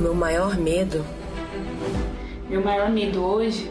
Meu 0.00 0.14
maior 0.14 0.56
medo. 0.56 1.04
Meu 2.48 2.64
maior 2.64 2.88
medo 2.88 3.22
hoje. 3.22 3.70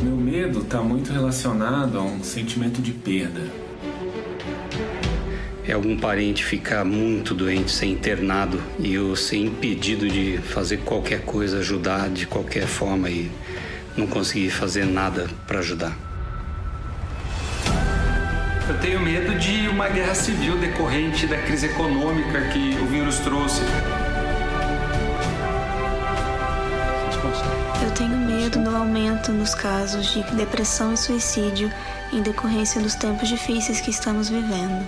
Meu 0.00 0.16
medo 0.16 0.60
está 0.60 0.80
muito 0.80 1.12
relacionado 1.12 1.98
a 1.98 2.02
um 2.02 2.24
sentimento 2.24 2.80
de 2.80 2.90
perda. 2.90 3.42
É 5.68 5.72
algum 5.72 5.94
parente 5.98 6.42
ficar 6.42 6.86
muito 6.86 7.34
doente, 7.34 7.70
ser 7.70 7.84
internado 7.84 8.58
e 8.78 8.94
eu 8.94 9.14
ser 9.14 9.36
impedido 9.36 10.08
de 10.08 10.38
fazer 10.38 10.78
qualquer 10.78 11.20
coisa, 11.20 11.58
ajudar 11.58 12.08
de 12.08 12.26
qualquer 12.26 12.66
forma 12.66 13.10
e 13.10 13.30
não 13.94 14.06
conseguir 14.06 14.48
fazer 14.48 14.86
nada 14.86 15.28
para 15.46 15.58
ajudar. 15.58 15.94
Eu 18.70 18.80
tenho 18.80 19.00
medo 19.00 19.38
de 19.38 19.68
uma 19.68 19.90
guerra 19.90 20.14
civil 20.14 20.56
decorrente 20.56 21.26
da 21.26 21.36
crise 21.36 21.66
econômica 21.66 22.40
que 22.48 22.78
o 22.80 22.86
vírus 22.86 23.18
trouxe. 23.18 23.60
Aumento 29.02 29.32
nos 29.32 29.52
casos 29.52 30.12
de 30.12 30.22
depressão 30.36 30.92
e 30.92 30.96
suicídio 30.96 31.72
em 32.12 32.22
decorrência 32.22 32.80
dos 32.80 32.94
tempos 32.94 33.28
difíceis 33.28 33.80
que 33.80 33.90
estamos 33.90 34.28
vivendo. 34.28 34.86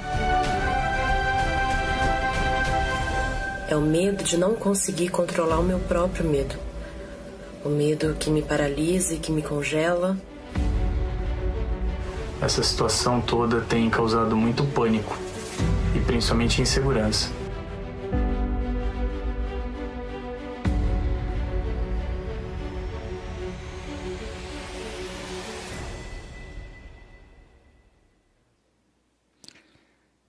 É 3.69 3.77
o 3.77 3.81
medo 3.81 4.23
de 4.23 4.37
não 4.37 4.55
conseguir 4.55 5.09
controlar 5.09 5.59
o 5.59 5.65
meu 5.65 5.81
próprio 5.81 6.29
medo. 6.29 6.55
O 7.65 7.69
medo 7.69 8.15
que 8.19 8.31
me 8.31 8.41
paralisa 8.41 9.15
e 9.15 9.19
que 9.19 9.33
me 9.33 9.43
congela 9.43 10.17
essa 12.41 12.63
situação 12.63 13.21
toda 13.21 13.63
tem 13.63 13.89
causado 13.89 14.37
muito 14.37 14.65
pânico 14.65 15.17
e 15.95 15.99
principalmente 16.01 16.61
insegurança. 16.61 17.31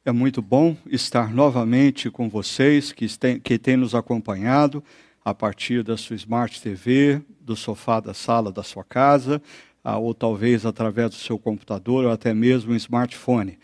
É 0.07 0.11
muito 0.11 0.39
bom 0.39 0.77
estar 0.85 1.33
novamente 1.33 2.11
com 2.11 2.29
vocês 2.29 2.91
que 2.91 3.07
têm, 3.17 3.39
que 3.39 3.75
nos 3.75 3.95
acompanhado 3.95 4.83
a 5.25 5.33
partir 5.33 5.81
da 5.81 5.97
sua 5.97 6.15
Smart 6.15 6.61
TV, 6.61 7.23
do 7.41 7.55
sofá 7.55 7.99
da 7.99 8.13
sala 8.13 8.51
da 8.51 8.61
sua 8.61 8.83
casa, 8.83 9.41
ou 9.83 10.13
talvez 10.13 10.63
através 10.63 11.09
do 11.09 11.15
seu 11.15 11.39
computador 11.39 12.05
ou 12.05 12.11
até 12.11 12.35
mesmo 12.35 12.71
um 12.71 12.75
smartphone. 12.75 13.57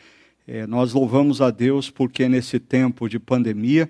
É, 0.47 0.65
nós 0.65 0.93
louvamos 0.93 1.43
a 1.43 1.51
Deus 1.51 1.91
porque 1.91 2.27
nesse 2.27 2.59
tempo 2.59 3.07
de 3.07 3.19
pandemia, 3.19 3.87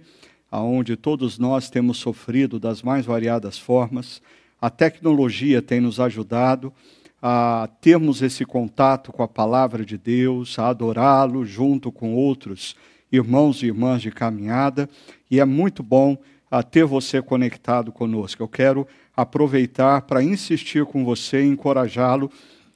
onde 0.51 0.97
todos 0.97 1.39
nós 1.39 1.69
temos 1.69 1.99
sofrido 1.99 2.59
das 2.59 2.83
mais 2.83 3.05
variadas 3.05 3.57
formas, 3.57 4.21
a 4.59 4.69
tecnologia 4.69 5.61
tem 5.61 5.79
nos 5.79 6.01
ajudado 6.01 6.73
a 7.21 7.69
termos 7.79 8.21
esse 8.21 8.45
contato 8.45 9.11
com 9.11 9.21
a 9.21 9.27
palavra 9.27 9.85
de 9.85 9.97
Deus, 9.97 10.57
a 10.57 10.69
adorá-lo 10.69 11.45
junto 11.45 11.91
com 11.91 12.15
outros 12.15 12.75
irmãos 13.11 13.61
e 13.61 13.67
irmãs 13.67 14.01
de 14.01 14.09
caminhada, 14.09 14.89
e 15.29 15.39
é 15.39 15.45
muito 15.45 15.83
bom 15.83 16.17
a 16.49 16.63
ter 16.63 16.85
você 16.85 17.21
conectado 17.21 17.91
conosco. 17.91 18.41
Eu 18.41 18.47
quero 18.47 18.87
aproveitar 19.15 20.01
para 20.01 20.23
insistir 20.23 20.85
com 20.85 21.05
você 21.05 21.43
encorajá-lo. 21.43 22.31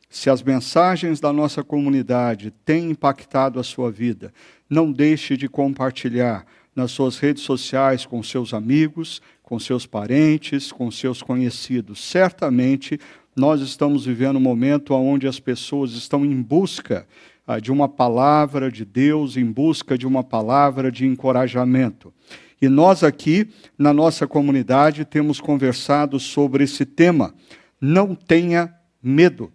Se 0.10 0.30
as 0.30 0.44
mensagens 0.44 1.20
da 1.20 1.34
nossa 1.34 1.64
comunidade 1.64 2.52
têm 2.64 2.92
impactado 2.92 3.60
a 3.60 3.64
sua 3.64 3.92
vida, 3.92 4.34
não 4.70 4.92
deixe 4.92 5.36
de 5.36 5.50
compartilhar 5.50 6.46
nas 6.76 6.92
suas 6.92 7.18
redes 7.18 7.44
sociais 7.44 8.06
com 8.06 8.22
seus 8.22 8.54
amigos, 8.54 9.22
com 9.46 9.60
seus 9.60 9.86
parentes, 9.86 10.72
com 10.72 10.90
seus 10.90 11.22
conhecidos. 11.22 12.04
Certamente 12.04 13.00
nós 13.36 13.62
estamos 13.62 14.06
vivendo 14.06 14.38
um 14.38 14.42
momento 14.42 14.94
onde 14.96 15.28
as 15.28 15.40
pessoas 15.40 15.92
estão 15.92 16.26
em 16.26 16.42
busca 16.42 17.08
ah, 17.46 17.60
de 17.60 17.72
uma 17.72 17.88
palavra 17.88 18.72
de 18.72 18.84
Deus, 18.84 19.38
em 19.38 19.46
busca 19.46 19.98
de 19.98 20.08
uma 20.08 20.24
palavra 20.24 20.92
de 20.92 21.06
encorajamento. 21.06 22.12
E 22.60 22.68
nós 22.68 23.04
aqui, 23.04 23.48
na 23.78 23.94
nossa 23.94 24.26
comunidade, 24.26 25.06
temos 25.06 25.40
conversado 25.40 26.20
sobre 26.20 26.64
esse 26.64 26.84
tema. 26.84 27.36
Não 27.80 28.16
tenha 28.16 28.74
medo. 29.04 29.52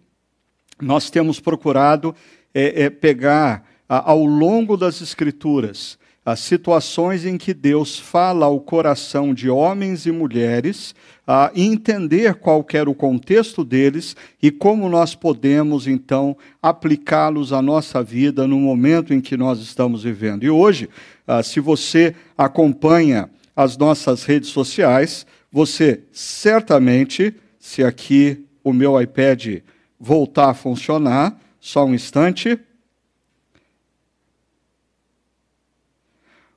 Nós 0.79 1.09
temos 1.09 1.39
procurado 1.39 2.15
é, 2.53 2.83
é, 2.83 2.89
pegar, 2.89 3.67
a, 3.89 4.11
ao 4.11 4.23
longo 4.23 4.77
das 4.77 5.01
Escrituras, 5.01 5.99
as 6.23 6.39
situações 6.39 7.25
em 7.25 7.37
que 7.37 7.53
Deus 7.53 7.97
fala 7.97 8.45
ao 8.45 8.59
coração 8.59 9.33
de 9.33 9.49
homens 9.49 10.05
e 10.05 10.11
mulheres, 10.11 10.93
a 11.25 11.51
entender 11.55 12.35
qual 12.35 12.65
era 12.73 12.89
o 12.89 12.93
contexto 12.93 13.63
deles 13.63 14.15
e 14.41 14.51
como 14.51 14.87
nós 14.87 15.15
podemos 15.15 15.87
então 15.87 16.37
aplicá-los 16.61 17.51
à 17.51 17.61
nossa 17.61 18.03
vida 18.03 18.45
no 18.47 18.59
momento 18.59 19.13
em 19.13 19.21
que 19.21 19.35
nós 19.35 19.59
estamos 19.59 20.03
vivendo. 20.03 20.43
E 20.43 20.49
hoje, 20.49 20.89
ah, 21.27 21.41
se 21.41 21.59
você 21.59 22.13
acompanha 22.37 23.29
as 23.55 23.77
nossas 23.77 24.23
redes 24.23 24.49
sociais, 24.49 25.25
você 25.51 26.03
certamente, 26.11 27.33
se 27.59 27.83
aqui 27.83 28.45
o 28.63 28.71
meu 28.71 29.01
iPad 29.01 29.61
voltar 29.99 30.49
a 30.49 30.53
funcionar, 30.53 31.39
só 31.59 31.85
um 31.85 31.93
instante. 31.93 32.59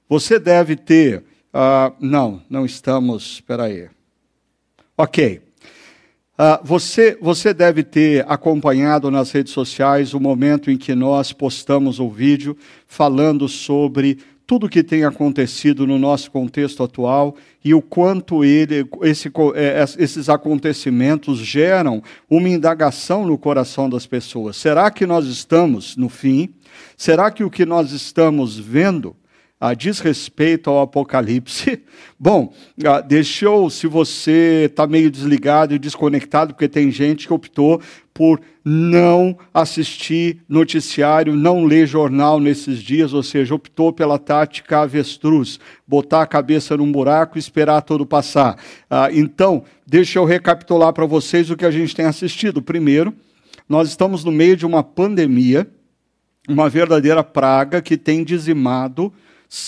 Você 0.08 0.38
deve 0.38 0.76
ter. 0.76 1.24
Uh, 1.52 1.94
não, 2.00 2.42
não 2.48 2.64
estamos. 2.64 3.34
Espera 3.34 3.64
aí. 3.64 3.88
Ok. 4.96 5.40
Uh, 6.36 6.58
você, 6.64 7.16
você 7.20 7.54
deve 7.54 7.84
ter 7.84 8.24
acompanhado 8.28 9.10
nas 9.10 9.30
redes 9.30 9.52
sociais 9.52 10.14
o 10.14 10.20
momento 10.20 10.70
em 10.70 10.76
que 10.76 10.94
nós 10.94 11.32
postamos 11.32 12.00
o 12.00 12.10
vídeo 12.10 12.56
falando 12.86 13.48
sobre 13.48 14.18
tudo 14.46 14.66
o 14.66 14.68
que 14.68 14.82
tem 14.82 15.04
acontecido 15.04 15.86
no 15.86 15.98
nosso 15.98 16.30
contexto 16.30 16.82
atual 16.82 17.34
e 17.64 17.72
o 17.72 17.80
quanto 17.80 18.44
ele, 18.44 18.86
esse, 19.02 19.30
é, 19.54 19.84
esses 19.98 20.28
acontecimentos 20.28 21.38
geram 21.38 22.02
uma 22.28 22.48
indagação 22.48 23.24
no 23.24 23.38
coração 23.38 23.88
das 23.88 24.06
pessoas. 24.06 24.56
Será 24.56 24.90
que 24.90 25.06
nós 25.06 25.26
estamos 25.26 25.96
no 25.96 26.08
fim? 26.08 26.52
Será 26.96 27.30
que 27.30 27.44
o 27.44 27.50
que 27.50 27.64
nós 27.64 27.92
estamos 27.92 28.58
vendo 28.58 29.16
ah, 29.60 29.72
diz 29.72 30.00
respeito 30.00 30.68
ao 30.68 30.82
Apocalipse. 30.82 31.82
Bom, 32.18 32.52
ah, 32.84 33.00
deixou, 33.00 33.70
se 33.70 33.86
você 33.86 34.66
está 34.68 34.86
meio 34.86 35.10
desligado 35.10 35.74
e 35.74 35.78
desconectado, 35.78 36.52
porque 36.52 36.68
tem 36.68 36.90
gente 36.90 37.26
que 37.26 37.32
optou 37.32 37.80
por 38.12 38.40
não 38.64 39.36
assistir 39.52 40.42
noticiário, 40.48 41.34
não 41.34 41.64
ler 41.64 41.86
jornal 41.86 42.38
nesses 42.38 42.78
dias, 42.80 43.12
ou 43.12 43.22
seja, 43.22 43.54
optou 43.54 43.92
pela 43.92 44.18
tática 44.18 44.80
avestruz, 44.80 45.58
botar 45.86 46.22
a 46.22 46.26
cabeça 46.26 46.76
num 46.76 46.90
buraco 46.90 47.38
e 47.38 47.40
esperar 47.40 47.82
todo 47.82 48.06
passar. 48.06 48.56
Ah, 48.90 49.08
então, 49.12 49.64
deixa 49.86 50.18
eu 50.18 50.24
recapitular 50.24 50.92
para 50.92 51.06
vocês 51.06 51.50
o 51.50 51.56
que 51.56 51.64
a 51.64 51.70
gente 51.70 51.94
tem 51.94 52.06
assistido. 52.06 52.60
Primeiro, 52.60 53.14
nós 53.68 53.88
estamos 53.88 54.24
no 54.24 54.32
meio 54.32 54.56
de 54.56 54.66
uma 54.66 54.82
pandemia, 54.82 55.66
uma 56.48 56.68
verdadeira 56.68 57.24
praga 57.24 57.80
que 57.80 57.96
tem 57.96 58.22
dizimado 58.22 59.12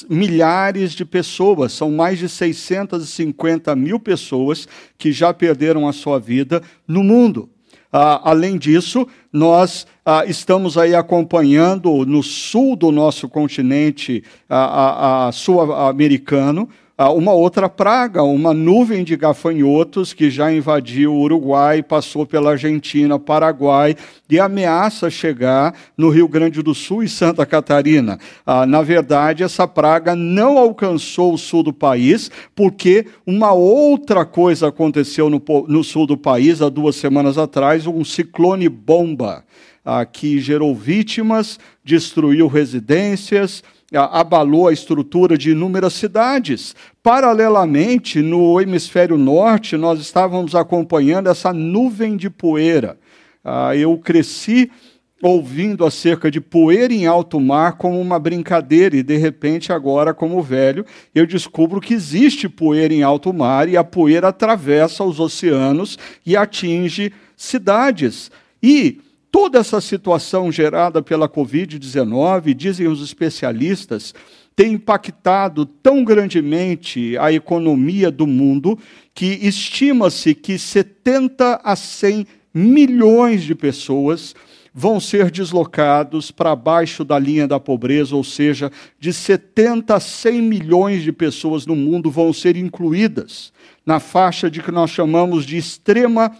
milhares 0.09 0.93
de 0.93 1.05
pessoas, 1.05 1.73
são 1.73 1.91
mais 1.91 2.19
de 2.19 2.29
650 2.29 3.75
mil 3.77 4.01
pessoas 4.01 4.67
que 4.99 5.13
já 5.13 5.33
perderam 5.33 5.87
a 5.87 5.93
sua 5.93 6.19
vida 6.19 6.63
no 6.87 7.03
mundo. 7.05 7.49
Ah, 7.93 8.31
além 8.31 8.59
disso, 8.59 9.07
nós 9.33 9.87
ah, 10.05 10.25
estamos 10.27 10.77
aí 10.77 10.95
acompanhando 10.95 12.05
no 12.05 12.23
sul 12.23 12.77
do 12.77 12.91
nosso 12.91 13.29
continente 13.29 14.23
ah, 14.51 15.31
sul-americano 15.33 16.69
uma 17.05 17.33
outra 17.33 17.69
praga, 17.69 18.23
uma 18.23 18.55
nuvem 18.55 19.05
de 19.05 19.17
gafanhotos 19.17 20.15
que 20.15 20.31
já 20.31 20.51
invadiu 20.51 21.13
o 21.13 21.21
Uruguai, 21.21 21.83
passou 21.83 22.25
pela 22.25 22.53
Argentina, 22.53 23.19
Paraguai 23.19 23.95
e 24.31 24.41
ameaça 24.41 25.11
chegar 25.11 25.75
no 25.95 26.09
Rio 26.09 26.27
Grande 26.27 26.63
do 26.63 26.75
Sul 26.75 27.03
e 27.03 27.09
Santa 27.09 27.45
Catarina. 27.45 28.19
Ah, 28.47 28.65
na 28.65 28.81
verdade, 28.81 29.43
essa 29.43 29.69
praga 29.69 30.17
não 30.17 30.57
alcançou 30.57 31.35
o 31.35 31.39
sul 31.39 31.63
do 31.63 31.73
país, 31.73 32.31
porque 32.55 33.07
uma 33.27 33.53
outra 33.53 34.25
coisa 34.25 34.69
aconteceu 34.69 35.29
no, 35.29 35.43
no 35.69 35.85
sul 35.85 36.07
do 36.07 36.17
país 36.17 36.63
há 36.63 36.71
duas 36.71 36.97
semanas 36.97 37.37
atrás 37.37 37.87
um 37.87 38.05
ciclone 38.05 38.71
bomba. 38.71 39.45
Ah, 39.85 40.05
que 40.05 40.41
gerou 40.41 40.75
vítimas, 40.75 41.61
destruiu 41.85 42.49
residências, 42.49 43.63
abalou 43.95 44.69
a 44.69 44.73
estrutura 44.73 45.39
de 45.39 45.51
inúmeras 45.51 45.95
cidades. 45.95 46.75
Paralelamente, 47.03 48.21
no 48.21 48.61
hemisfério 48.61 49.17
norte, 49.17 49.77
nós 49.77 50.01
estávamos 50.01 50.55
acompanhando 50.55 51.29
essa 51.29 51.53
nuvem 51.53 52.17
de 52.17 52.29
poeira. 52.29 52.99
Ah, 53.45 53.77
eu 53.77 53.97
cresci 53.99 54.71
ouvindo 55.23 55.85
acerca 55.85 56.31
de 56.31 56.41
poeira 56.41 56.93
em 56.93 57.07
alto 57.07 57.41
mar 57.41 57.75
como 57.79 58.01
uma 58.01 58.19
brincadeira, 58.19 58.97
e 58.97 59.03
de 59.03 59.17
repente, 59.17 59.73
agora, 59.73 60.13
como 60.13 60.43
velho, 60.43 60.85
eu 61.15 61.27
descubro 61.27 61.81
que 61.81 61.95
existe 61.95 62.49
poeira 62.49 62.93
em 62.93 63.03
alto 63.03 63.33
mar 63.33 63.69
e 63.69 63.77
a 63.77 63.85
poeira 63.85 64.29
atravessa 64.29 65.05
os 65.05 65.19
oceanos 65.19 65.99
e 66.25 66.37
atinge 66.37 67.13
cidades. 67.37 68.31
E 68.63 69.01
toda 69.37 69.59
essa 69.59 69.83
situação 69.83 70.51
gerada 70.51 71.03
pela 71.03 71.29
Covid-19, 71.29 72.55
dizem 72.55 72.89
os 72.89 73.03
especialistas, 73.03 74.15
tem 74.57 74.73
impactado 74.73 75.67
tão 75.67 76.03
grandemente 76.03 77.19
a 77.19 77.31
economia 77.31 78.11
do 78.11 78.27
mundo 78.27 78.79
que 79.13 79.27
estima-se 79.27 80.35
que 80.35 80.59
70 80.59 81.61
a 81.63 81.77
100 81.77 82.27
milhões 82.55 83.43
de 83.43 83.55
pessoas 83.55 84.35
vão 84.73 84.99
ser 84.99 85.31
deslocados 85.31 86.31
para 86.31 86.57
baixo 86.57 87.05
da 87.05 87.19
linha 87.19 87.47
da 87.47 87.61
pobreza, 87.61 88.17
ou 88.17 88.25
seja, 88.25 88.73
de 88.99 89.13
70 89.13 89.97
a 89.97 90.01
100 90.01 90.41
milhões 90.41 91.03
de 91.03 91.13
pessoas 91.13 91.67
no 91.67 91.77
mundo 91.77 92.11
vão 92.11 92.33
ser 92.33 92.57
incluídas 92.57 93.53
na 93.85 94.01
faixa 94.01 94.51
de 94.51 94.63
que 94.63 94.73
nós 94.73 94.91
chamamos 94.91 95.45
de 95.45 95.59
extrema 95.59 96.35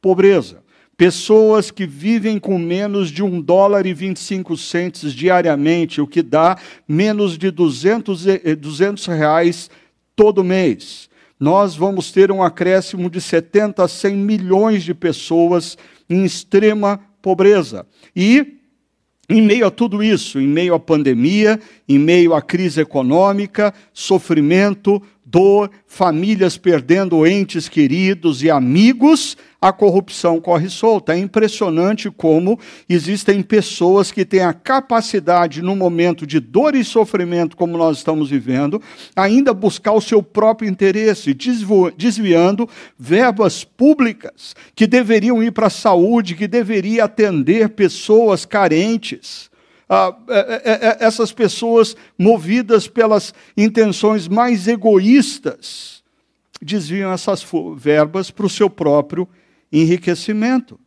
pobreza. 0.00 0.66
Pessoas 0.98 1.70
que 1.70 1.86
vivem 1.86 2.40
com 2.40 2.58
menos 2.58 3.12
de 3.12 3.22
um 3.22 3.40
dólar 3.40 3.86
e 3.86 3.94
25 3.94 4.56
centos 4.56 5.14
diariamente, 5.14 6.00
o 6.00 6.08
que 6.08 6.22
dá 6.22 6.58
menos 6.88 7.38
de 7.38 7.52
200, 7.52 8.24
200 8.58 9.06
eh, 9.06 9.14
reais 9.14 9.70
todo 10.16 10.42
mês. 10.42 11.08
Nós 11.38 11.76
vamos 11.76 12.10
ter 12.10 12.32
um 12.32 12.42
acréscimo 12.42 13.08
de 13.08 13.20
70 13.20 13.84
a 13.84 13.86
100 13.86 14.16
milhões 14.16 14.82
de 14.82 14.92
pessoas 14.92 15.78
em 16.10 16.24
extrema 16.24 17.00
pobreza. 17.22 17.86
E, 18.16 18.58
em 19.28 19.40
meio 19.40 19.68
a 19.68 19.70
tudo 19.70 20.02
isso, 20.02 20.40
em 20.40 20.48
meio 20.48 20.74
à 20.74 20.80
pandemia, 20.80 21.60
em 21.88 21.96
meio 21.96 22.34
à 22.34 22.42
crise 22.42 22.80
econômica, 22.80 23.72
sofrimento, 23.92 25.00
dor, 25.30 25.70
famílias 25.86 26.56
perdendo 26.56 27.26
entes 27.26 27.68
queridos 27.68 28.42
e 28.42 28.50
amigos, 28.50 29.36
a 29.60 29.72
corrupção 29.72 30.40
corre 30.40 30.70
solta. 30.70 31.14
É 31.14 31.18
impressionante 31.18 32.10
como 32.10 32.58
existem 32.88 33.42
pessoas 33.42 34.10
que 34.10 34.24
têm 34.24 34.40
a 34.40 34.54
capacidade, 34.54 35.60
no 35.60 35.76
momento 35.76 36.26
de 36.26 36.40
dor 36.40 36.74
e 36.74 36.84
sofrimento 36.84 37.56
como 37.56 37.76
nós 37.76 37.98
estamos 37.98 38.30
vivendo, 38.30 38.80
ainda 39.14 39.52
buscar 39.52 39.92
o 39.92 40.00
seu 40.00 40.22
próprio 40.22 40.68
interesse, 40.68 41.36
desviando 41.96 42.68
verbas 42.98 43.64
públicas 43.64 44.54
que 44.74 44.86
deveriam 44.86 45.42
ir 45.42 45.52
para 45.52 45.66
a 45.66 45.70
saúde, 45.70 46.36
que 46.36 46.48
deveria 46.48 47.04
atender 47.04 47.70
pessoas 47.70 48.46
carentes. 48.46 49.50
Ah, 49.88 50.14
é, 50.28 50.38
é, 50.38 50.72
é, 50.72 50.96
essas 51.00 51.32
pessoas 51.32 51.96
movidas 52.18 52.86
pelas 52.86 53.32
intenções 53.56 54.28
mais 54.28 54.68
egoístas 54.68 56.02
desviam 56.60 57.10
essas 57.12 57.46
verbas 57.76 58.30
para 58.30 58.44
o 58.44 58.50
seu 58.50 58.68
próprio 58.68 59.26
enriquecimento. 59.72 60.78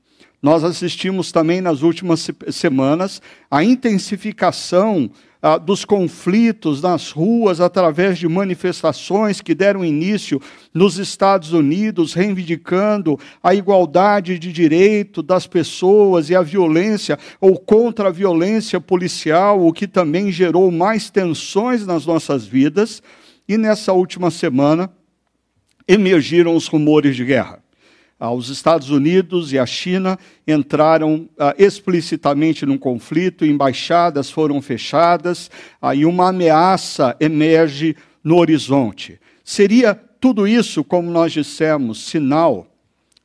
Nós 0.41 0.63
assistimos 0.63 1.31
também 1.31 1.61
nas 1.61 1.81
últimas 1.81 2.29
semanas 2.51 3.21
a 3.49 3.63
intensificação 3.63 5.09
ah, 5.41 5.57
dos 5.57 5.83
conflitos 5.83 6.81
nas 6.81 7.11
ruas 7.11 7.59
através 7.59 8.19
de 8.19 8.27
manifestações 8.27 9.41
que 9.41 9.55
deram 9.55 9.83
início 9.83 10.39
nos 10.73 10.99
Estados 10.99 11.51
Unidos, 11.51 12.13
reivindicando 12.13 13.19
a 13.41 13.55
igualdade 13.55 14.37
de 14.37 14.53
direito 14.53 15.23
das 15.23 15.47
pessoas 15.47 16.29
e 16.29 16.35
a 16.35 16.41
violência 16.41 17.17
ou 17.39 17.57
contra 17.57 18.09
a 18.09 18.11
violência 18.11 18.79
policial, 18.79 19.65
o 19.65 19.73
que 19.73 19.87
também 19.87 20.31
gerou 20.31 20.69
mais 20.69 21.09
tensões 21.09 21.85
nas 21.85 22.05
nossas 22.05 22.45
vidas. 22.45 23.01
E 23.47 23.57
nessa 23.57 23.91
última 23.91 24.29
semana 24.29 24.91
emergiram 25.87 26.55
os 26.55 26.67
rumores 26.67 27.15
de 27.15 27.25
guerra. 27.25 27.61
Ah, 28.23 28.31
os 28.31 28.49
Estados 28.49 28.91
Unidos 28.91 29.51
e 29.51 29.57
a 29.57 29.65
China 29.65 30.15
entraram 30.47 31.27
ah, 31.39 31.55
explicitamente 31.57 32.67
num 32.67 32.77
conflito, 32.77 33.43
embaixadas 33.43 34.29
foram 34.29 34.61
fechadas 34.61 35.49
ah, 35.81 35.95
e 35.95 36.05
uma 36.05 36.29
ameaça 36.29 37.17
emerge 37.19 37.95
no 38.23 38.37
horizonte. 38.37 39.19
Seria 39.43 39.95
tudo 39.95 40.47
isso, 40.47 40.83
como 40.83 41.09
nós 41.09 41.33
dissemos, 41.33 42.05
sinal 42.05 42.67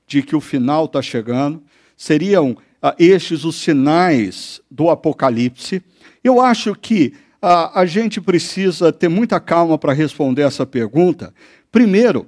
de 0.06 0.22
que 0.22 0.34
o 0.34 0.40
final 0.40 0.86
está 0.86 1.02
chegando? 1.02 1.62
Seriam 1.94 2.56
estes 2.98 3.44
os 3.44 3.56
sinais 3.56 4.62
do 4.70 4.88
Apocalipse? 4.88 5.82
Eu 6.24 6.40
acho 6.40 6.74
que 6.74 7.12
a 7.42 7.84
gente 7.84 8.18
precisa 8.18 8.90
ter 8.90 9.08
muita 9.08 9.38
calma 9.40 9.76
para 9.76 9.92
responder 9.92 10.42
essa 10.42 10.64
pergunta. 10.64 11.34
Primeiro, 11.70 12.26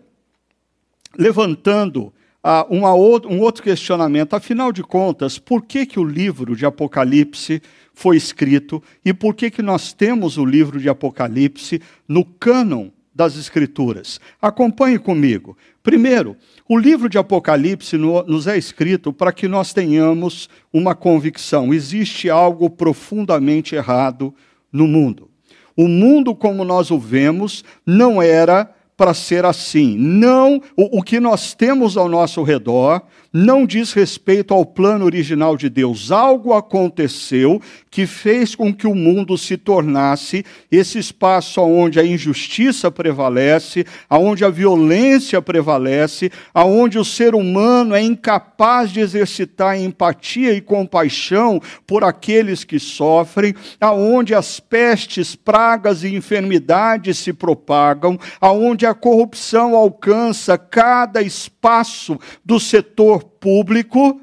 levantando 1.16 2.12
ah, 2.42 2.66
um 2.70 3.40
outro 3.40 3.62
questionamento. 3.62 4.34
Afinal 4.34 4.72
de 4.72 4.82
contas, 4.82 5.38
por 5.38 5.62
que, 5.62 5.84
que 5.84 5.98
o 5.98 6.04
livro 6.04 6.54
de 6.56 6.64
Apocalipse 6.64 7.60
foi 7.92 8.16
escrito 8.16 8.82
e 9.04 9.12
por 9.12 9.34
que, 9.34 9.50
que 9.50 9.62
nós 9.62 9.92
temos 9.92 10.38
o 10.38 10.44
livro 10.44 10.80
de 10.80 10.88
Apocalipse 10.88 11.82
no 12.06 12.24
cânon 12.24 12.90
das 13.14 13.36
Escrituras? 13.36 14.20
Acompanhe 14.40 14.98
comigo. 14.98 15.56
Primeiro, 15.82 16.36
o 16.68 16.78
livro 16.78 17.08
de 17.08 17.18
Apocalipse 17.18 17.96
no, 17.96 18.22
nos 18.22 18.46
é 18.46 18.56
escrito 18.56 19.12
para 19.12 19.32
que 19.32 19.48
nós 19.48 19.72
tenhamos 19.72 20.48
uma 20.72 20.94
convicção: 20.94 21.74
existe 21.74 22.30
algo 22.30 22.70
profundamente 22.70 23.74
errado 23.74 24.32
no 24.72 24.86
mundo. 24.86 25.28
O 25.76 25.88
mundo 25.88 26.34
como 26.34 26.64
nós 26.64 26.90
o 26.90 26.98
vemos 26.98 27.64
não 27.86 28.20
era 28.20 28.72
para 28.98 29.14
ser 29.14 29.44
assim. 29.44 29.96
Não, 29.96 30.60
o, 30.76 30.98
o 30.98 31.02
que 31.04 31.20
nós 31.20 31.54
temos 31.54 31.96
ao 31.96 32.08
nosso 32.08 32.42
redor 32.42 33.00
não 33.32 33.66
diz 33.66 33.92
respeito 33.92 34.54
ao 34.54 34.64
plano 34.64 35.04
original 35.04 35.56
de 35.56 35.68
Deus. 35.68 36.10
Algo 36.10 36.54
aconteceu 36.54 37.60
que 37.90 38.06
fez 38.06 38.54
com 38.54 38.72
que 38.72 38.86
o 38.86 38.94
mundo 38.94 39.36
se 39.36 39.56
tornasse 39.56 40.44
esse 40.70 40.98
espaço 40.98 41.60
onde 41.60 42.00
a 42.00 42.04
injustiça 42.04 42.90
prevalece, 42.90 43.84
onde 44.10 44.44
a 44.44 44.50
violência 44.50 45.42
prevalece, 45.42 46.30
onde 46.54 46.98
o 46.98 47.04
ser 47.04 47.34
humano 47.34 47.94
é 47.94 48.02
incapaz 48.02 48.90
de 48.90 49.00
exercitar 49.00 49.78
empatia 49.78 50.52
e 50.52 50.60
compaixão 50.60 51.60
por 51.86 52.04
aqueles 52.04 52.64
que 52.64 52.78
sofrem, 52.78 53.54
aonde 53.80 54.34
as 54.34 54.60
pestes, 54.60 55.34
pragas 55.34 56.02
e 56.02 56.14
enfermidades 56.14 57.18
se 57.18 57.32
propagam, 57.32 58.18
aonde 58.40 58.86
a 58.86 58.94
corrupção 58.94 59.74
alcança 59.74 60.56
cada 60.56 61.20
espaço 61.22 62.18
do 62.44 62.58
setor 62.58 63.27
público, 63.28 64.20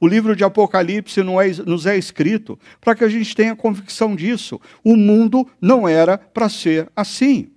o 0.00 0.06
livro 0.06 0.36
de 0.36 0.44
Apocalipse 0.44 1.20
é, 1.20 1.24
nos 1.66 1.86
é 1.86 1.96
escrito 1.96 2.58
para 2.80 2.94
que 2.94 3.04
a 3.04 3.08
gente 3.08 3.34
tenha 3.34 3.56
convicção 3.56 4.14
disso. 4.14 4.60
O 4.84 4.96
mundo 4.96 5.46
não 5.60 5.88
era 5.88 6.16
para 6.16 6.48
ser 6.48 6.88
assim. 6.94 7.48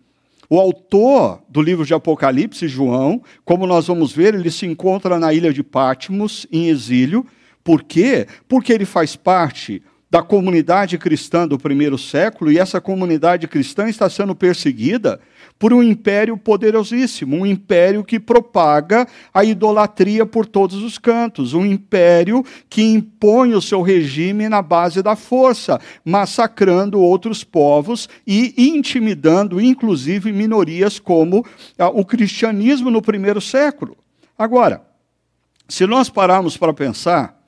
O 0.49 0.59
autor 0.59 1.41
do 1.47 1.61
livro 1.61 1.85
de 1.85 1.93
Apocalipse, 1.93 2.67
João, 2.67 3.21
como 3.45 3.65
nós 3.65 3.87
vamos 3.87 4.11
ver, 4.11 4.33
ele 4.33 4.51
se 4.51 4.65
encontra 4.65 5.17
na 5.17 5.33
ilha 5.33 5.53
de 5.53 5.63
Patmos, 5.63 6.45
em 6.51 6.67
exílio. 6.67 7.25
Por 7.63 7.83
quê? 7.83 8.27
Porque 8.49 8.73
ele 8.73 8.85
faz 8.85 9.15
parte 9.15 9.81
da 10.09 10.21
comunidade 10.21 10.97
cristã 10.97 11.47
do 11.47 11.57
primeiro 11.57 11.97
século 11.97 12.51
e 12.51 12.57
essa 12.57 12.81
comunidade 12.81 13.47
cristã 13.47 13.87
está 13.87 14.09
sendo 14.09 14.35
perseguida 14.35 15.21
por 15.61 15.75
um 15.75 15.83
império 15.83 16.35
poderosíssimo, 16.35 17.37
um 17.37 17.45
império 17.45 18.03
que 18.03 18.19
propaga 18.19 19.07
a 19.31 19.45
idolatria 19.45 20.25
por 20.25 20.47
todos 20.47 20.81
os 20.81 20.97
cantos, 20.97 21.53
um 21.53 21.63
império 21.63 22.43
que 22.67 22.81
impõe 22.81 23.53
o 23.53 23.61
seu 23.61 23.83
regime 23.83 24.49
na 24.49 24.63
base 24.63 25.03
da 25.03 25.15
força, 25.15 25.79
massacrando 26.03 26.99
outros 26.99 27.43
povos 27.43 28.09
e 28.25 28.55
intimidando, 28.57 29.61
inclusive, 29.61 30.33
minorias 30.33 30.97
como 30.97 31.45
ah, 31.77 31.89
o 31.89 32.03
cristianismo 32.03 32.89
no 32.89 32.99
primeiro 32.99 33.39
século. 33.39 33.95
Agora, 34.35 34.81
se 35.67 35.85
nós 35.85 36.09
pararmos 36.09 36.57
para 36.57 36.73
pensar, 36.73 37.39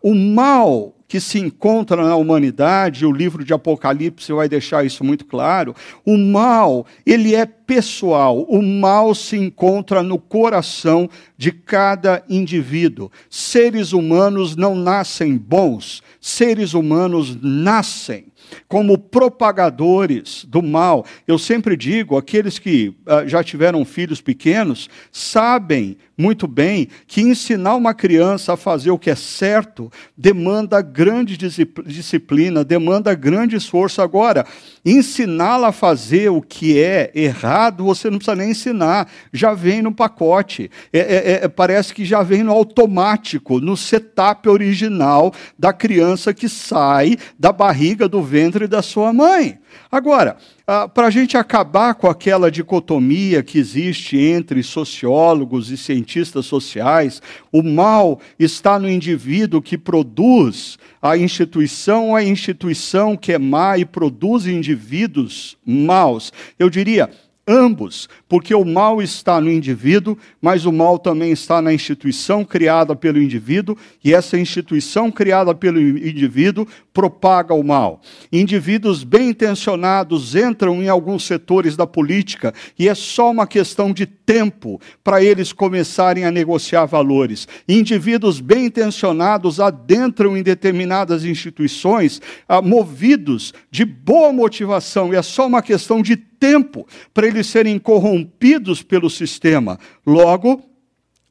o 0.00 0.14
mal 0.14 0.94
que 1.12 1.20
se 1.20 1.38
encontra 1.38 2.02
na 2.02 2.16
humanidade, 2.16 3.04
o 3.04 3.12
livro 3.12 3.44
de 3.44 3.52
Apocalipse 3.52 4.32
vai 4.32 4.48
deixar 4.48 4.82
isso 4.82 5.04
muito 5.04 5.26
claro. 5.26 5.76
O 6.06 6.16
mal, 6.16 6.86
ele 7.04 7.34
é 7.34 7.44
pessoal. 7.44 8.40
O 8.44 8.62
mal 8.62 9.14
se 9.14 9.36
encontra 9.36 10.02
no 10.02 10.18
coração 10.18 11.10
de 11.36 11.52
cada 11.52 12.24
indivíduo. 12.30 13.12
Seres 13.28 13.92
humanos 13.92 14.56
não 14.56 14.74
nascem 14.74 15.36
bons, 15.36 16.02
seres 16.18 16.72
humanos 16.72 17.36
nascem 17.42 18.31
como 18.68 18.98
propagadores 18.98 20.44
do 20.48 20.62
mal. 20.62 21.04
Eu 21.26 21.38
sempre 21.38 21.76
digo, 21.76 22.16
aqueles 22.16 22.58
que 22.58 22.94
uh, 23.06 23.26
já 23.28 23.42
tiveram 23.42 23.84
filhos 23.84 24.20
pequenos 24.20 24.88
sabem 25.10 25.96
muito 26.16 26.46
bem 26.46 26.88
que 27.06 27.20
ensinar 27.20 27.74
uma 27.74 27.94
criança 27.94 28.52
a 28.52 28.56
fazer 28.56 28.90
o 28.90 28.98
que 28.98 29.10
é 29.10 29.14
certo 29.14 29.90
demanda 30.16 30.80
grande 30.80 31.36
disciplina, 31.36 32.62
demanda 32.64 33.14
grande 33.14 33.56
esforço. 33.56 34.00
Agora, 34.00 34.46
ensiná-la 34.84 35.68
a 35.68 35.72
fazer 35.72 36.30
o 36.30 36.40
que 36.40 36.78
é 36.78 37.10
errado, 37.14 37.84
você 37.84 38.10
não 38.10 38.18
precisa 38.18 38.36
nem 38.36 38.50
ensinar, 38.50 39.08
já 39.32 39.52
vem 39.52 39.82
no 39.82 39.92
pacote. 39.92 40.70
É, 40.92 40.98
é, 40.98 41.44
é, 41.44 41.48
parece 41.48 41.94
que 41.94 42.04
já 42.04 42.22
vem 42.22 42.42
no 42.42 42.52
automático, 42.52 43.58
no 43.58 43.76
setup 43.76 44.48
original 44.48 45.32
da 45.58 45.72
criança 45.72 46.32
que 46.34 46.48
sai 46.48 47.16
da 47.38 47.52
barriga, 47.52 48.08
do 48.08 48.22
ventre 48.22 48.41
da 48.68 48.82
sua 48.82 49.12
mãe. 49.12 49.58
Agora, 49.90 50.36
ah, 50.66 50.88
para 50.88 51.06
a 51.06 51.10
gente 51.10 51.36
acabar 51.36 51.94
com 51.94 52.08
aquela 52.08 52.50
dicotomia 52.50 53.42
que 53.42 53.58
existe 53.58 54.16
entre 54.18 54.62
sociólogos 54.62 55.70
e 55.70 55.76
cientistas 55.76 56.46
sociais, 56.46 57.20
o 57.52 57.62
mal 57.62 58.20
está 58.38 58.78
no 58.78 58.88
indivíduo 58.88 59.62
que 59.62 59.76
produz 59.76 60.78
a 61.00 61.16
instituição 61.16 62.10
ou 62.10 62.16
a 62.16 62.22
instituição 62.22 63.16
que 63.16 63.32
é 63.32 63.38
má 63.38 63.76
e 63.78 63.84
produz 63.84 64.46
indivíduos 64.46 65.56
maus. 65.64 66.32
Eu 66.58 66.70
diria, 66.70 67.10
ambos, 67.46 68.08
porque 68.28 68.54
o 68.54 68.64
mal 68.64 69.02
está 69.02 69.40
no 69.40 69.50
indivíduo, 69.50 70.16
mas 70.40 70.64
o 70.64 70.72
mal 70.72 70.98
também 70.98 71.32
está 71.32 71.60
na 71.60 71.72
instituição 71.72 72.44
criada 72.44 72.94
pelo 72.94 73.20
indivíduo, 73.20 73.76
e 74.02 74.14
essa 74.14 74.38
instituição 74.38 75.10
criada 75.10 75.54
pelo 75.54 75.80
indivíduo 75.80 76.66
propaga 76.92 77.52
o 77.54 77.64
mal. 77.64 78.00
Indivíduos 78.32 79.02
bem 79.02 79.30
intencionados 79.30 80.36
entram 80.36 80.82
em 80.82 80.88
alguns 80.88 81.24
setores 81.24 81.76
da 81.76 81.86
política 81.86 82.52
e 82.78 82.88
é 82.88 82.94
só 82.94 83.30
uma 83.30 83.46
questão 83.46 83.92
de 83.92 84.06
tempo 84.06 84.80
para 85.02 85.22
eles 85.22 85.52
começarem 85.52 86.24
a 86.24 86.30
negociar 86.30 86.84
valores. 86.86 87.48
Indivíduos 87.68 88.40
bem 88.40 88.66
intencionados 88.66 89.58
adentram 89.58 90.36
em 90.36 90.42
determinadas 90.42 91.24
instituições, 91.24 92.20
ah, 92.48 92.62
movidos 92.62 93.52
de 93.70 93.84
boa 93.84 94.32
motivação, 94.32 95.12
e 95.12 95.16
é 95.16 95.22
só 95.22 95.46
uma 95.46 95.62
questão 95.62 96.02
de 96.02 96.16
tempo 96.42 96.84
para 97.14 97.28
eles 97.28 97.46
serem 97.46 97.78
corrompidos 97.78 98.82
pelo 98.82 99.08
sistema. 99.08 99.78
Logo, 100.04 100.60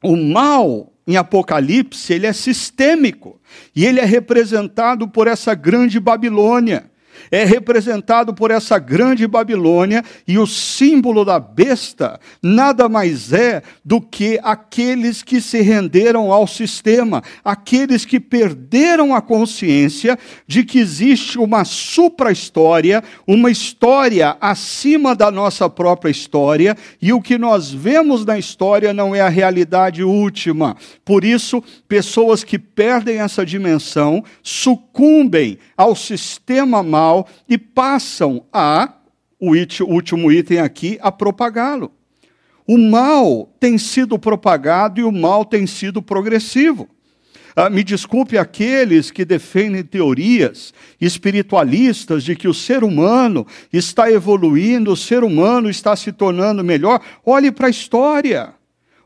o 0.02 0.16
mal 0.16 0.90
em 1.06 1.18
Apocalipse, 1.18 2.14
ele 2.14 2.26
é 2.26 2.32
sistêmico 2.32 3.38
e 3.76 3.84
ele 3.84 4.00
é 4.00 4.06
representado 4.06 5.06
por 5.06 5.28
essa 5.28 5.54
grande 5.54 6.00
Babilônia 6.00 6.90
é 7.32 7.46
representado 7.46 8.34
por 8.34 8.50
essa 8.50 8.78
grande 8.78 9.26
Babilônia, 9.26 10.04
e 10.28 10.38
o 10.38 10.46
símbolo 10.46 11.24
da 11.24 11.40
besta 11.40 12.20
nada 12.42 12.90
mais 12.90 13.32
é 13.32 13.62
do 13.82 14.02
que 14.02 14.38
aqueles 14.42 15.22
que 15.22 15.40
se 15.40 15.62
renderam 15.62 16.30
ao 16.30 16.46
sistema, 16.46 17.22
aqueles 17.42 18.04
que 18.04 18.20
perderam 18.20 19.14
a 19.14 19.22
consciência 19.22 20.18
de 20.46 20.62
que 20.62 20.78
existe 20.78 21.38
uma 21.38 21.64
supra-história, 21.64 23.02
uma 23.26 23.50
história 23.50 24.36
acima 24.38 25.16
da 25.16 25.30
nossa 25.30 25.70
própria 25.70 26.10
história, 26.10 26.76
e 27.00 27.14
o 27.14 27.22
que 27.22 27.38
nós 27.38 27.72
vemos 27.72 28.26
na 28.26 28.38
história 28.38 28.92
não 28.92 29.14
é 29.14 29.22
a 29.22 29.30
realidade 29.30 30.04
última. 30.04 30.76
Por 31.02 31.24
isso, 31.24 31.64
pessoas 31.88 32.44
que 32.44 32.58
perdem 32.58 33.20
essa 33.20 33.46
dimensão 33.46 34.22
sucumbem 34.42 35.58
ao 35.74 35.96
sistema 35.96 36.82
mal 36.82 37.21
e 37.48 37.56
passam 37.56 38.44
a, 38.52 38.94
o 39.38 39.52
último 39.86 40.30
item 40.30 40.58
aqui, 40.58 40.98
a 41.00 41.10
propagá-lo. 41.10 41.92
O 42.66 42.78
mal 42.78 43.52
tem 43.58 43.76
sido 43.76 44.18
propagado 44.18 45.00
e 45.00 45.04
o 45.04 45.12
mal 45.12 45.44
tem 45.44 45.66
sido 45.66 46.00
progressivo. 46.00 46.88
Ah, 47.54 47.68
me 47.68 47.84
desculpe 47.84 48.38
aqueles 48.38 49.10
que 49.10 49.24
defendem 49.24 49.82
teorias 49.82 50.72
espiritualistas 51.00 52.24
de 52.24 52.34
que 52.34 52.48
o 52.48 52.54
ser 52.54 52.82
humano 52.82 53.46
está 53.70 54.10
evoluindo, 54.10 54.92
o 54.92 54.96
ser 54.96 55.22
humano 55.22 55.68
está 55.68 55.94
se 55.94 56.12
tornando 56.12 56.64
melhor. 56.64 57.00
Olhe 57.24 57.52
para 57.52 57.66
a 57.66 57.70
história. 57.70 58.54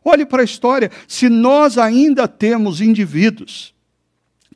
Olhe 0.04 0.24
para 0.24 0.42
a 0.42 0.44
história. 0.44 0.90
Se 1.08 1.28
nós 1.28 1.76
ainda 1.76 2.28
temos 2.28 2.80
indivíduos 2.80 3.74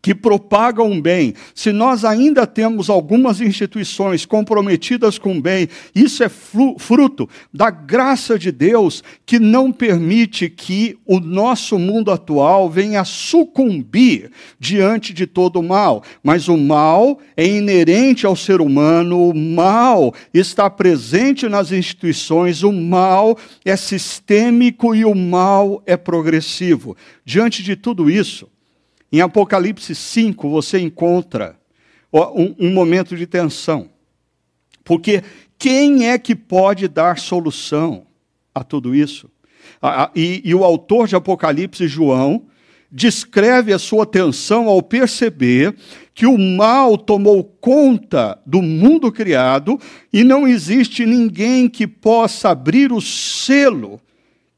que 0.02 0.14
propagam 0.14 0.90
o 0.90 1.00
bem, 1.00 1.34
se 1.54 1.72
nós 1.72 2.04
ainda 2.04 2.46
temos 2.46 2.88
algumas 2.88 3.40
instituições 3.40 4.24
comprometidas 4.24 5.18
com 5.18 5.36
o 5.36 5.40
bem, 5.40 5.68
isso 5.94 6.22
é 6.24 6.28
fruto 6.28 7.28
da 7.52 7.70
graça 7.70 8.38
de 8.38 8.50
Deus 8.50 9.02
que 9.26 9.38
não 9.38 9.70
permite 9.70 10.48
que 10.48 10.98
o 11.04 11.20
nosso 11.20 11.78
mundo 11.78 12.10
atual 12.10 12.70
venha 12.70 13.04
sucumbir 13.04 14.30
diante 14.58 15.12
de 15.12 15.26
todo 15.26 15.60
o 15.60 15.62
mal. 15.62 16.02
Mas 16.22 16.48
o 16.48 16.56
mal 16.56 17.18
é 17.36 17.46
inerente 17.46 18.24
ao 18.24 18.36
ser 18.36 18.60
humano, 18.60 19.28
o 19.28 19.34
mal 19.34 20.14
está 20.32 20.70
presente 20.70 21.48
nas 21.48 21.72
instituições, 21.72 22.62
o 22.62 22.72
mal 22.72 23.36
é 23.64 23.76
sistêmico 23.76 24.94
e 24.94 25.04
o 25.04 25.14
mal 25.14 25.82
é 25.86 25.96
progressivo. 25.96 26.96
Diante 27.24 27.62
de 27.62 27.76
tudo 27.76 28.10
isso, 28.10 28.48
em 29.12 29.20
Apocalipse 29.20 29.94
5, 29.94 30.48
você 30.48 30.78
encontra 30.78 31.58
um, 32.12 32.54
um 32.58 32.72
momento 32.72 33.16
de 33.16 33.26
tensão. 33.26 33.88
Porque 34.84 35.22
quem 35.58 36.08
é 36.08 36.18
que 36.18 36.34
pode 36.34 36.88
dar 36.88 37.18
solução 37.18 38.06
a 38.54 38.62
tudo 38.64 38.94
isso? 38.94 39.28
E, 40.14 40.42
e, 40.44 40.54
o 40.54 40.64
autor 40.64 41.08
de 41.08 41.16
Apocalipse, 41.16 41.86
João, 41.88 42.46
descreve 42.90 43.72
a 43.72 43.78
sua 43.78 44.04
tensão 44.04 44.68
ao 44.68 44.82
perceber 44.82 45.74
que 46.14 46.26
o 46.26 46.36
mal 46.36 46.98
tomou 46.98 47.44
conta 47.44 48.38
do 48.44 48.60
mundo 48.60 49.12
criado 49.12 49.78
e 50.12 50.24
não 50.24 50.46
existe 50.46 51.06
ninguém 51.06 51.68
que 51.68 51.86
possa 51.86 52.50
abrir 52.50 52.92
o 52.92 53.00
selo 53.00 54.00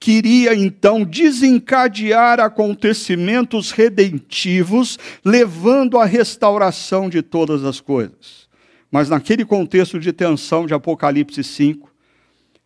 queria 0.02 0.52
então 0.52 1.04
desencadear 1.04 2.40
acontecimentos 2.40 3.70
redentivos, 3.70 4.98
levando 5.24 5.96
à 5.96 6.04
restauração 6.04 7.08
de 7.08 7.22
todas 7.22 7.64
as 7.64 7.80
coisas. 7.80 8.48
Mas 8.90 9.08
naquele 9.08 9.44
contexto 9.44 10.00
de 10.00 10.12
tensão 10.12 10.66
de 10.66 10.74
Apocalipse 10.74 11.44
5, 11.44 11.88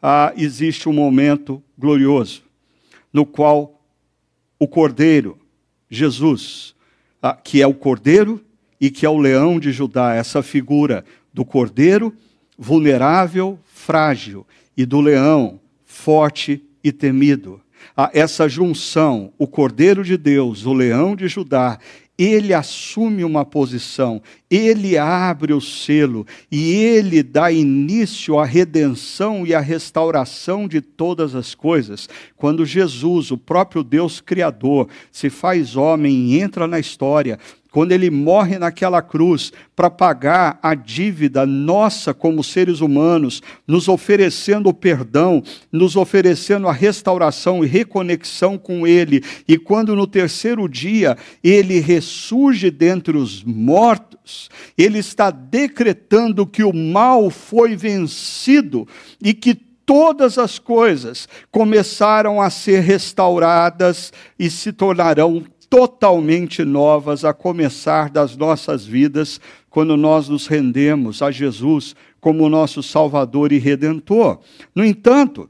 ah, 0.03 0.33
existe 0.35 0.89
um 0.89 0.95
momento 0.95 1.63
glorioso, 1.77 2.43
no 3.13 3.27
qual 3.27 3.83
o 4.59 4.67
Cordeiro, 4.67 5.39
Jesus, 5.91 6.75
ah, 7.21 7.35
que 7.35 7.61
é 7.61 7.67
o 7.67 7.75
Cordeiro 7.75 8.43
e 8.81 8.91
que 8.91 9.05
é 9.05 9.11
o 9.11 9.19
leão 9.19 9.61
de 9.61 9.73
Judá, 9.73 10.15
essa 10.15 10.43
figura 10.43 11.05
do 11.35 11.45
Cordeiro 11.45 12.15
vulnerável, 12.59 13.59
frágil, 13.67 14.47
e 14.75 14.87
do 14.87 15.03
leão 15.03 15.61
forte 15.85 16.66
e 16.87 16.93
temido. 16.93 17.61
A 17.97 18.11
essa 18.15 18.49
junção, 18.49 19.33
o 19.39 19.47
Cordeiro 19.47 20.05
de 20.05 20.17
Deus, 20.17 20.67
o 20.67 20.73
Leão 20.73 21.17
de 21.17 21.29
Judá, 21.29 21.79
ele 22.19 22.55
assume 22.55 23.25
uma 23.25 23.45
posição, 23.45 24.23
ele 24.51 24.97
abre 24.97 25.53
o 25.53 25.61
selo 25.61 26.27
e 26.51 26.73
ele 26.73 27.23
dá 27.23 27.53
início 27.53 28.39
à 28.39 28.45
redenção 28.45 29.47
e 29.47 29.55
à 29.55 29.61
restauração 29.61 30.67
de 30.67 30.81
todas 30.81 31.35
as 31.35 31.55
coisas. 31.55 32.09
Quando 32.35 32.65
Jesus, 32.65 33.31
o 33.31 33.37
próprio 33.37 33.83
Deus 33.83 34.21
Criador, 34.21 34.89
se 35.13 35.29
faz 35.29 35.77
homem 35.77 36.31
e 36.31 36.41
entra 36.41 36.67
na 36.67 36.79
história, 36.79 37.39
quando 37.77 37.93
ele 37.93 38.09
morre 38.09 38.59
naquela 38.59 39.03
cruz 39.03 39.53
para 39.77 39.91
pagar 39.91 40.59
a 40.63 40.75
dívida 40.75 41.45
nossa 41.45 42.15
como 42.15 42.43
seres 42.43 42.81
humanos, 42.81 43.43
nos 43.69 43.87
oferecendo 43.87 44.71
o 44.71 44.73
perdão, 44.73 45.43
nos 45.71 45.95
oferecendo 45.95 46.69
a 46.69 46.73
restauração 46.73 47.63
e 47.63 47.67
reconexão 47.67 48.57
com 48.57 48.87
ele, 48.87 49.23
e 49.47 49.59
quando 49.59 49.95
no 49.95 50.07
terceiro 50.07 50.67
dia 50.67 51.19
ele 51.45 51.79
ressurge 51.79 52.71
dentre 52.71 53.15
os 53.15 53.45
mortos, 53.45 54.49
ele 54.79 54.99
está 54.99 55.31
decretando 55.31 56.47
que 56.47 56.65
o 56.65 56.73
mal 56.73 57.29
foi 57.29 57.77
vencido 57.77 58.89
e 59.23 59.35
que 59.35 59.55
todas 59.55 60.39
as 60.39 60.59
coisas 60.59 61.29
começaram 61.51 62.41
a 62.41 62.49
ser 62.49 62.81
restauradas 62.81 64.15
e 64.39 64.49
se 64.49 64.73
tornarão 64.73 65.45
totalmente 65.69 66.65
novas 66.65 67.25
a 67.25 67.33
começar 67.33 68.11
das 68.11 68.37
nossas 68.37 68.85
vidas 68.85 69.41
quando 69.69 69.97
nós 69.97 70.29
nos 70.29 70.47
rendemos 70.47 71.23
a 71.23 71.31
Jesus 71.31 71.95
como 72.21 72.49
nosso 72.49 72.83
Salvador 72.83 73.53
e 73.53 73.59
Redentor. 73.59 74.41
No 74.75 74.85
entanto, 74.85 75.49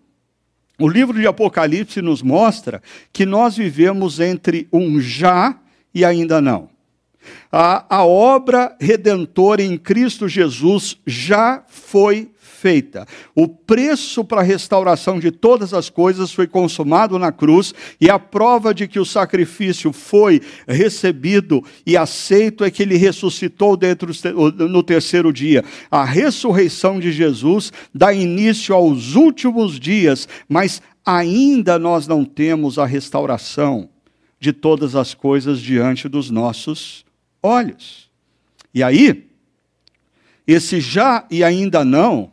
o 0.78 0.88
livro 0.88 1.18
de 1.18 1.26
Apocalipse 1.26 2.02
nos 2.02 2.22
mostra 2.22 2.82
que 3.12 3.24
nós 3.24 3.56
vivemos 3.56 4.20
entre 4.20 4.68
um 4.72 5.00
já 5.00 5.58
e 5.94 6.04
ainda 6.04 6.40
não. 6.40 6.75
A, 7.50 7.98
a 7.98 8.04
obra 8.04 8.76
redentora 8.80 9.62
em 9.62 9.76
Cristo 9.78 10.28
Jesus 10.28 10.98
já 11.06 11.62
foi 11.68 12.30
feita. 12.56 13.06
O 13.32 13.46
preço 13.46 14.24
para 14.24 14.40
a 14.40 14.44
restauração 14.44 15.20
de 15.20 15.30
todas 15.30 15.72
as 15.72 15.88
coisas 15.88 16.32
foi 16.32 16.48
consumado 16.48 17.16
na 17.18 17.30
cruz, 17.30 17.72
e 18.00 18.10
a 18.10 18.18
prova 18.18 18.74
de 18.74 18.88
que 18.88 18.98
o 18.98 19.04
sacrifício 19.04 19.92
foi 19.92 20.40
recebido 20.66 21.62
e 21.86 21.96
aceito 21.96 22.64
é 22.64 22.70
que 22.70 22.82
ele 22.82 22.96
ressuscitou 22.96 23.76
dentro 23.76 24.10
no 24.58 24.82
terceiro 24.82 25.32
dia. 25.32 25.64
A 25.88 26.04
ressurreição 26.04 26.98
de 26.98 27.12
Jesus 27.12 27.72
dá 27.94 28.12
início 28.12 28.74
aos 28.74 29.14
últimos 29.14 29.78
dias, 29.78 30.28
mas 30.48 30.82
ainda 31.04 31.78
nós 31.78 32.08
não 32.08 32.24
temos 32.24 32.80
a 32.80 32.86
restauração 32.86 33.88
de 34.40 34.52
todas 34.52 34.96
as 34.96 35.14
coisas 35.14 35.60
diante 35.60 36.08
dos 36.08 36.30
nossos 36.30 37.05
olhos. 37.46 38.10
E 38.74 38.82
aí, 38.82 39.28
esse 40.46 40.80
já 40.80 41.26
e 41.30 41.42
ainda 41.42 41.84
não 41.84 42.32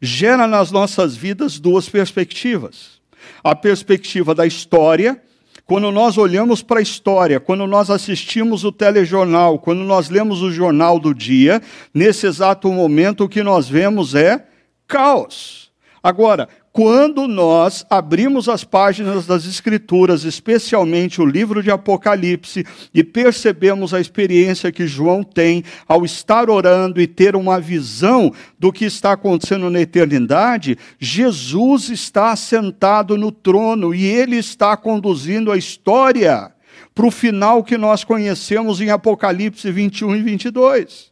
gera 0.00 0.46
nas 0.46 0.70
nossas 0.70 1.16
vidas 1.16 1.58
duas 1.58 1.88
perspectivas. 1.88 3.00
A 3.42 3.54
perspectiva 3.54 4.34
da 4.34 4.46
história, 4.46 5.20
quando 5.64 5.90
nós 5.90 6.18
olhamos 6.18 6.62
para 6.62 6.80
a 6.80 6.82
história, 6.82 7.40
quando 7.40 7.66
nós 7.66 7.90
assistimos 7.90 8.64
o 8.64 8.72
telejornal, 8.72 9.58
quando 9.58 9.82
nós 9.84 10.08
lemos 10.08 10.42
o 10.42 10.50
jornal 10.50 10.98
do 10.98 11.14
dia, 11.14 11.62
nesse 11.92 12.26
exato 12.26 12.72
momento 12.72 13.24
o 13.24 13.28
que 13.28 13.42
nós 13.42 13.68
vemos 13.68 14.14
é 14.14 14.46
caos. 14.86 15.70
Agora, 16.02 16.48
quando 16.76 17.26
nós 17.26 17.86
abrimos 17.88 18.50
as 18.50 18.62
páginas 18.62 19.24
das 19.26 19.46
Escrituras, 19.46 20.24
especialmente 20.24 21.22
o 21.22 21.24
livro 21.24 21.62
de 21.62 21.70
Apocalipse, 21.70 22.66
e 22.92 23.02
percebemos 23.02 23.94
a 23.94 23.98
experiência 23.98 24.70
que 24.70 24.86
João 24.86 25.22
tem 25.22 25.64
ao 25.88 26.04
estar 26.04 26.50
orando 26.50 27.00
e 27.00 27.06
ter 27.06 27.34
uma 27.34 27.58
visão 27.58 28.30
do 28.58 28.70
que 28.70 28.84
está 28.84 29.12
acontecendo 29.12 29.70
na 29.70 29.80
eternidade, 29.80 30.76
Jesus 30.98 31.88
está 31.88 32.36
sentado 32.36 33.16
no 33.16 33.32
trono 33.32 33.94
e 33.94 34.04
ele 34.04 34.36
está 34.36 34.76
conduzindo 34.76 35.50
a 35.50 35.56
história 35.56 36.52
para 36.94 37.06
o 37.06 37.10
final 37.10 37.64
que 37.64 37.78
nós 37.78 38.04
conhecemos 38.04 38.82
em 38.82 38.90
Apocalipse 38.90 39.72
21 39.72 40.16
e 40.16 40.22
22. 40.22 41.10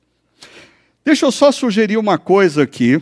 Deixa 1.02 1.24
eu 1.24 1.32
só 1.32 1.50
sugerir 1.50 1.96
uma 1.96 2.18
coisa 2.18 2.64
aqui 2.64 3.00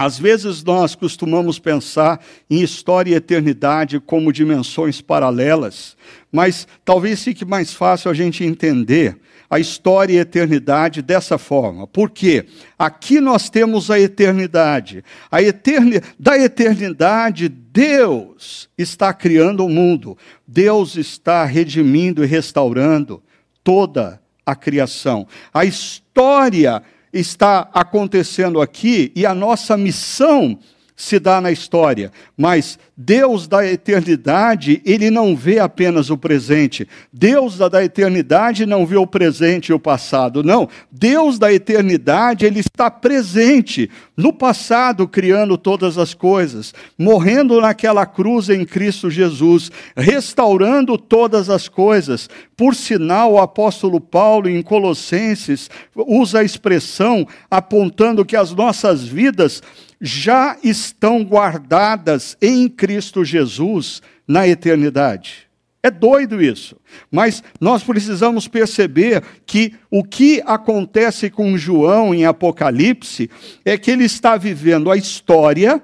às 0.00 0.18
vezes 0.18 0.64
nós 0.64 0.94
costumamos 0.94 1.58
pensar 1.58 2.24
em 2.48 2.62
história 2.62 3.10
e 3.10 3.14
eternidade 3.16 4.00
como 4.00 4.32
dimensões 4.32 5.02
paralelas, 5.02 5.94
mas 6.32 6.66
talvez 6.86 7.22
fique 7.22 7.44
mais 7.44 7.74
fácil 7.74 8.10
a 8.10 8.14
gente 8.14 8.42
entender 8.42 9.18
a 9.50 9.60
história 9.60 10.14
e 10.14 10.18
a 10.18 10.22
eternidade 10.22 11.02
dessa 11.02 11.36
forma. 11.36 11.86
Por 11.86 12.08
quê? 12.08 12.46
Aqui 12.78 13.20
nós 13.20 13.50
temos 13.50 13.90
a 13.90 14.00
eternidade. 14.00 15.04
A 15.30 15.42
eterni... 15.42 16.00
Da 16.18 16.38
eternidade, 16.38 17.50
Deus 17.50 18.70
está 18.78 19.12
criando 19.12 19.66
o 19.66 19.68
mundo. 19.68 20.16
Deus 20.48 20.96
está 20.96 21.44
redimindo 21.44 22.24
e 22.24 22.26
restaurando 22.26 23.22
toda 23.62 24.18
a 24.46 24.56
criação. 24.56 25.28
A 25.52 25.66
história 25.66 26.82
está 27.12 27.68
acontecendo 27.72 28.60
aqui 28.60 29.12
e 29.14 29.26
a 29.26 29.34
nossa 29.34 29.76
missão 29.76 30.58
se 31.00 31.18
dá 31.18 31.40
na 31.40 31.50
história, 31.50 32.12
mas 32.36 32.78
Deus 32.94 33.48
da 33.48 33.66
eternidade, 33.66 34.82
ele 34.84 35.10
não 35.10 35.34
vê 35.34 35.58
apenas 35.58 36.10
o 36.10 36.18
presente. 36.18 36.86
Deus 37.10 37.56
da 37.56 37.82
eternidade 37.82 38.66
não 38.66 38.84
vê 38.84 38.98
o 38.98 39.06
presente 39.06 39.68
e 39.68 39.72
o 39.72 39.80
passado, 39.80 40.44
não. 40.44 40.68
Deus 40.92 41.38
da 41.38 41.50
eternidade, 41.50 42.44
ele 42.44 42.60
está 42.60 42.90
presente 42.90 43.90
no 44.14 44.30
passado, 44.30 45.08
criando 45.08 45.56
todas 45.56 45.96
as 45.96 46.12
coisas, 46.12 46.74
morrendo 46.98 47.62
naquela 47.62 48.04
cruz 48.04 48.50
em 48.50 48.66
Cristo 48.66 49.08
Jesus, 49.08 49.72
restaurando 49.96 50.98
todas 50.98 51.48
as 51.48 51.66
coisas. 51.66 52.28
Por 52.54 52.74
sinal, 52.74 53.32
o 53.32 53.38
apóstolo 53.38 54.02
Paulo, 54.02 54.50
em 54.50 54.60
Colossenses, 54.60 55.70
usa 55.96 56.40
a 56.40 56.44
expressão 56.44 57.26
apontando 57.50 58.22
que 58.22 58.36
as 58.36 58.52
nossas 58.52 59.02
vidas 59.02 59.62
já 60.00 60.56
estão 60.62 61.22
guardadas 61.22 62.36
em 62.40 62.68
Cristo 62.68 63.24
Jesus 63.24 64.00
na 64.26 64.48
eternidade. 64.48 65.50
É 65.82 65.90
doido 65.90 66.42
isso, 66.42 66.76
mas 67.10 67.42
nós 67.58 67.82
precisamos 67.82 68.46
perceber 68.46 69.22
que 69.46 69.74
o 69.90 70.04
que 70.04 70.42
acontece 70.44 71.30
com 71.30 71.56
João 71.56 72.14
em 72.14 72.26
Apocalipse 72.26 73.30
é 73.64 73.78
que 73.78 73.90
ele 73.90 74.04
está 74.04 74.36
vivendo 74.36 74.90
a 74.90 74.96
história, 74.96 75.82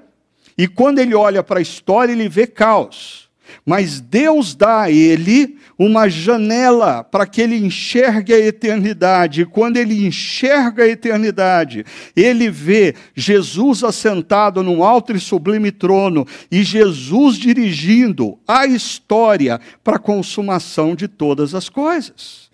e 0.55 0.67
quando 0.67 0.99
ele 0.99 1.15
olha 1.15 1.41
para 1.41 1.59
a 1.59 1.61
história, 1.63 2.11
ele 2.11 2.29
vê 2.29 2.45
caos. 2.45 3.27
Mas 3.65 3.99
Deus 3.99 4.53
dá 4.53 4.83
a 4.83 4.91
ele 4.91 5.56
uma 5.77 6.09
janela 6.09 7.03
para 7.03 7.27
que 7.27 7.41
ele 7.41 7.55
enxergue 7.55 8.33
a 8.33 8.39
eternidade. 8.39 9.41
E 9.41 9.45
quando 9.45 9.77
ele 9.77 10.05
enxerga 10.07 10.83
a 10.83 10.87
eternidade, 10.87 11.85
ele 12.15 12.49
vê 12.49 12.95
Jesus 13.15 13.83
assentado 13.83 14.63
num 14.63 14.83
alto 14.83 15.15
e 15.15 15.19
sublime 15.19 15.71
trono 15.71 16.25
e 16.51 16.63
Jesus 16.63 17.37
dirigindo 17.37 18.39
a 18.47 18.65
história 18.65 19.59
para 19.83 19.97
a 19.97 19.99
consumação 19.99 20.95
de 20.95 21.07
todas 21.07 21.53
as 21.53 21.69
coisas. 21.69 22.49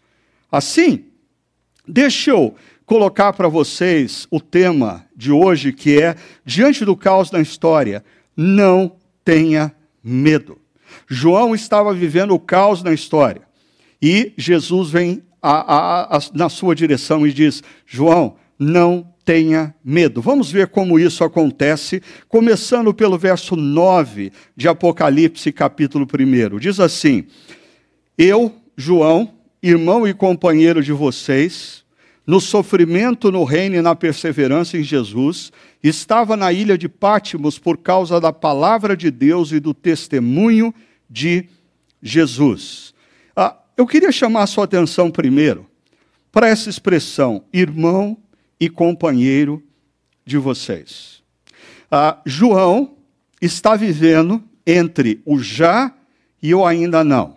Assim, 0.52 1.06
deixa 1.88 2.32
eu 2.32 2.56
colocar 2.86 3.34
para 3.34 3.48
vocês 3.48 4.28
o 4.30 4.40
tema 4.40 5.06
de 5.16 5.32
hoje, 5.32 5.72
que 5.72 6.02
é: 6.02 6.16
diante 6.46 6.84
do 6.84 6.96
caos 6.96 7.32
na 7.32 7.40
história, 7.40 8.04
não 8.36 8.96
tenha 9.24 9.74
medo. 10.04 10.63
João 11.08 11.54
estava 11.54 11.94
vivendo 11.94 12.34
o 12.34 12.40
caos 12.40 12.84
na 12.84 12.94
história. 12.94 13.42
E 14.02 14.34
Jesus 14.38 14.90
vem 14.90 15.24
a, 15.42 15.52
a, 15.52 16.18
a, 16.18 16.20
na 16.34 16.50
sua 16.50 16.76
direção 16.76 17.26
e 17.26 17.34
diz: 17.34 17.64
João, 17.86 18.36
não 18.58 19.14
tenha 19.26 19.74
medo. 19.84 20.22
Vamos 20.22 20.52
ver 20.52 20.68
como 20.68 21.00
isso 21.00 21.24
acontece, 21.24 22.02
começando 22.28 22.94
pelo 22.94 23.18
verso 23.18 23.56
9 23.56 24.32
de 24.56 24.68
Apocalipse, 24.68 25.52
capítulo 25.52 26.06
1. 26.06 26.60
Diz 26.60 26.80
assim: 26.80 27.26
Eu, 28.18 28.54
João, 28.76 29.34
irmão 29.62 30.08
e 30.08 30.14
companheiro 30.14 30.84
de 30.84 30.92
vocês, 30.92 31.84
no 32.26 32.40
sofrimento, 32.40 33.32
no 33.32 33.44
reino 33.44 33.76
e 33.76 33.82
na 33.82 33.96
perseverança 33.96 34.78
em 34.78 34.84
Jesus, 34.84 35.52
estava 35.84 36.38
na 36.38 36.54
ilha 36.54 36.78
de 36.78 36.88
Pátimos 36.88 37.60
por 37.60 37.78
causa 37.78 38.20
da 38.20 38.32
palavra 38.32 38.96
de 38.96 39.12
Deus 39.12 39.52
e 39.52 39.60
do 39.60 39.74
testemunho 39.74 40.74
de 40.74 40.84
Jesus. 42.02 42.94
Ah, 43.36 43.58
eu 43.78 43.86
queria 43.86 44.12
chamar 44.12 44.44
a 44.44 44.48
sua 44.48 44.66
atenção 44.66 45.12
primeiro 45.12 45.70
para 46.32 46.48
essa 46.48 46.70
expressão, 46.70 47.44
irmão 47.54 48.18
e 48.60 48.70
companheiro 48.70 49.64
de 50.26 50.38
vocês. 50.38 51.22
Ah, 51.92 52.20
João 52.26 52.96
está 53.42 53.76
vivendo 53.76 54.44
entre 54.66 55.22
o 55.26 55.38
já 55.40 55.94
e 56.42 56.56
o 56.56 56.66
ainda 56.66 57.04
não. 57.04 57.36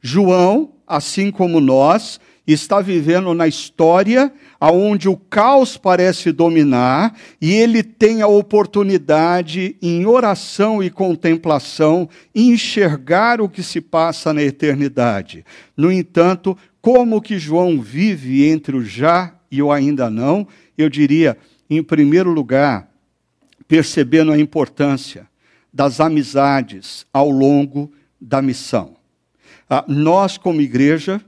João, 0.00 0.72
assim 0.86 1.30
como 1.30 1.60
nós, 1.60 2.20
está 2.52 2.80
vivendo 2.80 3.34
na 3.34 3.46
história 3.46 4.32
aonde 4.58 5.08
o 5.08 5.16
caos 5.16 5.76
parece 5.76 6.32
dominar 6.32 7.14
e 7.40 7.52
ele 7.52 7.82
tem 7.82 8.22
a 8.22 8.26
oportunidade 8.26 9.76
em 9.82 10.06
oração 10.06 10.82
e 10.82 10.88
contemplação 10.88 12.08
enxergar 12.34 13.40
o 13.40 13.48
que 13.48 13.62
se 13.62 13.80
passa 13.80 14.32
na 14.32 14.42
eternidade. 14.42 15.44
No 15.76 15.92
entanto, 15.92 16.56
como 16.80 17.20
que 17.20 17.38
João 17.38 17.80
vive 17.80 18.48
entre 18.48 18.76
o 18.76 18.84
já 18.84 19.34
e 19.50 19.62
o 19.62 19.70
ainda 19.70 20.08
não? 20.08 20.46
Eu 20.76 20.88
diria, 20.88 21.36
em 21.68 21.82
primeiro 21.82 22.30
lugar, 22.30 22.88
percebendo 23.66 24.32
a 24.32 24.38
importância 24.38 25.28
das 25.72 26.00
amizades 26.00 27.04
ao 27.12 27.28
longo 27.28 27.92
da 28.18 28.40
missão. 28.40 28.96
Ah, 29.68 29.84
nós, 29.86 30.38
como 30.38 30.62
igreja, 30.62 31.20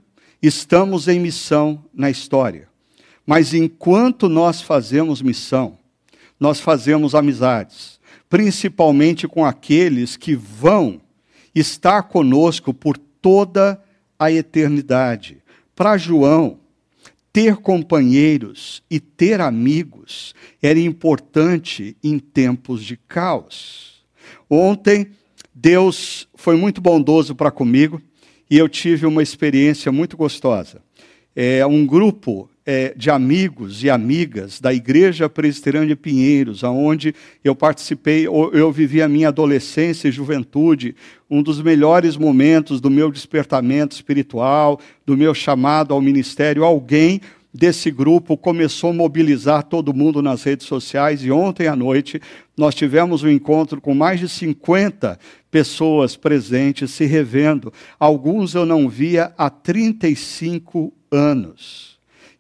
estamos 0.43 1.09
em 1.09 1.21
missão 1.21 1.85
na 1.93 2.11
história. 2.11 2.69
Mas 3.27 3.55
enquanto 3.55 4.29
nós 4.29 4.61
fazemos 4.61 5.23
missão, 5.23 5.79
nós 6.39 6.59
fazemos 6.59 7.15
amizades, 7.15 8.01
principalmente 8.29 9.29
com 9.29 9.45
aqueles 9.45 10.17
que 10.17 10.35
vão 10.35 11.01
estar 11.55 12.05
conosco 12.05 12.73
por 12.73 12.97
toda 12.97 13.81
a 14.19 14.33
eternidade. 14.33 15.39
Para 15.77 15.97
João, 15.97 16.59
ter 17.33 17.57
companheiros 17.57 18.83
e 18.91 18.99
ter 18.99 19.41
amigos 19.41 20.35
era 20.63 20.79
importante 20.79 21.97
em 22.03 22.19
tempos 22.19 22.83
de 22.83 22.97
caos. 22.97 24.05
Ontem, 24.49 25.11
Deus 25.55 26.27
foi 26.35 26.57
muito 26.57 26.81
bondoso 26.81 27.35
para 27.35 27.51
comigo 27.51 28.01
e 28.51 28.59
eu 28.59 28.69
tive 28.69 29.07
uma 29.07 29.23
experiência 29.23 29.93
muito 29.93 30.17
gostosa. 30.17 30.83
é, 31.35 31.65
um 31.65 31.87
grupo 31.87 32.51
é, 32.67 32.93
de 32.97 33.11
amigos 33.11 33.83
e 33.83 33.91
amigas 33.91 34.61
da 34.61 34.75
Igreja 34.75 35.29
Presbiteriana 35.29 35.87
de 35.87 35.97
Pinheiros, 35.97 36.63
aonde 36.65 37.15
eu 37.43 37.55
participei, 37.55 38.27
eu 38.27 38.71
vivi 38.73 39.01
a 39.01 39.09
minha 39.09 39.29
adolescência 39.29 40.09
e 40.09 40.13
juventude, 40.13 40.95
um 41.31 41.43
dos 41.43 41.63
melhores 41.63 42.17
momentos 42.17 42.81
do 42.81 42.91
meu 42.91 43.11
despertamento 43.11 43.95
espiritual, 43.95 44.81
do 45.07 45.17
meu 45.17 45.33
chamado 45.33 45.95
ao 45.95 46.01
ministério. 46.01 46.65
Alguém 46.65 47.21
desse 47.53 47.91
grupo 47.91 48.37
começou 48.37 48.91
a 48.91 48.95
mobilizar 48.95 49.65
todo 49.65 49.95
mundo 49.95 50.23
nas 50.23 50.43
redes 50.43 50.67
sociais 50.67 51.25
e 51.25 51.31
ontem 51.31 51.67
à 51.67 51.75
noite 51.75 52.21
nós 52.57 52.75
tivemos 52.75 53.23
um 53.23 53.29
encontro 53.29 53.81
com 53.81 53.95
mais 53.95 54.21
de 54.21 54.29
50 54.29 55.19
pessoas 55.51 56.17
presentes 56.17 56.91
se 56.93 57.07
revendo. 57.07 57.73
Alguns 57.99 58.55
eu 58.55 58.65
não 58.65 58.89
via 58.89 59.33
há 59.37 59.51
35 59.51 60.93
anos. 61.11 61.90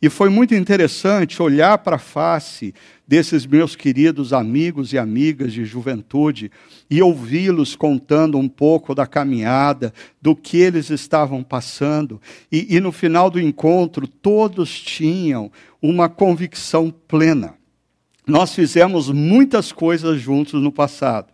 E 0.03 0.09
foi 0.09 0.31
muito 0.31 0.55
interessante 0.55 1.43
olhar 1.43 1.77
para 1.79 1.97
a 1.97 1.99
face 1.99 2.75
desses 3.07 3.45
meus 3.45 3.77
queridos 3.77 4.33
amigos 4.33 4.95
e 4.95 4.99
amigas 4.99 5.53
de 5.53 5.65
juventude 5.67 6.51
e 6.89 7.03
ouvi-los 7.03 7.77
contando 7.77 8.39
um 8.39 8.49
pouco 8.49 8.95
da 8.95 9.07
caminhada, 9.07 9.93
do 10.23 10.35
que 10.35 10.57
eles 10.57 10.89
estavam 10.89 11.43
passando. 11.43 12.19
E, 12.51 12.77
e 12.77 12.81
no 12.81 12.93
final 12.93 13.29
do 13.29 13.39
encontro, 13.39 14.09
todos 14.09 14.81
tinham 14.81 15.53
uma 15.83 16.09
convicção 16.09 16.91
plena. 17.07 17.55
Nós 18.27 18.55
fizemos 18.55 19.11
muitas 19.11 19.71
coisas 19.71 20.19
juntos 20.19 20.63
no 20.63 20.73
passado. 20.73 21.31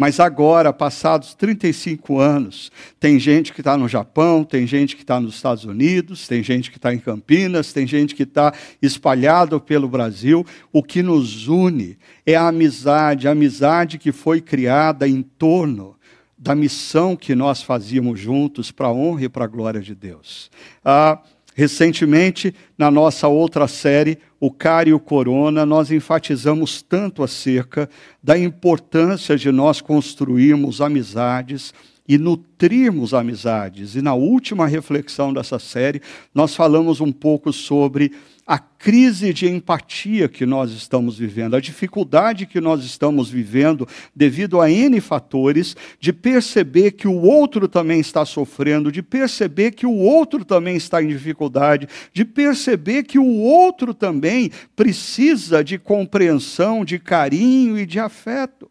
Mas 0.00 0.18
agora, 0.18 0.72
passados 0.72 1.34
35 1.34 2.18
anos, 2.18 2.72
tem 2.98 3.20
gente 3.20 3.52
que 3.52 3.60
está 3.60 3.76
no 3.76 3.86
Japão, 3.86 4.42
tem 4.42 4.66
gente 4.66 4.96
que 4.96 5.02
está 5.02 5.20
nos 5.20 5.34
Estados 5.34 5.66
Unidos, 5.66 6.26
tem 6.26 6.42
gente 6.42 6.70
que 6.70 6.78
está 6.78 6.94
em 6.94 6.98
Campinas, 6.98 7.70
tem 7.70 7.86
gente 7.86 8.14
que 8.14 8.22
está 8.22 8.50
espalhado 8.80 9.60
pelo 9.60 9.86
Brasil. 9.86 10.42
O 10.72 10.82
que 10.82 11.02
nos 11.02 11.48
une 11.48 11.98
é 12.24 12.34
a 12.34 12.48
amizade, 12.48 13.28
a 13.28 13.32
amizade 13.32 13.98
que 13.98 14.10
foi 14.10 14.40
criada 14.40 15.06
em 15.06 15.20
torno 15.20 15.94
da 16.38 16.54
missão 16.54 17.14
que 17.14 17.34
nós 17.34 17.62
fazíamos 17.62 18.18
juntos 18.18 18.72
para 18.72 18.86
a 18.86 18.92
honra 18.94 19.24
e 19.24 19.28
para 19.28 19.44
a 19.44 19.48
glória 19.48 19.82
de 19.82 19.94
Deus. 19.94 20.50
Ah, 20.82 21.20
Recentemente, 21.54 22.54
na 22.78 22.90
nossa 22.90 23.28
outra 23.28 23.66
série, 23.66 24.18
O 24.38 24.50
Cara 24.50 24.88
e 24.88 24.94
o 24.94 25.00
Corona, 25.00 25.66
nós 25.66 25.90
enfatizamos 25.90 26.80
tanto 26.80 27.22
acerca 27.22 27.88
da 28.22 28.38
importância 28.38 29.36
de 29.36 29.50
nós 29.50 29.80
construirmos 29.80 30.80
amizades 30.80 31.74
e 32.10 32.18
nutrirmos 32.18 33.14
amizades. 33.14 33.94
E 33.94 34.02
na 34.02 34.14
última 34.14 34.66
reflexão 34.66 35.32
dessa 35.32 35.60
série, 35.60 36.02
nós 36.34 36.56
falamos 36.56 37.00
um 37.00 37.12
pouco 37.12 37.52
sobre 37.52 38.10
a 38.44 38.58
crise 38.58 39.32
de 39.32 39.48
empatia 39.48 40.28
que 40.28 40.44
nós 40.44 40.72
estamos 40.72 41.16
vivendo, 41.16 41.54
a 41.54 41.60
dificuldade 41.60 42.46
que 42.46 42.60
nós 42.60 42.82
estamos 42.82 43.30
vivendo 43.30 43.86
devido 44.12 44.60
a 44.60 44.68
N 44.68 45.00
fatores, 45.00 45.76
de 46.00 46.12
perceber 46.12 46.90
que 46.90 47.06
o 47.06 47.22
outro 47.22 47.68
também 47.68 48.00
está 48.00 48.24
sofrendo, 48.24 48.90
de 48.90 49.04
perceber 49.04 49.70
que 49.70 49.86
o 49.86 49.94
outro 49.94 50.44
também 50.44 50.74
está 50.74 51.00
em 51.00 51.06
dificuldade, 51.06 51.86
de 52.12 52.24
perceber 52.24 53.04
que 53.04 53.20
o 53.20 53.36
outro 53.38 53.94
também 53.94 54.50
precisa 54.74 55.62
de 55.62 55.78
compreensão, 55.78 56.84
de 56.84 56.98
carinho 56.98 57.78
e 57.78 57.86
de 57.86 58.00
afeto. 58.00 58.68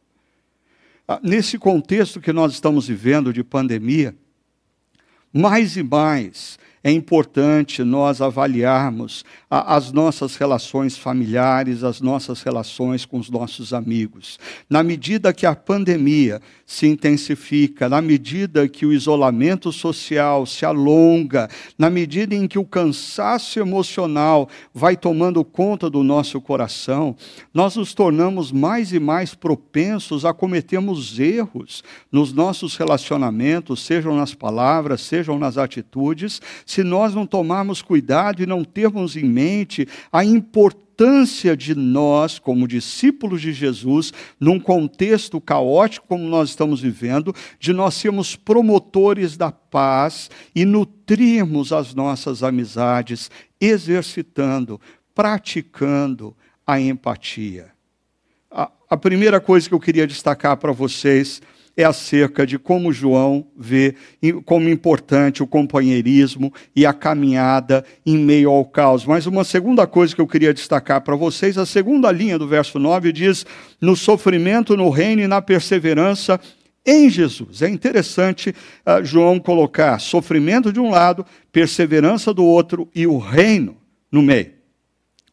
Ah, 1.11 1.19
nesse 1.23 1.57
contexto 1.57 2.21
que 2.21 2.31
nós 2.31 2.53
estamos 2.53 2.87
vivendo 2.87 3.33
de 3.33 3.43
pandemia, 3.43 4.15
mais 5.33 5.75
e 5.75 5.81
mais 5.81 6.59
é 6.83 6.91
importante 6.91 7.83
nós 7.83 8.21
avaliarmos 8.21 9.25
a, 9.49 9.75
as 9.75 9.91
nossas 9.91 10.35
relações 10.35 10.97
familiares, 10.97 11.83
as 11.83 11.99
nossas 11.99 12.41
relações 12.41 13.05
com 13.05 13.17
os 13.17 13.29
nossos 13.29 13.73
amigos. 13.73 14.39
Na 14.69 14.81
medida 14.81 15.33
que 15.33 15.45
a 15.45 15.55
pandemia 15.55 16.41
se 16.65 16.87
intensifica, 16.87 17.89
na 17.89 18.01
medida 18.01 18.67
que 18.67 18.85
o 18.85 18.93
isolamento 18.93 19.71
social 19.71 20.45
se 20.45 20.65
alonga, 20.65 21.49
na 21.77 21.89
medida 21.89 22.33
em 22.33 22.47
que 22.47 22.59
o 22.59 22.65
cansaço 22.65 23.59
emocional 23.59 24.47
vai 24.73 24.95
tomando 24.95 25.43
conta 25.43 25.89
do 25.89 26.03
nosso 26.03 26.39
coração, 26.39 27.15
nós 27.53 27.75
nos 27.75 27.93
tornamos 27.93 28.51
mais 28.51 28.93
e 28.93 28.99
mais 28.99 29.33
propensos 29.33 30.23
a 30.25 30.33
cometermos 30.33 31.19
erros 31.19 31.83
nos 32.11 32.31
nossos 32.31 32.77
relacionamentos, 32.77 33.83
sejam 33.83 34.15
nas 34.15 34.33
palavras, 34.33 35.01
sejam 35.01 35.37
nas 35.37 35.57
atitudes, 35.57 36.41
se 36.69 36.83
nós 36.83 37.15
não 37.15 37.25
tomarmos 37.25 37.81
cuidado 37.81 38.43
e 38.43 38.45
não 38.45 38.63
termos 38.63 39.15
em 39.15 39.23
mente 39.23 39.87
a 40.11 40.23
importância 40.23 41.57
de 41.57 41.73
nós, 41.73 42.37
como 42.37 42.67
discípulos 42.67 43.41
de 43.41 43.51
Jesus, 43.51 44.13
num 44.39 44.59
contexto 44.59 45.41
caótico 45.41 46.05
como 46.07 46.23
nós 46.25 46.49
estamos 46.49 46.79
vivendo, 46.79 47.33
de 47.59 47.73
nós 47.73 47.95
sermos 47.95 48.35
promotores 48.35 49.35
da 49.35 49.51
paz 49.51 50.29
e 50.53 50.63
nutrirmos 50.63 51.73
as 51.73 51.95
nossas 51.95 52.43
amizades, 52.43 53.31
exercitando, 53.59 54.79
praticando 55.15 56.37
a 56.67 56.79
empatia. 56.79 57.71
A, 58.51 58.69
a 58.87 58.95
primeira 58.95 59.39
coisa 59.39 59.67
que 59.67 59.73
eu 59.73 59.79
queria 59.79 60.05
destacar 60.05 60.55
para 60.57 60.71
vocês 60.71 61.41
é 61.79 61.85
acerca 61.85 62.45
de 62.45 62.59
como 62.59 62.91
João 62.91 63.47
vê 63.57 63.95
como 64.43 64.67
importante 64.67 65.41
o 65.41 65.47
companheirismo 65.47 66.53
e 66.75 66.85
a 66.85 66.91
caminhada 66.91 67.85
em 68.05 68.17
meio 68.17 68.49
ao 68.49 68.65
caos. 68.65 69.05
Mas 69.05 69.25
uma 69.25 69.45
segunda 69.45 69.87
coisa 69.87 70.13
que 70.13 70.19
eu 70.19 70.27
queria 70.27 70.53
destacar 70.53 70.99
para 70.99 71.15
vocês, 71.15 71.57
a 71.57 71.65
segunda 71.65 72.11
linha 72.11 72.37
do 72.37 72.45
verso 72.45 72.77
9 72.77 73.13
diz: 73.13 73.45
no 73.79 73.95
sofrimento, 73.95 74.75
no 74.75 74.89
reino 74.89 75.21
e 75.21 75.27
na 75.27 75.41
perseverança 75.41 76.37
em 76.85 77.09
Jesus. 77.09 77.61
É 77.61 77.69
interessante 77.69 78.49
uh, 78.49 79.03
João 79.05 79.39
colocar 79.39 79.99
sofrimento 79.99 80.73
de 80.73 80.81
um 80.81 80.89
lado, 80.89 81.25
perseverança 81.49 82.33
do 82.33 82.43
outro 82.43 82.89
e 82.93 83.07
o 83.07 83.17
reino 83.17 83.77
no 84.11 84.21
meio. 84.21 84.51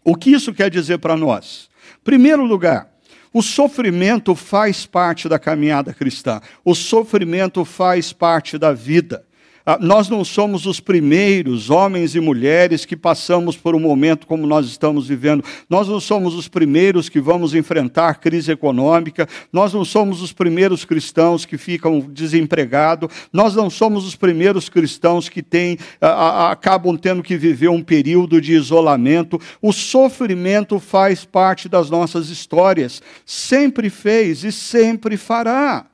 O 0.05 0.15
que 0.15 0.31
isso 0.31 0.55
quer 0.55 0.71
dizer 0.71 0.99
para 0.99 1.17
nós? 1.17 1.69
Primeiro 2.05 2.45
lugar, 2.45 2.96
o 3.37 3.43
sofrimento 3.43 4.35
faz 4.35 4.87
parte 4.87 5.29
da 5.29 5.39
caminhada 5.39 5.93
cristã, 5.93 6.41
o 6.65 6.75
sofrimento 6.75 7.67
faz 7.67 8.11
parte 8.11 8.57
da 8.57 8.73
vida. 8.73 9.26
Ah, 9.69 9.79
nós 9.81 10.09
não 10.09 10.25
somos 10.25 10.65
os 10.65 10.79
primeiros 10.79 11.71
homens 11.71 12.15
e 12.15 12.21
mulheres 12.21 12.85
que 12.85 12.97
passamos 12.97 13.57
por 13.57 13.75
um 13.75 13.81
momento 13.81 14.25
como 14.25 14.47
nós 14.47 14.65
estamos 14.65 15.09
vivendo. 15.09 15.45
Nós 15.69 15.89
não 15.89 15.99
somos 15.99 16.37
os 16.37 16.47
primeiros 16.47 17.09
que 17.09 17.21
vamos 17.21 17.53
enfrentar 17.53 18.21
crise 18.21 18.53
econômica. 18.53 19.29
Nós 19.53 19.75
não 19.75 19.85
somos 19.85 20.23
os 20.23 20.33
primeiros 20.33 20.85
cristãos 20.85 21.45
que 21.45 21.59
ficam 21.59 21.99
desempregados. 21.99 23.11
Nós 23.33 23.57
não 23.57 23.69
somos 23.69 24.07
os 24.07 24.15
primeiros 24.15 24.69
cristãos 24.69 25.29
que 25.29 25.43
têm, 25.43 25.77
acabam 26.01 26.97
tendo 26.97 27.21
que 27.21 27.37
viver 27.37 27.69
um 27.69 27.83
período 27.83 28.41
de 28.41 28.53
isolamento. 28.53 29.41
O 29.61 29.73
sofrimento 29.73 30.79
faz 30.79 31.25
parte 31.25 31.69
das 31.69 31.91
nossas 31.91 32.29
histórias. 32.29 33.03
Sempre 33.25 33.91
fez 33.91 34.45
e 34.45 34.53
sempre 34.53 35.17
fará. 35.17 35.87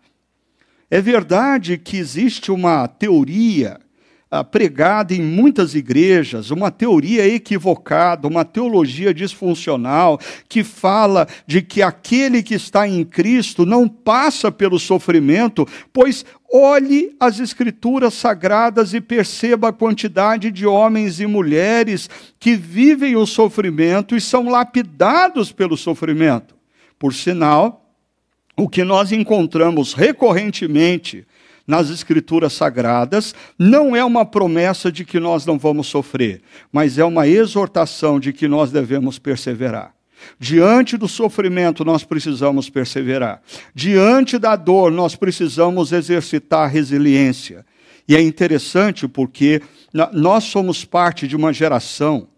É 0.93 1.01
verdade 1.01 1.79
que 1.79 1.97
existe 1.97 2.53
uma 2.53 2.87
teoria 2.87 3.81
ah, 4.31 4.45
pregada 4.45 5.15
em 5.15 5.23
muitas 5.23 5.75
igrejas, 5.75 6.51
uma 6.51 6.71
teoria 6.71 7.27
equivocada, 7.27 8.29
uma 8.29 8.45
teologia 8.45 9.15
disfuncional, 9.15 10.21
que 10.51 10.63
fala 10.63 11.27
de 11.47 11.63
que 11.63 11.81
aquele 11.81 12.43
que 12.43 12.53
está 12.53 12.87
em 12.87 13.07
Cristo 13.07 13.65
não 13.65 13.89
passa 13.89 14.53
pelo 14.53 14.79
sofrimento, 14.79 15.67
pois 15.95 16.27
olhe 16.53 17.17
as 17.19 17.41
Escrituras 17.41 18.13
sagradas 18.13 18.93
e 18.93 19.01
perceba 19.01 19.71
a 19.71 19.73
quantidade 19.73 20.51
de 20.51 20.67
homens 20.67 21.21
e 21.21 21.27
mulheres 21.27 22.11
que 22.39 22.55
vivem 22.55 23.17
o 23.17 23.25
sofrimento 23.25 24.15
e 24.15 24.21
são 24.21 24.51
lapidados 24.51 25.53
pelo 25.53 25.75
sofrimento. 25.75 26.55
Por 26.99 27.15
sinal, 27.15 27.82
o 28.57 28.69
que 28.69 28.85
nós 28.85 29.13
encontramos 29.13 29.95
recorrentemente 29.95 31.27
nas 31.67 31.91
Escrituras 31.91 32.53
Sagradas 32.53 33.35
não 33.59 33.95
é 33.95 34.05
uma 34.05 34.25
promessa 34.25 34.91
de 34.91 35.05
que 35.05 35.21
nós 35.21 35.47
não 35.47 35.59
vamos 35.59 35.87
sofrer, 35.87 36.43
mas 36.71 36.99
é 36.99 37.05
uma 37.05 37.27
exortação 37.27 38.19
de 38.19 38.33
que 38.33 38.49
nós 38.49 38.71
devemos 38.71 39.19
perseverar. 39.19 39.95
Diante 40.39 40.97
do 40.97 41.09
sofrimento, 41.09 41.85
nós 41.85 42.05
precisamos 42.05 42.71
perseverar. 42.71 43.43
Diante 43.75 44.39
da 44.39 44.55
dor, 44.55 44.91
nós 44.91 45.17
precisamos 45.17 45.93
exercitar 45.93 46.71
resiliência. 46.71 47.65
E 48.09 48.17
é 48.17 48.21
interessante 48.21 49.09
porque 49.09 49.63
nós 50.13 50.45
somos 50.45 50.85
parte 50.85 51.27
de 51.27 51.37
uma 51.37 51.53
geração 51.53 52.29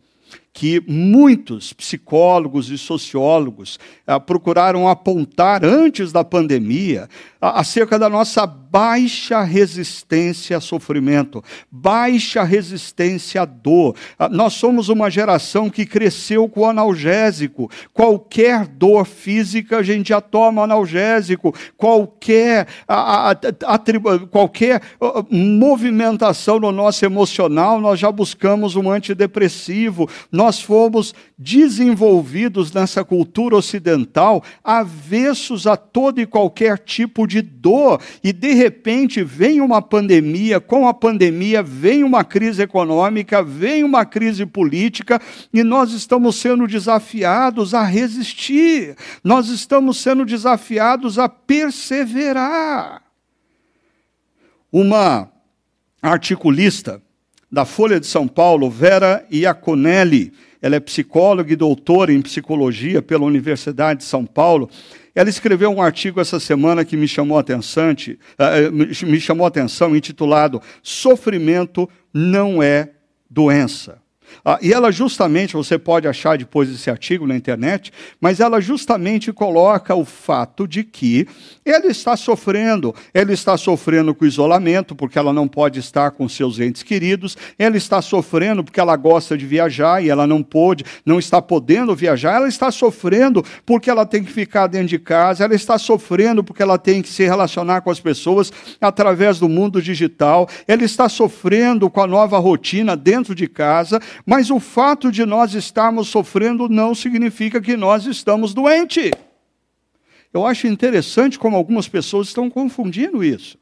que 0.55 0.81
muitos 0.87 1.73
psicólogos 1.73 2.71
e 2.71 2.79
sociólogos 2.79 3.77
ah, 4.07 4.21
procuraram 4.21 4.89
apontar 4.89 5.65
antes 5.65 6.13
da 6.13 6.23
pandemia 6.23 7.09
ah, 7.41 7.59
acerca 7.59 7.99
da 7.99 8.09
nossa 8.09 8.47
baixa 8.47 9.43
resistência 9.43 10.57
a 10.57 10.61
sofrimento, 10.61 11.43
baixa 11.71 12.45
resistência 12.45 13.43
à 13.43 13.45
dor. 13.45 13.97
Ah, 14.17 14.29
nós 14.29 14.53
somos 14.53 14.89
uma 14.89 15.11
geração 15.11 15.69
que 15.69 15.85
cresceu 15.85 16.49
com 16.49 16.69
analgésico. 16.69 17.69
Qualquer 17.93 18.69
dor 18.69 19.07
física, 19.07 19.79
a 19.79 19.83
gente 19.83 20.11
já 20.11 20.21
toma 20.21 20.63
analgésico. 20.63 21.53
Qualquer, 21.77 22.69
movimentação 25.31 26.61
no 26.61 26.71
nosso 26.71 27.05
emocional, 27.05 27.81
nós 27.81 27.99
já 27.99 28.13
buscamos 28.13 28.77
um 28.77 28.89
antidepressivo. 28.89 30.09
Nós 30.45 30.61
fomos 30.61 31.15
desenvolvidos 31.39 32.71
nessa 32.71 33.03
cultura 33.03 33.57
ocidental, 33.57 34.45
avessos 34.63 35.67
a 35.67 35.75
todo 35.75 36.21
e 36.21 36.27
qualquer 36.27 36.77
tipo 36.79 37.27
de 37.27 37.41
dor, 37.41 37.99
e 38.23 38.31
de 38.31 38.53
repente 38.53 39.25
vem 39.25 39.63
uma 39.63 39.81
pandemia, 39.81 40.61
com 40.61 40.87
a 40.87 40.93
pandemia 40.93 41.63
vem 41.63 42.05
uma 42.05 42.23
crise 42.23 42.61
econômica, 42.61 43.43
vem 43.43 43.83
uma 43.85 44.05
crise 44.05 44.45
política, 44.45 45.19
e 45.51 45.63
nós 45.63 45.93
estamos 45.93 46.37
sendo 46.37 46.67
desafiados 46.67 47.73
a 47.73 47.83
resistir, 47.83 48.97
nós 49.25 49.49
estamos 49.49 49.97
sendo 49.97 50.27
desafiados 50.27 51.19
a 51.19 51.27
perseverar. 51.27 53.03
Uma 54.71 55.31
articulista 56.03 57.01
da 57.55 57.65
Folha 57.65 58.01
de 58.01 58.07
São 58.07 58.27
Paulo, 58.27 58.69
Vera 58.69 59.25
Iaconelli, 59.31 60.33
ela 60.61 60.75
é 60.75 60.81
psicóloga 60.81 61.53
e 61.53 61.57
doutora 61.57 62.13
em 62.13 62.21
psicologia 62.21 63.01
pela 63.01 63.25
Universidade 63.25 64.01
de 64.01 64.05
São 64.07 64.27
Paulo. 64.27 64.69
Ela 65.15 65.29
escreveu 65.29 65.71
um 65.71 65.81
artigo 65.81 66.21
essa 66.21 66.41
semana 66.41 66.85
que 66.85 66.97
me 66.97 67.07
chamou 67.07 67.39
a 67.39 67.41
atenção, 67.41 67.95
eh, 68.39 68.71
me 68.71 69.21
chamou 69.21 69.47
atenção 69.47 69.95
intitulado 69.95 70.61
Sofrimento 70.83 71.89
não 72.13 72.61
é 72.61 72.91
doença. 73.31 74.04
Ah, 74.45 74.59
e 74.63 74.73
ela 74.73 74.91
justamente, 74.91 75.55
você 75.55 75.79
pode 75.79 76.09
achar 76.09 76.39
depois 76.39 76.71
esse 76.71 76.91
artigo 76.91 77.27
na 77.27 77.37
internet, 77.37 77.93
mas 78.21 78.41
ela 78.41 78.61
justamente 78.61 79.33
coloca 79.33 79.95
o 79.95 80.05
fato 80.05 80.67
de 80.67 80.85
que 80.85 81.27
ele 81.65 81.89
está 81.89 82.17
sofrendo, 82.17 82.95
ele 83.13 83.33
está 83.33 83.57
sofrendo 83.57 84.15
com 84.15 84.25
isolamento, 84.25 84.95
porque 84.95 85.19
ela 85.19 85.33
não 85.33 85.49
pode 85.49 85.81
estar 85.81 86.11
com 86.13 86.29
seus 86.29 86.59
entes 86.59 86.83
queridos, 86.83 87.37
ela 87.59 87.77
está 87.77 88.01
sofrendo 88.01 88.63
porque 88.65 88.81
ela 88.81 88.97
gosta 88.97 89.37
de 89.37 89.47
viajar 89.47 90.03
e 90.03 90.09
ela 90.09 90.27
não 90.27 90.43
pôde, 90.43 90.85
não 91.05 91.19
está 91.19 91.41
podendo 91.41 91.95
viajar, 91.95 92.37
ela 92.37 92.49
está 92.49 92.71
sofrendo 92.71 93.45
porque 93.67 93.91
ela 93.91 94.07
tem 94.07 94.23
que 94.23 94.33
ficar 94.33 94.67
dentro 94.67 94.89
de 94.89 94.99
casa, 94.99 95.45
ela 95.45 95.55
está 95.55 95.79
sofrendo 95.79 96.43
porque 96.45 96.63
ela 96.63 96.79
tem 96.79 97.03
que 97.03 97.09
se 97.09 97.25
relacionar 97.25 97.81
com 97.81 97.91
as 97.91 98.01
pessoas 98.01 98.53
através 98.81 99.39
do 99.39 99.49
mundo 99.49 99.81
digital, 99.81 100.49
ela 100.67 100.85
está 100.85 101.09
sofrendo 101.09 101.91
com 101.91 102.01
a 102.01 102.07
nova 102.07 102.39
rotina 102.39 102.97
dentro 102.97 103.35
de 103.35 103.47
casa, 103.47 104.01
mas 104.25 104.51
o 104.51 104.59
fato 104.59 105.13
de 105.13 105.25
nós 105.27 105.55
estarmos 105.55 106.09
sofrendo 106.09 106.69
não 106.69 106.95
significa 106.95 107.61
que 107.61 107.77
nós 107.77 108.07
estamos 108.07 108.55
doentes. 108.55 109.11
Eu 110.33 110.47
acho 110.47 110.67
interessante 110.67 111.39
como 111.39 111.57
algumas 111.57 111.89
pessoas 111.89 112.29
estão 112.29 112.49
confundindo 112.49 113.23
isso. 113.23 113.59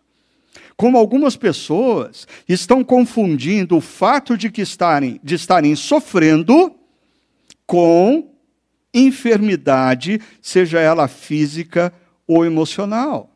Como 0.76 0.96
algumas 0.96 1.36
pessoas 1.36 2.26
estão 2.48 2.82
confundindo 2.82 3.76
o 3.76 3.80
fato 3.80 4.36
de 4.36 4.50
que 4.50 4.62
estarem, 4.62 5.20
de 5.22 5.34
estarem 5.34 5.74
sofrendo 5.76 6.74
com 7.66 8.30
enfermidade, 8.94 10.20
seja 10.40 10.80
ela 10.80 11.08
física 11.08 11.92
ou 12.26 12.44
emocional. 12.44 13.31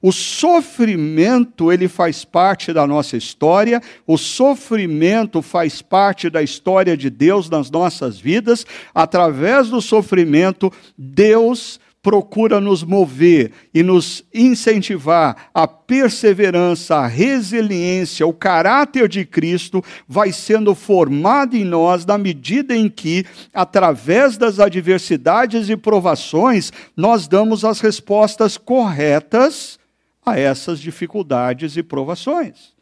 O 0.00 0.12
sofrimento, 0.12 1.72
ele 1.72 1.88
faz 1.88 2.24
parte 2.24 2.72
da 2.72 2.86
nossa 2.86 3.16
história, 3.16 3.80
o 4.06 4.16
sofrimento 4.16 5.42
faz 5.42 5.82
parte 5.82 6.28
da 6.30 6.42
história 6.42 6.96
de 6.96 7.10
Deus 7.10 7.48
nas 7.48 7.70
nossas 7.70 8.18
vidas. 8.18 8.66
Através 8.94 9.68
do 9.68 9.80
sofrimento, 9.80 10.72
Deus 10.96 11.80
procura 12.02 12.60
nos 12.60 12.82
mover 12.82 13.52
e 13.72 13.80
nos 13.80 14.24
incentivar 14.34 15.50
a 15.54 15.68
perseverança, 15.68 16.96
a 16.96 17.06
resiliência, 17.06 18.26
o 18.26 18.32
caráter 18.32 19.08
de 19.08 19.24
Cristo 19.24 19.82
vai 20.08 20.32
sendo 20.32 20.74
formado 20.74 21.56
em 21.56 21.64
nós 21.64 22.04
na 22.04 22.18
medida 22.18 22.74
em 22.74 22.88
que, 22.88 23.24
através 23.54 24.36
das 24.36 24.58
adversidades 24.58 25.68
e 25.68 25.76
provações, 25.76 26.72
nós 26.96 27.28
damos 27.28 27.64
as 27.64 27.80
respostas 27.80 28.58
corretas 28.58 29.78
a 30.26 30.36
essas 30.36 30.80
dificuldades 30.80 31.76
e 31.76 31.84
provações. 31.84 32.72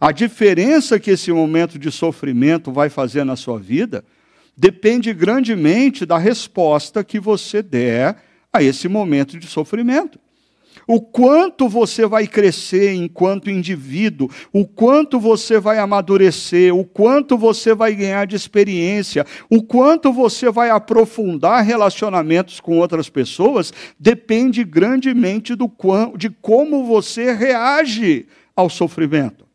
A 0.00 0.10
diferença 0.10 0.98
que 0.98 1.12
esse 1.12 1.30
momento 1.30 1.78
de 1.78 1.92
sofrimento 1.92 2.72
vai 2.72 2.88
fazer 2.88 3.22
na 3.22 3.36
sua 3.36 3.60
vida 3.60 4.04
depende 4.56 5.12
grandemente 5.12 6.04
da 6.04 6.18
resposta 6.18 7.04
que 7.04 7.20
você 7.20 7.62
der 7.62 8.29
a 8.52 8.62
esse 8.62 8.88
momento 8.88 9.38
de 9.38 9.46
sofrimento. 9.46 10.18
O 10.86 11.00
quanto 11.00 11.68
você 11.68 12.06
vai 12.06 12.26
crescer 12.26 12.94
enquanto 12.94 13.50
indivíduo, 13.50 14.28
o 14.52 14.66
quanto 14.66 15.20
você 15.20 15.58
vai 15.60 15.78
amadurecer, 15.78 16.74
o 16.74 16.84
quanto 16.84 17.36
você 17.36 17.74
vai 17.74 17.94
ganhar 17.94 18.26
de 18.26 18.34
experiência, 18.34 19.24
o 19.48 19.62
quanto 19.62 20.12
você 20.12 20.50
vai 20.50 20.70
aprofundar 20.70 21.64
relacionamentos 21.64 22.60
com 22.60 22.78
outras 22.78 23.08
pessoas, 23.08 23.72
depende 23.98 24.64
grandemente 24.64 25.54
do 25.54 25.70
de 26.16 26.30
como 26.30 26.84
você 26.84 27.32
reage 27.32 28.26
ao 28.56 28.68
sofrimento. 28.68 29.46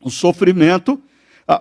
O 0.00 0.10
sofrimento 0.10 1.00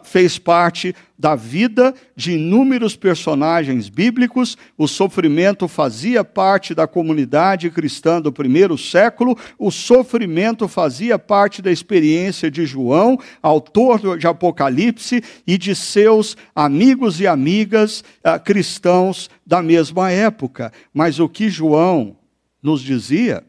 fez 0.04 0.40
parte 0.40 0.96
da 1.18 1.36
vida 1.36 1.94
de 2.16 2.34
inúmeros 2.34 2.96
personagens 2.96 3.90
bíblicos, 3.90 4.58
o 4.78 4.88
sofrimento 4.88 5.68
fazia 5.68 6.24
parte 6.24 6.74
da 6.74 6.88
comunidade 6.88 7.70
cristã 7.70 8.22
do 8.22 8.32
primeiro 8.32 8.78
século, 8.78 9.38
o 9.58 9.72
sofrimento 9.72 10.68
fazia 10.68 11.18
parte 11.20 11.62
da 11.62 11.72
experiência 11.72 12.50
de 12.50 12.66
João, 12.66 13.18
autor 13.42 14.18
de 14.18 14.28
Apocalipse, 14.28 15.24
e 15.46 15.58
de 15.58 15.76
seus 15.76 16.36
amigos 16.56 17.20
e 17.20 17.28
amigas 17.28 18.04
ah, 18.24 18.40
cristãos 18.40 19.30
da 19.46 19.62
mesma 19.62 20.12
época. 20.12 20.72
Mas 20.94 21.20
o 21.20 21.30
que 21.30 21.50
João 21.50 22.18
nos 22.62 22.82
dizia? 22.82 23.44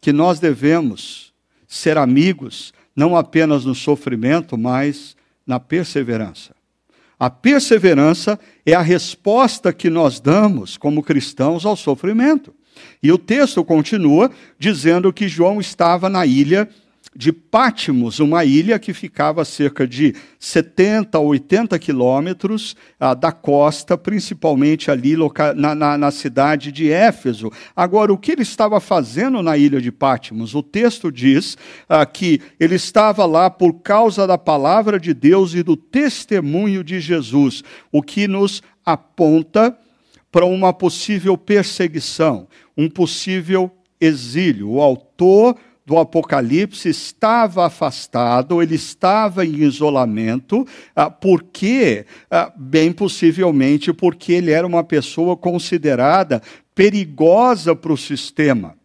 Que 0.00 0.12
nós 0.12 0.40
devemos 0.40 1.32
ser 1.66 1.96
amigos, 1.96 2.72
não 2.94 3.16
apenas 3.16 3.64
no 3.64 3.74
sofrimento, 3.74 4.58
mas 4.58 5.16
na 5.52 5.60
perseverança. 5.60 6.54
A 7.20 7.28
perseverança 7.28 8.40
é 8.64 8.72
a 8.72 8.80
resposta 8.80 9.70
que 9.70 9.90
nós 9.90 10.18
damos 10.18 10.78
como 10.78 11.02
cristãos 11.02 11.66
ao 11.66 11.76
sofrimento. 11.76 12.54
E 13.02 13.12
o 13.12 13.18
texto 13.18 13.62
continua 13.62 14.30
dizendo 14.58 15.12
que 15.12 15.28
João 15.28 15.60
estava 15.60 16.08
na 16.08 16.24
ilha 16.24 16.66
de 17.14 17.30
Pátimos, 17.30 18.20
uma 18.20 18.42
ilha 18.42 18.78
que 18.78 18.94
ficava 18.94 19.42
a 19.42 19.44
cerca 19.44 19.86
de 19.86 20.14
70 20.38 21.18
a 21.18 21.20
80 21.20 21.78
quilômetros 21.78 22.74
ah, 22.98 23.12
da 23.12 23.30
costa, 23.30 23.98
principalmente 23.98 24.90
ali 24.90 25.14
na, 25.54 25.74
na, 25.74 25.98
na, 25.98 26.10
cidade 26.10 26.72
de 26.72 26.90
Éfeso. 26.90 27.50
Agora, 27.76 28.12
o 28.12 28.18
que 28.18 28.32
ele 28.32 28.42
estava 28.42 28.80
fazendo 28.80 29.42
na 29.42 29.58
ilha 29.58 29.80
de 29.80 29.92
Pátimos? 29.92 30.54
O 30.54 30.62
texto 30.62 31.12
diz 31.12 31.58
ah, 31.86 32.06
que 32.06 32.40
ele 32.58 32.76
estava 32.76 33.26
lá 33.26 33.50
por 33.50 33.74
causa 33.80 34.26
da 34.26 34.38
palavra 34.38 34.98
de 34.98 35.12
Deus 35.12 35.54
e 35.54 35.62
do 35.62 35.76
testemunho 35.76 36.82
de 36.82 36.98
Jesus, 36.98 37.62
o 37.90 38.02
que 38.02 38.26
nos 38.26 38.62
aponta 38.86 39.76
para 40.30 40.46
uma 40.46 40.72
possível 40.72 41.36
perseguição, 41.36 42.48
um 42.74 42.88
possível 42.88 43.70
exílio. 44.00 44.70
O 44.70 44.80
autor 44.80 45.56
do 45.84 45.98
Apocalipse 45.98 46.88
estava 46.88 47.66
afastado, 47.66 48.62
ele 48.62 48.76
estava 48.76 49.44
em 49.44 49.56
isolamento, 49.62 50.66
ah, 50.94 51.10
porque, 51.10 52.06
ah, 52.30 52.52
bem 52.56 52.92
possivelmente, 52.92 53.92
porque 53.92 54.32
ele 54.32 54.52
era 54.52 54.66
uma 54.66 54.84
pessoa 54.84 55.36
considerada 55.36 56.40
perigosa 56.74 57.74
para 57.74 57.92
o 57.92 57.96
sistema. 57.96 58.76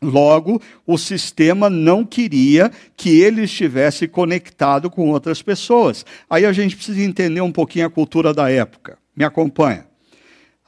Logo, 0.00 0.60
o 0.86 0.98
sistema 0.98 1.70
não 1.70 2.04
queria 2.04 2.70
que 2.96 3.20
ele 3.20 3.42
estivesse 3.42 4.06
conectado 4.06 4.90
com 4.90 5.10
outras 5.10 5.42
pessoas. 5.42 6.04
Aí 6.28 6.44
a 6.44 6.52
gente 6.52 6.76
precisa 6.76 7.02
entender 7.02 7.40
um 7.40 7.50
pouquinho 7.50 7.86
a 7.86 7.90
cultura 7.90 8.32
da 8.32 8.50
época. 8.50 8.98
Me 9.16 9.24
acompanha. 9.24 9.86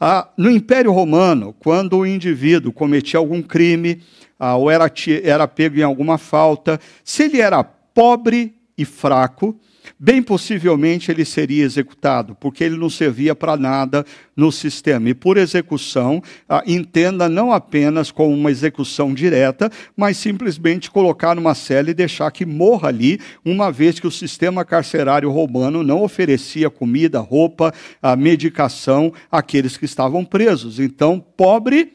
Ah, 0.00 0.28
no 0.36 0.50
Império 0.50 0.92
Romano, 0.92 1.54
quando 1.58 1.98
o 1.98 2.06
indivíduo 2.06 2.72
cometia 2.72 3.18
algum 3.18 3.42
crime, 3.42 4.00
ah, 4.38 4.56
ou 4.56 4.70
era, 4.70 4.90
era 5.22 5.48
pego 5.48 5.78
em 5.78 5.82
alguma 5.82 6.18
falta, 6.18 6.80
se 7.04 7.24
ele 7.24 7.40
era 7.40 7.62
pobre 7.64 8.54
e 8.76 8.84
fraco, 8.84 9.58
bem 9.98 10.22
possivelmente 10.22 11.10
ele 11.10 11.24
seria 11.24 11.64
executado, 11.64 12.36
porque 12.36 12.62
ele 12.62 12.76
não 12.76 12.88
servia 12.88 13.34
para 13.34 13.56
nada 13.56 14.04
no 14.36 14.52
sistema. 14.52 15.08
E 15.08 15.14
por 15.14 15.36
execução, 15.36 16.22
ah, 16.48 16.62
entenda 16.64 17.28
não 17.28 17.52
apenas 17.52 18.10
como 18.10 18.32
uma 18.32 18.50
execução 18.50 19.12
direta, 19.12 19.70
mas 19.96 20.16
simplesmente 20.16 20.90
colocar 20.90 21.34
numa 21.34 21.54
cela 21.54 21.90
e 21.90 21.94
deixar 21.94 22.30
que 22.30 22.46
morra 22.46 22.88
ali, 22.88 23.18
uma 23.44 23.72
vez 23.72 23.98
que 23.98 24.06
o 24.06 24.12
sistema 24.12 24.64
carcerário 24.64 25.30
romano 25.30 25.82
não 25.82 26.02
oferecia 26.02 26.70
comida, 26.70 27.18
roupa, 27.18 27.74
ah, 28.00 28.14
medicação 28.14 29.12
àqueles 29.30 29.76
que 29.76 29.84
estavam 29.84 30.24
presos. 30.24 30.78
Então, 30.78 31.18
pobre 31.36 31.94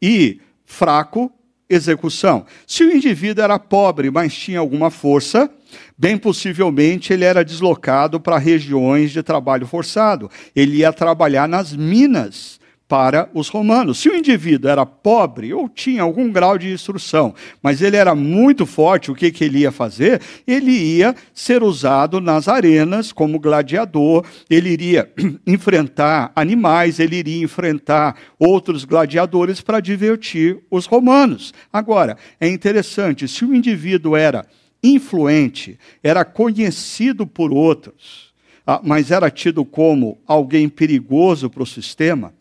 e 0.00 0.40
fraco, 0.64 1.32
execução. 1.70 2.44
Se 2.66 2.84
o 2.84 2.94
indivíduo 2.94 3.42
era 3.42 3.58
pobre, 3.58 4.10
mas 4.10 4.34
tinha 4.34 4.58
alguma 4.58 4.90
força, 4.90 5.48
Bem 5.96 6.16
possivelmente 6.16 7.12
ele 7.12 7.24
era 7.24 7.44
deslocado 7.44 8.18
para 8.18 8.38
regiões 8.38 9.12
de 9.12 9.22
trabalho 9.22 9.66
forçado. 9.66 10.30
Ele 10.56 10.78
ia 10.78 10.92
trabalhar 10.92 11.46
nas 11.46 11.72
minas 11.72 12.59
para 12.90 13.30
os 13.32 13.48
romanos. 13.48 14.00
Se 14.00 14.08
o 14.08 14.16
indivíduo 14.16 14.68
era 14.68 14.84
pobre 14.84 15.54
ou 15.54 15.68
tinha 15.68 16.02
algum 16.02 16.28
grau 16.28 16.58
de 16.58 16.72
instrução, 16.72 17.32
mas 17.62 17.80
ele 17.80 17.96
era 17.96 18.16
muito 18.16 18.66
forte, 18.66 19.12
o 19.12 19.14
que, 19.14 19.30
que 19.30 19.44
ele 19.44 19.60
ia 19.60 19.70
fazer? 19.70 20.20
Ele 20.44 20.72
ia 20.72 21.14
ser 21.32 21.62
usado 21.62 22.20
nas 22.20 22.48
arenas 22.48 23.12
como 23.12 23.38
gladiador, 23.38 24.26
ele 24.50 24.70
iria 24.70 25.08
enfrentar 25.46 26.32
animais, 26.34 26.98
ele 26.98 27.14
iria 27.14 27.44
enfrentar 27.44 28.16
outros 28.36 28.84
gladiadores 28.84 29.60
para 29.60 29.78
divertir 29.78 30.58
os 30.68 30.84
romanos. 30.84 31.54
Agora, 31.72 32.16
é 32.40 32.48
interessante, 32.48 33.28
se 33.28 33.44
o 33.44 33.54
indivíduo 33.54 34.16
era 34.16 34.44
influente, 34.82 35.78
era 36.02 36.24
conhecido 36.24 37.24
por 37.24 37.52
outros, 37.52 38.34
ah, 38.66 38.80
mas 38.82 39.12
era 39.12 39.30
tido 39.30 39.64
como 39.64 40.20
alguém 40.26 40.68
perigoso 40.68 41.48
para 41.48 41.62
o 41.62 41.66
sistema, 41.66 42.34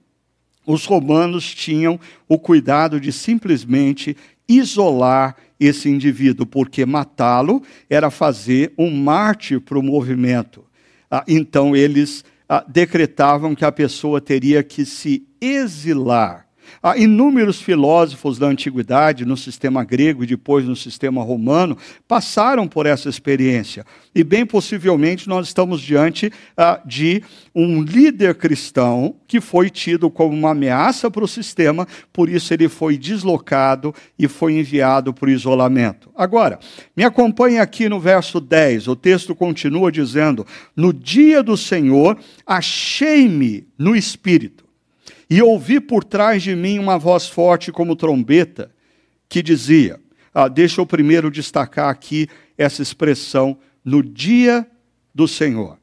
os 0.71 0.85
romanos 0.85 1.51
tinham 1.55 1.99
o 2.27 2.37
cuidado 2.37 2.99
de 2.99 3.11
simplesmente 3.11 4.15
isolar 4.47 5.35
esse 5.59 5.89
indivíduo, 5.89 6.45
porque 6.45 6.85
matá-lo 6.85 7.63
era 7.89 8.11
fazer 8.11 8.71
um 8.77 8.91
mártir 8.91 9.59
para 9.59 9.79
o 9.79 9.83
movimento. 9.83 10.63
Ah, 11.09 11.23
então, 11.27 11.75
eles 11.75 12.23
ah, 12.47 12.63
decretavam 12.67 13.55
que 13.55 13.65
a 13.65 13.71
pessoa 13.71 14.21
teria 14.21 14.61
que 14.61 14.85
se 14.85 15.25
exilar 15.41 16.48
Há 16.81 16.97
inúmeros 16.97 17.61
filósofos 17.61 18.37
da 18.37 18.47
antiguidade, 18.47 19.25
no 19.25 19.35
sistema 19.35 19.83
grego 19.83 20.23
e 20.23 20.27
depois 20.27 20.65
no 20.65 20.75
sistema 20.75 21.23
romano, 21.23 21.77
passaram 22.07 22.67
por 22.67 22.85
essa 22.85 23.09
experiência. 23.09 23.85
E 24.13 24.23
bem 24.23 24.45
possivelmente 24.45 25.27
nós 25.27 25.47
estamos 25.47 25.81
diante 25.81 26.31
ah, 26.55 26.81
de 26.85 27.23
um 27.53 27.81
líder 27.81 28.35
cristão 28.35 29.15
que 29.27 29.41
foi 29.41 29.69
tido 29.69 30.09
como 30.09 30.35
uma 30.35 30.51
ameaça 30.51 31.11
para 31.11 31.23
o 31.23 31.27
sistema, 31.27 31.87
por 32.11 32.29
isso 32.29 32.53
ele 32.53 32.69
foi 32.69 32.97
deslocado 32.97 33.93
e 34.17 34.27
foi 34.27 34.53
enviado 34.53 35.13
para 35.13 35.27
o 35.27 35.31
isolamento. 35.31 36.09
Agora, 36.15 36.59
me 36.95 37.03
acompanhe 37.03 37.59
aqui 37.59 37.89
no 37.89 37.99
verso 37.99 38.39
10, 38.39 38.87
o 38.87 38.95
texto 38.95 39.35
continua 39.35 39.91
dizendo: 39.91 40.45
No 40.75 40.93
dia 40.93 41.43
do 41.43 41.57
Senhor 41.57 42.17
achei-me 42.45 43.67
no 43.77 43.95
espírito 43.95 44.68
e 45.29 45.41
ouvi 45.41 45.79
por 45.79 46.03
trás 46.03 46.41
de 46.41 46.55
mim 46.55 46.79
uma 46.79 46.97
voz 46.97 47.27
forte 47.27 47.71
como 47.71 47.95
trombeta, 47.95 48.71
que 49.27 49.43
dizia: 49.43 49.99
ah, 50.33 50.47
Deixa 50.47 50.81
eu 50.81 50.85
primeiro 50.85 51.29
destacar 51.29 51.89
aqui 51.89 52.27
essa 52.57 52.81
expressão, 52.81 53.57
no 53.83 54.03
dia 54.03 54.67
do 55.13 55.27
Senhor. 55.27 55.77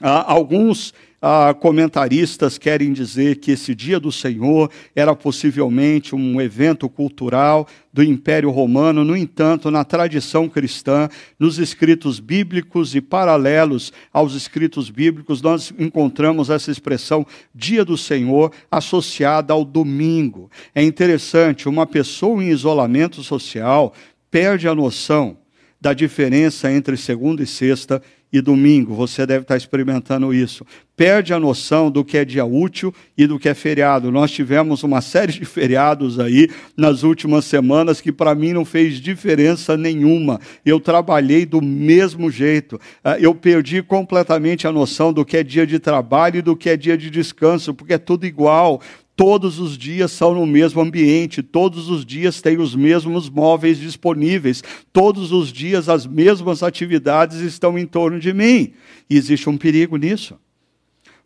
Ah, 0.00 0.30
alguns 0.32 0.92
ah, 1.20 1.52
comentaristas 1.52 2.58
querem 2.58 2.92
dizer 2.92 3.36
que 3.36 3.50
esse 3.50 3.74
dia 3.74 3.98
do 3.98 4.12
Senhor 4.12 4.70
era 4.94 5.16
possivelmente 5.16 6.14
um 6.14 6.40
evento 6.40 6.88
cultural 6.88 7.66
do 7.92 8.04
Império 8.04 8.50
Romano. 8.50 9.02
No 9.04 9.16
entanto, 9.16 9.70
na 9.70 9.84
tradição 9.84 10.48
cristã, 10.48 11.08
nos 11.38 11.58
escritos 11.58 12.20
bíblicos 12.20 12.94
e 12.94 13.00
paralelos 13.00 13.92
aos 14.12 14.34
escritos 14.34 14.90
bíblicos, 14.90 15.42
nós 15.42 15.72
encontramos 15.76 16.50
essa 16.50 16.70
expressão 16.70 17.26
dia 17.52 17.84
do 17.84 17.96
Senhor 17.96 18.52
associada 18.70 19.52
ao 19.52 19.64
domingo. 19.64 20.48
É 20.72 20.82
interessante, 20.84 21.68
uma 21.68 21.86
pessoa 21.86 22.42
em 22.42 22.48
isolamento 22.48 23.24
social 23.24 23.92
perde 24.30 24.68
a 24.68 24.74
noção 24.74 25.36
da 25.80 25.92
diferença 25.92 26.70
entre 26.70 26.96
segunda 26.96 27.42
e 27.42 27.46
sexta 27.46 28.02
e 28.32 28.40
domingo, 28.40 28.94
você 28.94 29.26
deve 29.26 29.42
estar 29.42 29.56
experimentando 29.56 30.34
isso. 30.34 30.64
Perde 30.94 31.32
a 31.32 31.38
noção 31.38 31.90
do 31.90 32.04
que 32.04 32.18
é 32.18 32.24
dia 32.24 32.44
útil 32.44 32.92
e 33.16 33.26
do 33.26 33.38
que 33.38 33.48
é 33.48 33.54
feriado. 33.54 34.10
Nós 34.10 34.30
tivemos 34.30 34.82
uma 34.82 35.00
série 35.00 35.32
de 35.32 35.44
feriados 35.44 36.18
aí 36.18 36.50
nas 36.76 37.02
últimas 37.04 37.44
semanas 37.44 38.00
que 38.00 38.12
para 38.12 38.34
mim 38.34 38.52
não 38.52 38.64
fez 38.64 39.00
diferença 39.00 39.76
nenhuma. 39.76 40.40
Eu 40.64 40.78
trabalhei 40.78 41.46
do 41.46 41.62
mesmo 41.62 42.30
jeito. 42.30 42.80
Ah, 43.02 43.18
eu 43.18 43.34
perdi 43.34 43.82
completamente 43.82 44.66
a 44.66 44.72
noção 44.72 45.12
do 45.12 45.24
que 45.24 45.36
é 45.36 45.42
dia 45.42 45.66
de 45.66 45.78
trabalho 45.78 46.38
e 46.38 46.42
do 46.42 46.56
que 46.56 46.68
é 46.68 46.76
dia 46.76 46.98
de 46.98 47.10
descanso, 47.10 47.72
porque 47.72 47.94
é 47.94 47.98
tudo 47.98 48.26
igual 48.26 48.82
todos 49.18 49.58
os 49.58 49.76
dias 49.76 50.12
são 50.12 50.32
no 50.32 50.46
mesmo 50.46 50.80
ambiente, 50.80 51.42
todos 51.42 51.90
os 51.90 52.06
dias 52.06 52.40
têm 52.40 52.56
os 52.58 52.76
mesmos 52.76 53.28
móveis 53.28 53.76
disponíveis, 53.76 54.62
todos 54.92 55.32
os 55.32 55.52
dias 55.52 55.88
as 55.88 56.06
mesmas 56.06 56.62
atividades 56.62 57.40
estão 57.40 57.76
em 57.76 57.84
torno 57.84 58.20
de 58.20 58.32
mim. 58.32 58.74
E 59.10 59.16
existe 59.16 59.50
um 59.50 59.58
perigo 59.58 59.96
nisso. 59.96 60.38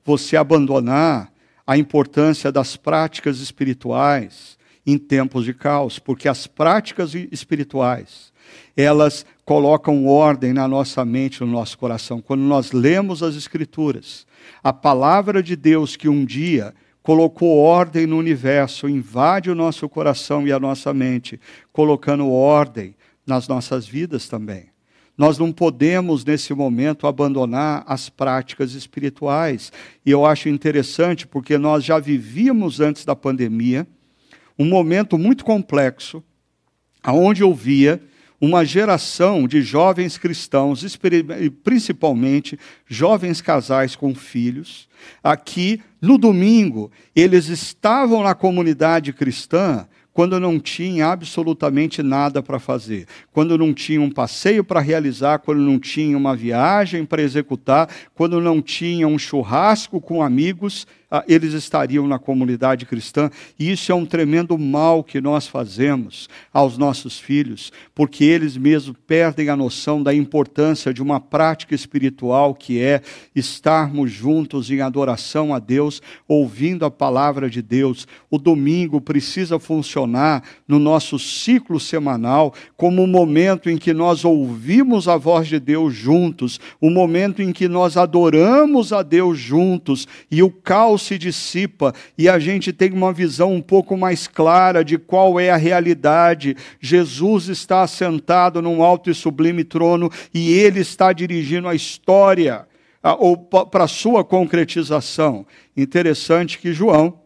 Você 0.06 0.38
abandonar 0.38 1.30
a 1.66 1.76
importância 1.76 2.50
das 2.50 2.78
práticas 2.78 3.40
espirituais 3.40 4.56
em 4.86 4.96
tempos 4.96 5.44
de 5.44 5.52
caos, 5.52 5.98
porque 5.98 6.30
as 6.30 6.46
práticas 6.46 7.14
espirituais, 7.14 8.32
elas 8.74 9.26
colocam 9.44 10.06
ordem 10.06 10.54
na 10.54 10.66
nossa 10.66 11.04
mente, 11.04 11.42
no 11.42 11.46
nosso 11.46 11.76
coração. 11.76 12.22
Quando 12.22 12.40
nós 12.40 12.72
lemos 12.72 13.22
as 13.22 13.36
Escrituras, 13.36 14.26
a 14.64 14.72
palavra 14.72 15.42
de 15.42 15.54
Deus 15.54 15.94
que 15.94 16.08
um 16.08 16.24
dia 16.24 16.74
colocou 17.02 17.58
ordem 17.58 18.06
no 18.06 18.16
universo, 18.16 18.88
invade 18.88 19.50
o 19.50 19.54
nosso 19.54 19.88
coração 19.88 20.46
e 20.46 20.52
a 20.52 20.60
nossa 20.60 20.94
mente, 20.94 21.40
colocando 21.72 22.30
ordem 22.30 22.94
nas 23.26 23.48
nossas 23.48 23.86
vidas 23.86 24.28
também. 24.28 24.72
Nós 25.16 25.36
não 25.38 25.52
podemos, 25.52 26.24
nesse 26.24 26.54
momento, 26.54 27.06
abandonar 27.06 27.84
as 27.86 28.08
práticas 28.08 28.72
espirituais. 28.72 29.70
E 30.06 30.10
eu 30.10 30.24
acho 30.24 30.48
interessante 30.48 31.26
porque 31.26 31.58
nós 31.58 31.84
já 31.84 31.98
vivíamos 31.98 32.80
antes 32.80 33.04
da 33.04 33.14
pandemia 33.14 33.86
um 34.58 34.64
momento 34.64 35.18
muito 35.18 35.44
complexo, 35.44 36.22
aonde 37.02 37.42
eu 37.42 37.52
via 37.52 38.00
uma 38.42 38.64
geração 38.64 39.46
de 39.46 39.62
jovens 39.62 40.18
cristãos, 40.18 40.98
principalmente 41.62 42.58
jovens 42.88 43.40
casais 43.40 43.94
com 43.94 44.12
filhos, 44.16 44.88
aqui 45.22 45.80
no 46.00 46.18
domingo 46.18 46.90
eles 47.14 47.46
estavam 47.46 48.24
na 48.24 48.34
comunidade 48.34 49.12
cristã 49.12 49.86
quando 50.12 50.40
não 50.40 50.58
tinha 50.58 51.06
absolutamente 51.06 52.02
nada 52.02 52.42
para 52.42 52.58
fazer, 52.58 53.06
quando 53.32 53.56
não 53.56 53.72
tinha 53.72 54.00
um 54.00 54.10
passeio 54.10 54.64
para 54.64 54.80
realizar, 54.80 55.38
quando 55.38 55.60
não 55.60 55.78
tinha 55.78 56.18
uma 56.18 56.34
viagem 56.34 57.04
para 57.04 57.22
executar, 57.22 57.88
quando 58.12 58.40
não 58.40 58.60
tinha 58.60 59.06
um 59.06 59.18
churrasco 59.18 60.00
com 60.00 60.20
amigos, 60.20 60.84
eles 61.28 61.52
estariam 61.52 62.06
na 62.08 62.18
comunidade 62.18 62.86
cristã. 62.86 63.30
E 63.58 63.70
isso 63.70 63.92
é 63.92 63.94
um 63.94 64.06
tremendo 64.06 64.56
mal 64.56 65.04
que 65.04 65.20
nós 65.20 65.46
fazemos 65.46 66.28
aos 66.52 66.78
nossos 66.78 67.18
filhos, 67.18 67.70
porque 67.94 68.24
eles 68.24 68.56
mesmos 68.56 68.96
perdem 69.06 69.50
a 69.50 69.56
noção 69.56 70.02
da 70.02 70.14
importância 70.14 70.92
de 70.94 71.02
uma 71.02 71.20
prática 71.20 71.74
espiritual 71.74 72.54
que 72.54 72.80
é 72.80 73.02
estarmos 73.34 74.10
juntos 74.10 74.70
em 74.70 74.80
adoração 74.80 75.54
a 75.54 75.58
Deus, 75.58 76.00
ouvindo 76.26 76.84
a 76.84 76.90
palavra 76.90 77.50
de 77.50 77.60
Deus. 77.60 78.06
O 78.30 78.38
domingo 78.38 79.00
precisa 79.00 79.58
funcionar 79.58 80.42
no 80.66 80.78
nosso 80.78 81.18
ciclo 81.18 81.78
semanal 81.78 82.54
como 82.76 83.02
um 83.02 83.06
momento 83.06 83.68
em 83.68 83.76
que 83.76 83.92
nós 83.92 84.24
ouvimos 84.24 85.08
a 85.08 85.16
voz 85.16 85.46
de 85.46 85.60
Deus 85.60 85.94
juntos, 85.94 86.58
um 86.80 86.90
momento 86.90 87.42
em 87.42 87.52
que 87.52 87.68
nós 87.68 87.96
adoramos 87.96 88.92
a 88.92 89.02
Deus 89.02 89.38
juntos 89.38 90.08
e 90.30 90.42
o 90.42 90.50
caos 90.50 91.01
se 91.02 91.18
dissipa 91.18 91.94
e 92.16 92.28
a 92.28 92.38
gente 92.38 92.72
tem 92.72 92.92
uma 92.92 93.12
visão 93.12 93.52
um 93.52 93.60
pouco 93.60 93.96
mais 93.96 94.26
clara 94.26 94.84
de 94.84 94.96
qual 94.96 95.38
é 95.38 95.50
a 95.50 95.56
realidade. 95.56 96.56
Jesus 96.80 97.48
está 97.48 97.82
assentado 97.82 98.62
num 98.62 98.82
alto 98.82 99.10
e 99.10 99.14
sublime 99.14 99.64
trono 99.64 100.10
e 100.32 100.52
ele 100.52 100.80
está 100.80 101.12
dirigindo 101.12 101.68
a 101.68 101.74
história 101.74 102.66
ou 103.18 103.36
para 103.36 103.86
sua 103.88 104.24
concretização. 104.24 105.44
Interessante 105.76 106.58
que 106.58 106.72
João, 106.72 107.20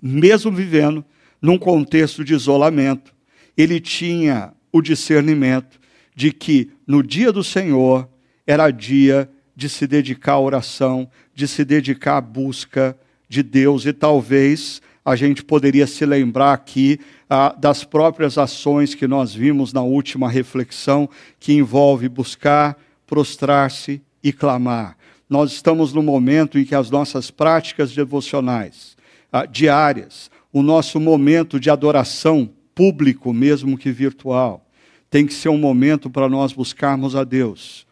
mesmo 0.00 0.50
vivendo 0.50 1.04
num 1.40 1.58
contexto 1.58 2.24
de 2.24 2.34
isolamento, 2.34 3.12
ele 3.56 3.80
tinha 3.80 4.52
o 4.72 4.80
discernimento 4.80 5.80
de 6.14 6.32
que 6.32 6.70
no 6.86 7.02
dia 7.02 7.32
do 7.32 7.42
Senhor 7.42 8.08
era 8.46 8.70
dia 8.70 9.26
de 9.26 9.41
se 9.68 9.86
dedicar 9.86 10.32
à 10.32 10.40
oração, 10.40 11.08
de 11.34 11.46
se 11.48 11.64
dedicar 11.64 12.16
à 12.16 12.20
busca 12.20 12.96
de 13.28 13.42
Deus, 13.42 13.86
e 13.86 13.92
talvez 13.92 14.80
a 15.04 15.16
gente 15.16 15.42
poderia 15.42 15.86
se 15.86 16.06
lembrar 16.06 16.52
aqui 16.52 17.00
ah, 17.28 17.54
das 17.58 17.82
próprias 17.82 18.38
ações 18.38 18.94
que 18.94 19.08
nós 19.08 19.34
vimos 19.34 19.72
na 19.72 19.82
última 19.82 20.28
reflexão, 20.28 21.08
que 21.40 21.52
envolve 21.52 22.08
buscar, 22.08 22.78
prostrar-se 23.06 24.00
e 24.22 24.32
clamar. 24.32 24.96
Nós 25.28 25.52
estamos 25.52 25.92
no 25.92 26.02
momento 26.02 26.58
em 26.58 26.64
que 26.64 26.74
as 26.74 26.90
nossas 26.90 27.30
práticas 27.30 27.92
devocionais 27.92 28.96
ah, 29.32 29.46
diárias, 29.46 30.30
o 30.52 30.62
nosso 30.62 31.00
momento 31.00 31.58
de 31.58 31.70
adoração 31.70 32.48
público, 32.74 33.32
mesmo 33.32 33.78
que 33.78 33.90
virtual, 33.90 34.64
tem 35.10 35.26
que 35.26 35.34
ser 35.34 35.48
um 35.48 35.58
momento 35.58 36.10
para 36.10 36.28
nós 36.28 36.52
buscarmos 36.52 37.16
a 37.16 37.24
Deus. 37.24 37.86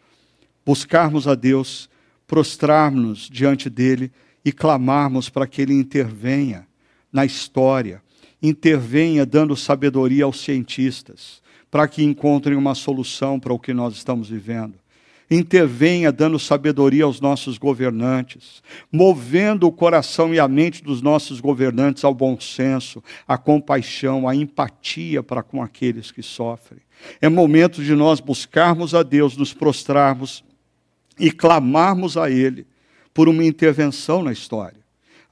Buscarmos 0.71 1.27
a 1.27 1.35
Deus, 1.35 1.89
prostrarmos 2.25 3.29
diante 3.29 3.69
dele 3.69 4.09
e 4.45 4.53
clamarmos 4.53 5.27
para 5.27 5.45
que 5.45 5.61
ele 5.61 5.73
intervenha 5.73 6.65
na 7.11 7.25
história, 7.25 8.01
intervenha 8.41 9.25
dando 9.25 9.53
sabedoria 9.53 10.23
aos 10.23 10.39
cientistas, 10.39 11.41
para 11.69 11.89
que 11.89 12.01
encontrem 12.01 12.55
uma 12.55 12.73
solução 12.73 13.37
para 13.37 13.51
o 13.51 13.59
que 13.59 13.73
nós 13.73 13.95
estamos 13.95 14.29
vivendo 14.29 14.75
intervenha 15.33 16.11
dando 16.11 16.37
sabedoria 16.37 17.05
aos 17.05 17.21
nossos 17.21 17.57
governantes, 17.57 18.61
movendo 18.91 19.65
o 19.65 19.71
coração 19.71 20.33
e 20.33 20.39
a 20.39 20.45
mente 20.45 20.83
dos 20.83 21.01
nossos 21.01 21.39
governantes 21.39 22.03
ao 22.03 22.13
bom 22.13 22.37
senso, 22.37 23.01
à 23.25 23.37
compaixão, 23.37 24.27
à 24.27 24.35
empatia 24.35 25.23
para 25.23 25.41
com 25.41 25.63
aqueles 25.63 26.11
que 26.11 26.21
sofrem. 26.21 26.81
É 27.21 27.29
momento 27.29 27.81
de 27.81 27.95
nós 27.95 28.19
buscarmos 28.19 28.93
a 28.93 29.03
Deus, 29.03 29.37
nos 29.37 29.53
prostrarmos 29.53 30.43
e 31.19 31.31
clamarmos 31.31 32.17
a 32.17 32.29
Ele 32.29 32.65
por 33.13 33.27
uma 33.27 33.43
intervenção 33.43 34.23
na 34.23 34.31
história 34.31 34.81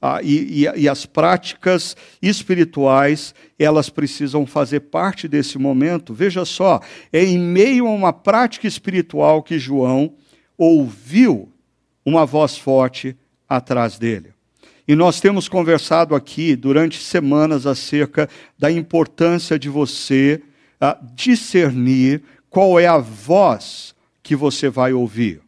ah, 0.02 0.20
e, 0.22 0.64
e, 0.64 0.80
e 0.82 0.88
as 0.88 1.04
práticas 1.04 1.96
espirituais, 2.22 3.34
elas 3.58 3.90
precisam 3.90 4.46
fazer 4.46 4.80
parte 4.80 5.28
desse 5.28 5.58
momento. 5.58 6.14
Veja 6.14 6.44
só, 6.44 6.80
é 7.12 7.22
em 7.22 7.38
meio 7.38 7.86
a 7.86 7.90
uma 7.90 8.12
prática 8.12 8.66
espiritual 8.66 9.42
que 9.42 9.58
João 9.58 10.14
ouviu 10.56 11.52
uma 12.04 12.24
voz 12.24 12.56
forte 12.56 13.14
atrás 13.48 13.98
dele. 13.98 14.32
E 14.88 14.96
nós 14.96 15.20
temos 15.20 15.48
conversado 15.48 16.14
aqui 16.14 16.56
durante 16.56 16.98
semanas 16.98 17.66
acerca 17.66 18.28
da 18.58 18.72
importância 18.72 19.58
de 19.58 19.68
você 19.68 20.42
ah, 20.80 20.98
discernir 21.14 22.22
qual 22.48 22.80
é 22.80 22.86
a 22.86 22.98
voz 22.98 23.94
que 24.22 24.34
você 24.34 24.70
vai 24.70 24.94
ouvir. 24.94 25.42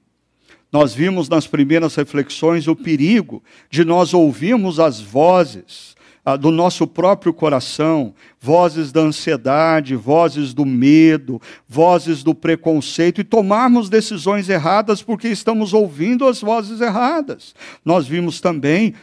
Nós 0.73 0.95
vimos 0.95 1.29
nas 1.29 1.47
primeiras 1.47 1.95
reflexões 1.95 2.67
o 2.67 2.75
perigo 2.75 3.43
de 3.69 3.85
nós 3.85 4.15
ouvirmos 4.15 4.81
as 4.81 4.99
vozes 5.01 5.95
ah, 6.25 6.35
do 6.35 6.51
nosso 6.51 6.87
próprio 6.87 7.35
coração, 7.35 8.15
vozes 8.43 8.91
da 8.91 9.01
ansiedade, 9.01 9.95
vozes 9.95 10.53
do 10.53 10.67
medo, 10.67 11.41
vozes 11.69 12.25
do 12.25 12.35
preconceito 12.35 13.21
e 13.21 13.25
tomarmos 13.25 13.89
decisões 13.89 14.49
erradas 14.49 15.01
porque 15.01 15.29
estamos 15.29 15.73
ouvindo 15.73 16.27
as 16.27 16.41
vozes 16.41 16.81
erradas. 16.81 17.55
Nós 17.85 18.05
vimos 18.09 18.41
também 18.41 18.95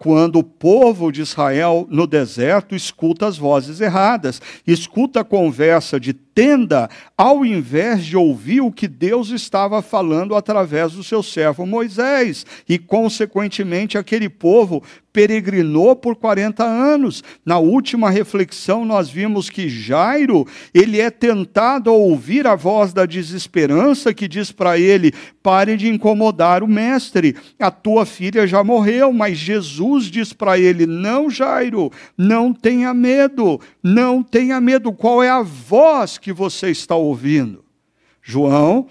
quando 0.00 0.40
o 0.40 0.42
povo 0.42 1.12
de 1.12 1.22
Israel 1.22 1.86
no 1.88 2.04
deserto 2.04 2.74
escuta 2.74 3.28
as 3.28 3.38
vozes 3.38 3.80
erradas, 3.80 4.42
escuta 4.66 5.20
a 5.20 5.24
conversa 5.24 6.00
de 6.00 6.12
tenda, 6.12 6.90
ao 7.16 7.44
invés 7.44 8.04
de 8.04 8.16
ouvir 8.16 8.62
o 8.62 8.72
que 8.72 8.88
Deus 8.88 9.30
estava 9.30 9.80
falando 9.80 10.34
através 10.34 10.92
do 10.92 11.04
seu 11.04 11.22
servo 11.22 11.64
Moisés. 11.64 12.44
E, 12.68 12.78
consequentemente, 12.78 13.96
aquele 13.96 14.28
povo 14.28 14.82
peregrinou 15.12 15.94
por 15.94 16.16
40 16.16 16.64
anos. 16.64 17.22
Na 17.44 17.58
última 17.58 18.10
reflexão, 18.10 18.79
nós 18.84 19.10
vimos 19.10 19.50
que 19.50 19.68
Jairo, 19.68 20.46
ele 20.72 21.00
é 21.00 21.10
tentado 21.10 21.90
a 21.90 21.92
ouvir 21.92 22.46
a 22.46 22.54
voz 22.54 22.92
da 22.92 23.06
desesperança 23.06 24.12
que 24.14 24.28
diz 24.28 24.52
para 24.52 24.78
ele: 24.78 25.12
pare 25.42 25.76
de 25.76 25.88
incomodar 25.88 26.62
o 26.62 26.68
mestre, 26.68 27.36
a 27.58 27.70
tua 27.70 28.04
filha 28.06 28.46
já 28.46 28.62
morreu, 28.64 29.12
mas 29.12 29.38
Jesus 29.38 30.04
diz 30.06 30.32
para 30.32 30.58
ele: 30.58 30.86
Não, 30.86 31.30
Jairo, 31.30 31.90
não 32.16 32.52
tenha 32.52 32.92
medo, 32.94 33.60
não 33.82 34.22
tenha 34.22 34.60
medo. 34.60 34.92
Qual 34.92 35.22
é 35.22 35.30
a 35.30 35.42
voz 35.42 36.18
que 36.18 36.32
você 36.32 36.70
está 36.70 36.94
ouvindo? 36.94 37.64
João 38.22 38.86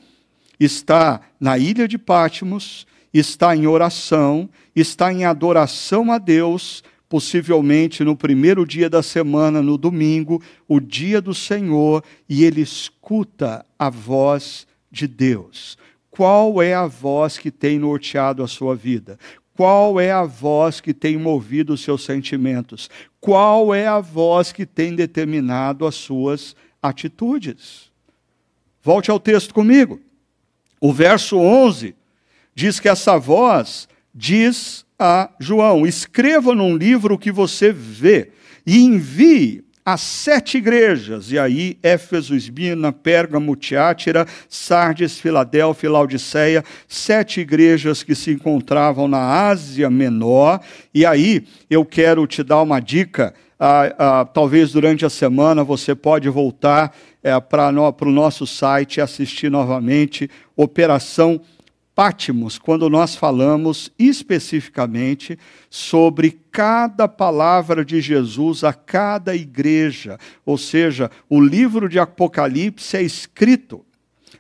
está 0.59 1.21
na 1.39 1.57
ilha 1.57 1.87
de 1.87 1.97
Pátimos, 1.97 2.85
está 3.13 3.55
em 3.55 3.65
oração, 3.65 4.49
está 4.75 5.11
em 5.13 5.25
adoração 5.25 6.11
a 6.11 6.17
Deus, 6.17 6.83
possivelmente 7.09 8.03
no 8.03 8.15
primeiro 8.15 8.65
dia 8.65 8.87
da 8.87 9.01
semana, 9.01 9.63
no 9.63 9.77
domingo, 9.77 10.41
o 10.67 10.79
dia 10.79 11.19
do 11.19 11.33
Senhor, 11.33 12.03
e 12.29 12.43
ele 12.45 12.61
escuta 12.61 13.65
a 13.77 13.89
voz 13.89 14.67
de 14.91 15.07
Deus. 15.07 15.75
Qual 16.11 16.61
é 16.61 16.75
a 16.75 16.85
voz 16.85 17.37
que 17.37 17.49
tem 17.49 17.79
norteado 17.79 18.43
a 18.43 18.47
sua 18.47 18.75
vida? 18.75 19.17
Qual 19.55 19.99
é 19.99 20.11
a 20.11 20.23
voz 20.23 20.79
que 20.79 20.93
tem 20.93 21.17
movido 21.17 21.73
os 21.73 21.81
seus 21.81 22.03
sentimentos? 22.05 22.89
Qual 23.19 23.73
é 23.73 23.87
a 23.87 23.99
voz 23.99 24.51
que 24.51 24.65
tem 24.65 24.95
determinado 24.95 25.85
as 25.85 25.95
suas 25.95 26.55
atitudes? 26.81 27.91
Volte 28.81 29.11
ao 29.11 29.19
texto 29.19 29.53
comigo. 29.53 29.99
O 30.79 30.93
verso 30.93 31.37
11 31.37 31.95
diz 32.55 32.79
que 32.79 32.87
essa 32.87 33.17
voz 33.17 33.87
diz 34.13 34.85
a 34.99 35.29
João: 35.39 35.87
escreva 35.87 36.53
num 36.53 36.75
livro 36.75 37.15
o 37.15 37.17
que 37.17 37.31
você 37.31 37.71
vê 37.71 38.31
e 38.65 38.83
envie 38.83 39.63
as 39.85 40.01
sete 40.01 40.57
igrejas, 40.59 41.31
e 41.31 41.39
aí 41.39 41.79
Éfeso, 41.81 42.35
Esbina, 42.35 42.91
Pérgamo, 42.91 43.55
Tiátira, 43.55 44.27
Sardes, 44.47 45.19
Filadélfia, 45.19 45.89
Laodiceia, 45.89 46.63
sete 46.87 47.41
igrejas 47.41 48.03
que 48.03 48.13
se 48.13 48.29
encontravam 48.29 49.07
na 49.07 49.47
Ásia 49.47 49.89
Menor, 49.89 50.59
e 50.93 51.05
aí 51.05 51.43
eu 51.69 51.83
quero 51.83 52.27
te 52.27 52.43
dar 52.43 52.61
uma 52.61 52.79
dica, 52.79 53.33
ah, 53.59 53.95
ah, 53.97 54.25
talvez 54.25 54.71
durante 54.71 55.05
a 55.05 55.09
semana 55.09 55.63
você 55.63 55.95
pode 55.95 56.29
voltar 56.29 56.95
é, 57.23 57.37
para 57.39 57.71
o 58.01 58.11
nosso 58.11 58.45
site 58.45 58.97
e 58.97 59.01
assistir 59.01 59.49
novamente 59.49 60.29
Operação 60.55 61.41
Pátimos, 61.99 62.57
quando 62.57 62.89
nós 62.89 63.13
falamos 63.13 63.91
especificamente 63.99 65.37
sobre 65.69 66.39
cada 66.49 67.09
palavra 67.09 67.83
de 67.83 67.99
Jesus 67.99 68.63
a 68.63 68.71
cada 68.71 69.35
igreja, 69.35 70.17
ou 70.45 70.57
seja, 70.57 71.11
o 71.29 71.41
livro 71.41 71.89
de 71.89 71.99
Apocalipse 71.99 72.95
é 72.95 73.01
escrito 73.01 73.85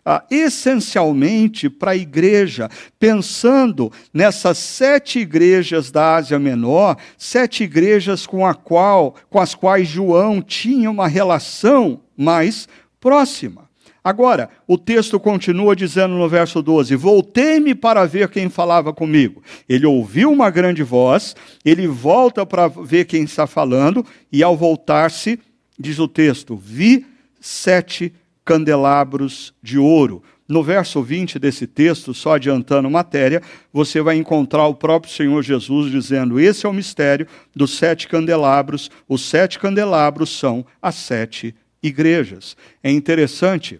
ah, 0.05 0.23
essencialmente 0.31 1.69
para 1.69 1.91
a 1.91 1.97
igreja, 1.97 2.69
pensando 2.97 3.91
nessas 4.13 4.57
sete 4.57 5.19
igrejas 5.19 5.91
da 5.91 6.15
Ásia 6.15 6.39
Menor, 6.39 6.95
sete 7.17 7.65
igrejas 7.65 8.25
com, 8.25 8.45
a 8.45 8.55
qual, 8.55 9.15
com 9.29 9.37
as 9.37 9.53
quais 9.53 9.85
João 9.85 10.41
tinha 10.41 10.89
uma 10.89 11.09
relação 11.09 11.99
mais 12.15 12.69
próxima. 13.01 13.68
Agora, 14.09 14.49
o 14.67 14.75
texto 14.75 15.19
continua 15.19 15.75
dizendo 15.75 16.15
no 16.15 16.27
verso 16.27 16.63
12: 16.63 16.95
Voltei-me 16.95 17.75
para 17.75 18.07
ver 18.07 18.27
quem 18.29 18.49
falava 18.49 18.91
comigo. 18.91 19.43
Ele 19.69 19.85
ouviu 19.85 20.31
uma 20.31 20.49
grande 20.49 20.81
voz, 20.81 21.35
ele 21.63 21.85
volta 21.85 22.43
para 22.43 22.67
ver 22.67 23.05
quem 23.05 23.21
está 23.21 23.45
falando, 23.45 24.03
e 24.31 24.41
ao 24.41 24.57
voltar-se, 24.57 25.39
diz 25.79 25.99
o 25.99 26.07
texto: 26.07 26.57
Vi 26.57 27.05
sete 27.39 28.11
candelabros 28.43 29.53
de 29.61 29.77
ouro. 29.77 30.23
No 30.47 30.63
verso 30.63 31.03
20 31.03 31.37
desse 31.37 31.67
texto, 31.67 32.11
só 32.11 32.33
adiantando 32.33 32.89
matéria, 32.89 33.43
você 33.71 34.01
vai 34.01 34.17
encontrar 34.17 34.65
o 34.65 34.73
próprio 34.73 35.13
Senhor 35.13 35.43
Jesus 35.43 35.91
dizendo: 35.91 36.39
Esse 36.39 36.65
é 36.65 36.69
o 36.69 36.73
mistério 36.73 37.27
dos 37.55 37.77
sete 37.77 38.07
candelabros. 38.07 38.89
Os 39.07 39.21
sete 39.21 39.59
candelabros 39.59 40.35
são 40.35 40.65
as 40.81 40.95
sete 40.95 41.53
igrejas. 41.83 42.57
É 42.81 42.89
interessante 42.89 43.79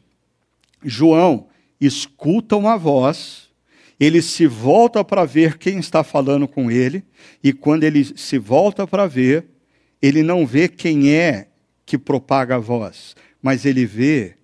João 0.83 1.47
escuta 1.79 2.55
uma 2.55 2.77
voz, 2.77 3.49
ele 3.99 4.21
se 4.21 4.47
volta 4.47 5.03
para 5.03 5.25
ver 5.25 5.57
quem 5.57 5.79
está 5.79 6.03
falando 6.03 6.47
com 6.47 6.71
ele, 6.71 7.03
e 7.43 7.51
quando 7.51 7.83
ele 7.83 8.03
se 8.03 8.37
volta 8.37 8.87
para 8.87 9.07
ver, 9.07 9.45
ele 10.01 10.23
não 10.23 10.45
vê 10.45 10.67
quem 10.67 11.13
é 11.13 11.49
que 11.85 11.97
propaga 11.97 12.55
a 12.55 12.59
voz, 12.59 13.15
mas 13.41 13.65
ele 13.65 13.85
vê 13.85 14.35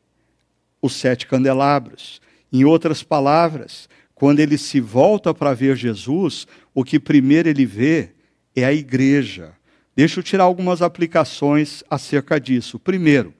os 0.81 0.93
sete 0.93 1.25
candelabros. 1.25 2.21
Em 2.51 2.63
outras 2.63 3.03
palavras, 3.03 3.87
quando 4.13 4.39
ele 4.39 4.57
se 4.57 4.79
volta 4.79 5.33
para 5.33 5.53
ver 5.53 5.75
Jesus, 5.75 6.47
o 6.73 6.83
que 6.83 6.99
primeiro 6.99 7.49
ele 7.49 7.65
vê 7.65 8.11
é 8.55 8.63
a 8.63 8.73
igreja. 8.73 9.53
Deixa 9.95 10.19
eu 10.19 10.23
tirar 10.23 10.45
algumas 10.45 10.81
aplicações 10.81 11.83
acerca 11.89 12.39
disso. 12.39 12.77
Primeiro, 12.79 13.33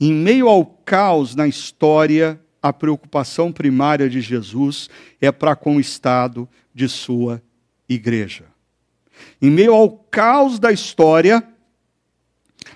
Em 0.00 0.12
meio 0.12 0.48
ao 0.48 0.64
caos 0.64 1.34
na 1.34 1.46
história, 1.46 2.40
a 2.62 2.72
preocupação 2.72 3.52
primária 3.52 4.08
de 4.08 4.20
Jesus 4.20 4.90
é 5.20 5.32
para 5.32 5.56
com 5.56 5.76
o 5.76 5.80
estado 5.80 6.48
de 6.74 6.88
sua 6.88 7.42
igreja. 7.88 8.44
Em 9.40 9.50
meio 9.50 9.74
ao 9.74 9.90
caos 9.90 10.58
da 10.58 10.70
história, 10.72 11.42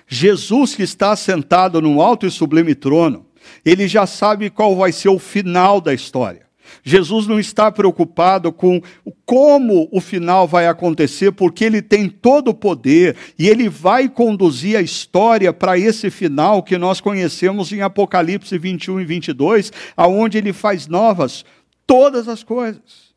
Jesus, 0.07 0.75
que 0.75 0.83
está 0.83 1.15
sentado 1.15 1.81
num 1.81 2.01
alto 2.01 2.25
e 2.25 2.31
sublime 2.31 2.73
trono, 2.73 3.25
ele 3.63 3.87
já 3.87 4.05
sabe 4.05 4.49
qual 4.49 4.75
vai 4.75 4.91
ser 4.91 5.09
o 5.09 5.19
final 5.19 5.79
da 5.79 5.93
história. 5.93 6.50
Jesus 6.83 7.27
não 7.27 7.39
está 7.39 7.71
preocupado 7.71 8.51
com 8.51 8.81
como 9.25 9.87
o 9.91 10.01
final 10.01 10.47
vai 10.47 10.67
acontecer, 10.67 11.31
porque 11.31 11.63
ele 11.63 11.81
tem 11.81 12.09
todo 12.09 12.49
o 12.49 12.53
poder 12.53 13.15
e 13.37 13.47
ele 13.47 13.69
vai 13.69 14.09
conduzir 14.09 14.77
a 14.77 14.81
história 14.81 15.53
para 15.53 15.77
esse 15.77 16.09
final 16.09 16.63
que 16.63 16.77
nós 16.77 16.99
conhecemos 16.99 17.71
em 17.71 17.81
Apocalipse 17.81 18.57
21 18.57 19.01
e 19.01 19.05
22, 19.05 19.71
aonde 19.95 20.37
ele 20.37 20.53
faz 20.53 20.87
novas 20.87 21.45
todas 21.85 22.27
as 22.27 22.43
coisas. 22.43 23.11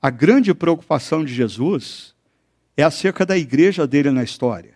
A 0.00 0.10
grande 0.10 0.54
preocupação 0.54 1.24
de 1.24 1.34
Jesus 1.34 2.14
é 2.76 2.82
acerca 2.82 3.24
da 3.24 3.36
igreja 3.36 3.86
dele 3.86 4.10
na 4.10 4.22
história. 4.22 4.74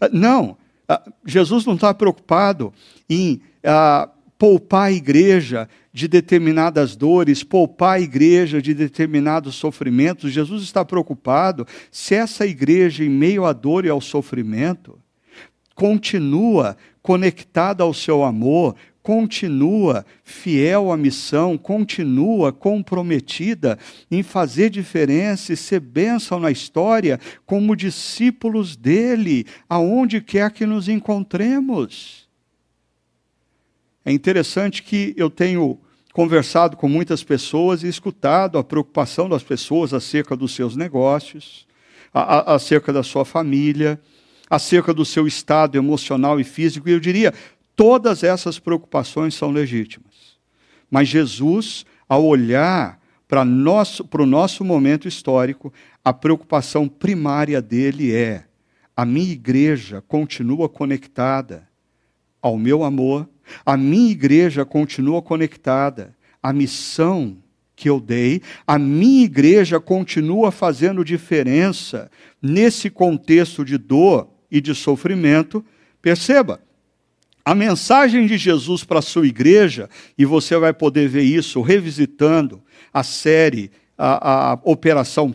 Ah, 0.00 0.08
não, 0.12 0.56
ah, 0.88 1.02
Jesus 1.24 1.64
não 1.64 1.74
está 1.74 1.92
preocupado 1.92 2.72
em 3.08 3.40
ah, 3.64 4.08
poupar 4.38 4.88
a 4.88 4.92
igreja 4.92 5.68
de 5.96 6.06
determinadas 6.06 6.94
dores, 6.94 7.42
poupar 7.42 7.96
a 7.96 8.00
igreja 8.00 8.60
de 8.60 8.74
determinados 8.74 9.54
sofrimentos. 9.54 10.30
Jesus 10.30 10.62
está 10.62 10.84
preocupado 10.84 11.66
se 11.90 12.14
essa 12.14 12.46
igreja, 12.46 13.02
em 13.02 13.08
meio 13.08 13.46
à 13.46 13.54
dor 13.54 13.86
e 13.86 13.88
ao 13.88 13.98
sofrimento, 13.98 14.98
continua 15.74 16.76
conectada 17.00 17.82
ao 17.82 17.94
seu 17.94 18.22
amor, 18.22 18.76
continua 19.02 20.04
fiel 20.22 20.92
à 20.92 20.98
missão, 20.98 21.56
continua 21.56 22.52
comprometida 22.52 23.78
em 24.10 24.22
fazer 24.22 24.68
diferença 24.68 25.54
e 25.54 25.56
ser 25.56 25.80
bênção 25.80 26.38
na 26.38 26.50
história 26.50 27.18
como 27.46 27.74
discípulos 27.74 28.76
dele, 28.76 29.46
aonde 29.66 30.20
quer 30.20 30.50
que 30.50 30.66
nos 30.66 30.90
encontremos. 30.90 32.28
É 34.04 34.12
interessante 34.12 34.82
que 34.82 35.14
eu 35.16 35.30
tenho 35.30 35.80
conversado 36.16 36.78
com 36.78 36.88
muitas 36.88 37.22
pessoas 37.22 37.82
e 37.82 37.88
escutado 37.88 38.56
a 38.56 38.64
preocupação 38.64 39.28
das 39.28 39.42
pessoas 39.42 39.92
acerca 39.92 40.34
dos 40.34 40.54
seus 40.54 40.74
negócios, 40.74 41.66
a, 42.10 42.38
a, 42.38 42.54
acerca 42.54 42.90
da 42.90 43.02
sua 43.02 43.22
família, 43.22 44.00
acerca 44.48 44.94
do 44.94 45.04
seu 45.04 45.26
estado 45.26 45.76
emocional 45.76 46.40
e 46.40 46.44
físico. 46.44 46.88
E 46.88 46.92
eu 46.92 47.00
diria, 47.00 47.34
todas 47.76 48.24
essas 48.24 48.58
preocupações 48.58 49.34
são 49.34 49.50
legítimas. 49.50 50.38
Mas 50.90 51.06
Jesus, 51.06 51.84
ao 52.08 52.24
olhar 52.24 52.98
para 53.28 53.42
o 53.42 54.26
nosso 54.26 54.64
momento 54.64 55.06
histórico, 55.06 55.70
a 56.02 56.14
preocupação 56.14 56.88
primária 56.88 57.60
dele 57.60 58.14
é: 58.14 58.46
a 58.96 59.04
minha 59.04 59.32
igreja 59.32 60.02
continua 60.08 60.66
conectada 60.66 61.68
ao 62.40 62.56
meu 62.56 62.84
amor, 62.84 63.28
a 63.64 63.76
minha 63.76 64.10
igreja 64.10 64.64
continua 64.64 65.22
conectada 65.22 66.14
à 66.42 66.52
missão 66.52 67.36
que 67.74 67.90
eu 67.90 68.00
dei, 68.00 68.40
a 68.66 68.78
minha 68.78 69.24
igreja 69.24 69.78
continua 69.78 70.50
fazendo 70.50 71.04
diferença 71.04 72.10
nesse 72.40 72.88
contexto 72.88 73.64
de 73.64 73.76
dor 73.76 74.28
e 74.50 74.60
de 74.60 74.74
sofrimento. 74.74 75.64
Perceba, 76.00 76.60
a 77.44 77.54
mensagem 77.54 78.26
de 78.26 78.38
Jesus 78.38 78.82
para 78.82 78.98
a 78.98 79.02
sua 79.02 79.26
igreja, 79.26 79.88
e 80.16 80.24
você 80.24 80.56
vai 80.56 80.72
poder 80.72 81.08
ver 81.08 81.22
isso 81.22 81.60
revisitando 81.60 82.62
a 82.92 83.02
série 83.02 83.70
a, 83.98 84.52
a 84.52 84.58
Operação 84.64 85.32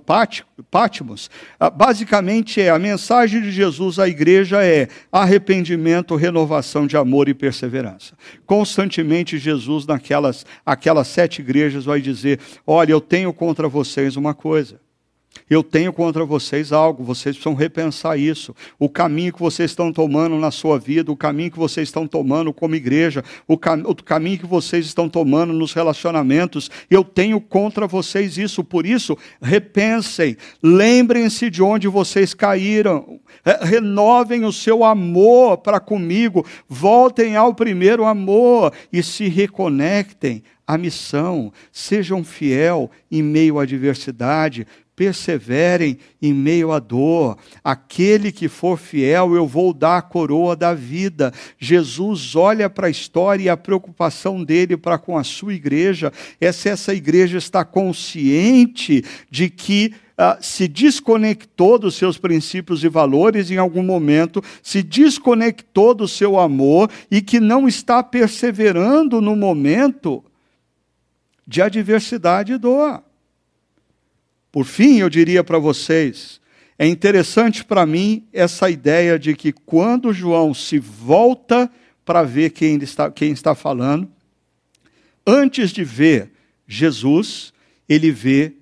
Patmos, 0.69 1.29
basicamente 1.75 2.61
é 2.61 2.69
a 2.69 2.77
mensagem 2.77 3.41
de 3.41 3.51
Jesus 3.51 3.97
à 3.97 4.07
igreja 4.07 4.63
é 4.63 4.87
arrependimento, 5.11 6.15
renovação 6.15 6.85
de 6.85 6.95
amor 6.95 7.27
e 7.27 7.33
perseverança. 7.33 8.13
Constantemente 8.45 9.37
Jesus 9.37 9.85
naquelas 9.85 10.45
aquelas 10.65 11.07
sete 11.07 11.41
igrejas 11.41 11.85
vai 11.85 12.01
dizer: 12.01 12.39
"Olha, 12.65 12.91
eu 12.91 13.01
tenho 13.01 13.33
contra 13.33 13.67
vocês 13.67 14.15
uma 14.15 14.33
coisa. 14.33 14.79
Eu 15.49 15.63
tenho 15.63 15.91
contra 15.91 16.23
vocês 16.23 16.71
algo, 16.71 17.03
vocês 17.03 17.35
precisam 17.35 17.53
repensar 17.53 18.17
isso. 18.17 18.55
O 18.79 18.87
caminho 18.87 19.33
que 19.33 19.39
vocês 19.39 19.71
estão 19.71 19.91
tomando 19.91 20.37
na 20.37 20.49
sua 20.49 20.79
vida, 20.79 21.11
o 21.11 21.17
caminho 21.17 21.51
que 21.51 21.59
vocês 21.59 21.89
estão 21.89 22.07
tomando 22.07 22.53
como 22.53 22.73
igreja, 22.73 23.23
o, 23.45 23.57
cam 23.57 23.83
o 23.85 23.93
caminho 23.95 24.39
que 24.39 24.45
vocês 24.45 24.85
estão 24.85 25.09
tomando 25.09 25.51
nos 25.51 25.73
relacionamentos, 25.73 26.71
eu 26.89 27.03
tenho 27.03 27.41
contra 27.41 27.85
vocês 27.85 28.37
isso. 28.37 28.63
Por 28.63 28.85
isso, 28.85 29.17
repensem, 29.41 30.37
lembrem-se 30.63 31.49
de 31.49 31.61
onde 31.61 31.87
vocês 31.87 32.33
caíram, 32.33 33.19
renovem 33.61 34.45
o 34.45 34.53
seu 34.53 34.85
amor 34.85 35.57
para 35.57 35.81
comigo, 35.81 36.45
voltem 36.67 37.35
ao 37.35 37.53
primeiro 37.53 38.05
amor 38.05 38.71
e 38.91 39.03
se 39.03 39.27
reconectem 39.27 40.43
à 40.71 40.77
missão, 40.77 41.51
sejam 41.69 42.23
fiel 42.23 42.89
em 43.11 43.21
meio 43.21 43.59
à 43.59 43.63
adversidade, 43.63 44.65
perseverem 45.01 45.97
em 46.21 46.31
meio 46.31 46.71
à 46.71 46.77
dor. 46.77 47.35
Aquele 47.63 48.31
que 48.31 48.47
for 48.47 48.77
fiel, 48.77 49.33
eu 49.33 49.47
vou 49.47 49.73
dar 49.73 49.97
a 49.97 50.01
coroa 50.03 50.55
da 50.55 50.75
vida. 50.75 51.33
Jesus 51.57 52.35
olha 52.35 52.69
para 52.69 52.85
a 52.85 52.89
história 52.91 53.45
e 53.45 53.49
a 53.49 53.57
preocupação 53.57 54.43
dele 54.43 54.77
para 54.77 54.99
com 54.99 55.17
a 55.17 55.23
sua 55.23 55.55
igreja 55.55 56.13
é 56.39 56.51
se 56.51 56.69
essa 56.69 56.93
igreja 56.93 57.39
está 57.39 57.65
consciente 57.65 59.03
de 59.27 59.49
que 59.49 59.95
Uh, 60.11 60.37
se 60.39 60.67
desconectou 60.67 61.79
dos 61.79 61.95
seus 61.95 62.15
princípios 62.15 62.83
e 62.83 62.89
valores 62.89 63.49
em 63.49 63.57
algum 63.57 63.81
momento, 63.81 64.43
se 64.61 64.83
desconectou 64.83 65.95
do 65.95 66.07
seu 66.07 66.37
amor 66.37 66.91
e 67.09 67.23
que 67.23 67.39
não 67.39 67.67
está 67.67 68.03
perseverando 68.03 69.19
no 69.19 69.35
momento 69.35 70.23
de 71.47 71.59
adversidade 71.59 72.53
e 72.53 72.57
dor. 72.59 73.01
Por 74.51 74.65
fim, 74.65 74.97
eu 74.97 75.09
diria 75.09 75.43
para 75.43 75.57
vocês, 75.57 76.41
é 76.77 76.87
interessante 76.87 77.63
para 77.63 77.85
mim 77.85 78.27
essa 78.33 78.69
ideia 78.69 79.19
de 79.19 79.35
que 79.35 79.51
quando 79.51 80.11
João 80.11 80.53
se 80.53 80.79
volta 80.79 81.71
para 82.03 82.23
ver 82.23 82.49
quem 82.49 82.77
está, 82.77 83.11
quem 83.11 83.31
está 83.31 83.53
falando, 83.53 84.11
antes 85.25 85.69
de 85.69 85.83
ver 85.83 86.31
Jesus, 86.67 87.53
ele 87.87 88.11
vê 88.11 88.53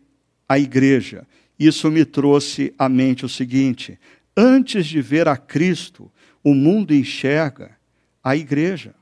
a 0.50 0.60
igreja. 0.60 1.26
Isso 1.58 1.90
me 1.90 2.04
trouxe 2.04 2.74
à 2.78 2.90
mente 2.90 3.26
o 3.26 3.30
seguinte: 3.30 3.98
antes 4.36 4.86
de 4.86 5.02
ver 5.02 5.28
a 5.28 5.38
Cristo, 5.38 6.12
o 6.44 6.54
mundo 6.54 6.94
enxerga 6.94 7.72
a 8.24 8.36
igreja. 8.36 8.94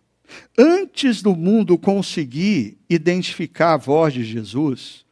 Antes 0.55 1.23
do 1.23 1.35
mundo 1.35 1.77
conseguir 1.77 2.77
identificar 2.89 3.73
a 3.73 3.77
voz 3.77 4.13
de 4.13 4.23
Jesus, 4.23 5.07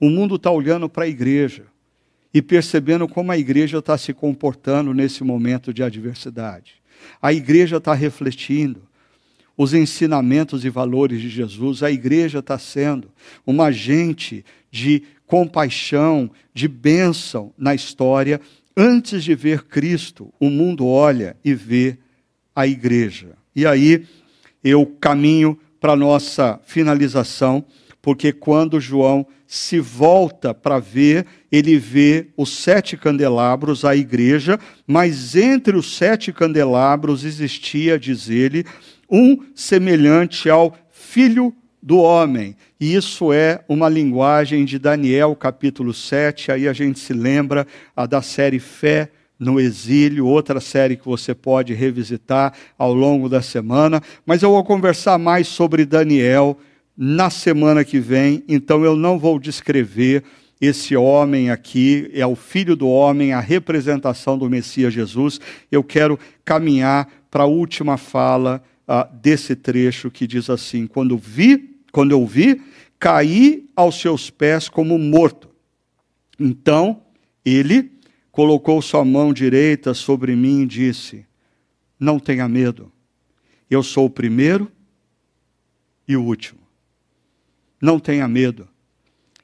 o 0.00 0.08
mundo 0.08 0.36
está 0.36 0.50
olhando 0.50 0.88
para 0.88 1.04
a 1.04 1.08
igreja 1.08 1.64
e 2.32 2.42
percebendo 2.42 3.08
como 3.08 3.32
a 3.32 3.38
igreja 3.38 3.78
está 3.78 3.96
se 3.96 4.12
comportando 4.12 4.92
nesse 4.92 5.24
momento 5.24 5.72
de 5.72 5.82
adversidade. 5.82 6.74
A 7.20 7.32
igreja 7.32 7.78
está 7.78 7.94
refletindo 7.94 8.82
os 9.56 9.74
ensinamentos 9.74 10.64
e 10.64 10.70
valores 10.70 11.20
de 11.20 11.28
Jesus. 11.28 11.82
A 11.82 11.90
igreja 11.90 12.38
está 12.38 12.58
sendo 12.58 13.10
uma 13.44 13.66
agente 13.66 14.44
de 14.70 15.02
compaixão, 15.26 16.30
de 16.54 16.68
bênção 16.68 17.52
na 17.58 17.74
história. 17.74 18.40
Antes 18.76 19.24
de 19.24 19.34
ver 19.34 19.64
Cristo, 19.64 20.32
o 20.38 20.48
mundo 20.48 20.86
olha 20.86 21.36
e 21.44 21.54
vê 21.54 21.98
a 22.54 22.66
igreja. 22.66 23.36
E 23.54 23.66
aí 23.66 24.06
eu 24.62 24.86
caminho 24.86 25.58
para 25.80 25.92
a 25.92 25.96
nossa 25.96 26.60
finalização, 26.64 27.64
porque 28.00 28.32
quando 28.32 28.80
João 28.80 29.26
se 29.46 29.80
volta 29.80 30.52
para 30.52 30.78
ver, 30.78 31.26
ele 31.50 31.78
vê 31.78 32.28
os 32.36 32.50
sete 32.50 32.96
candelabros, 32.96 33.84
a 33.84 33.96
igreja, 33.96 34.58
mas 34.86 35.34
entre 35.34 35.76
os 35.76 35.96
sete 35.96 36.32
candelabros 36.32 37.24
existia, 37.24 37.98
diz 37.98 38.28
ele, 38.28 38.64
um 39.10 39.38
semelhante 39.54 40.50
ao 40.50 40.76
filho 40.90 41.54
do 41.82 41.98
homem. 41.98 42.54
E 42.78 42.94
isso 42.94 43.32
é 43.32 43.64
uma 43.68 43.88
linguagem 43.88 44.64
de 44.64 44.78
Daniel, 44.78 45.34
capítulo 45.34 45.94
7. 45.94 46.52
Aí 46.52 46.68
a 46.68 46.72
gente 46.72 46.98
se 46.98 47.12
lembra 47.12 47.66
a 47.96 48.04
da 48.04 48.20
série 48.20 48.58
Fé 48.58 49.10
no 49.38 49.58
Exílio, 49.58 50.26
outra 50.26 50.60
série 50.60 50.96
que 50.96 51.06
você 51.06 51.34
pode 51.34 51.72
revisitar 51.72 52.52
ao 52.76 52.92
longo 52.92 53.28
da 53.28 53.40
semana. 53.40 54.02
Mas 54.26 54.42
eu 54.42 54.50
vou 54.50 54.64
conversar 54.64 55.16
mais 55.18 55.48
sobre 55.48 55.86
Daniel 55.86 56.58
na 57.00 57.30
semana 57.30 57.84
que 57.84 58.00
vem, 58.00 58.42
então 58.48 58.84
eu 58.84 58.96
não 58.96 59.20
vou 59.20 59.38
descrever 59.38 60.24
esse 60.60 60.96
homem 60.96 61.48
aqui, 61.48 62.10
é 62.12 62.26
o 62.26 62.34
filho 62.34 62.74
do 62.74 62.88
homem, 62.88 63.32
a 63.32 63.38
representação 63.38 64.36
do 64.36 64.50
Messias 64.50 64.92
Jesus. 64.92 65.40
Eu 65.70 65.84
quero 65.84 66.18
caminhar 66.44 67.08
para 67.30 67.44
a 67.44 67.46
última 67.46 67.96
fala 67.96 68.60
uh, 68.88 69.16
desse 69.16 69.54
trecho 69.54 70.10
que 70.10 70.26
diz 70.26 70.50
assim: 70.50 70.88
quando 70.88 71.16
vi, 71.16 71.76
quando 71.92 72.10
eu 72.10 72.26
vi, 72.26 72.60
caí 72.98 73.68
aos 73.76 74.00
seus 74.00 74.28
pés 74.28 74.68
como 74.68 74.98
morto. 74.98 75.48
Então 76.40 77.00
ele 77.44 77.92
colocou 78.32 78.82
sua 78.82 79.04
mão 79.04 79.32
direita 79.32 79.94
sobre 79.94 80.34
mim 80.34 80.62
e 80.62 80.66
disse: 80.66 81.24
Não 82.00 82.18
tenha 82.18 82.48
medo, 82.48 82.90
eu 83.70 83.84
sou 83.84 84.06
o 84.06 84.10
primeiro 84.10 84.68
e 86.08 86.16
o 86.16 86.24
último. 86.24 86.57
Não 87.80 88.00
tenha 88.00 88.26
medo, 88.26 88.68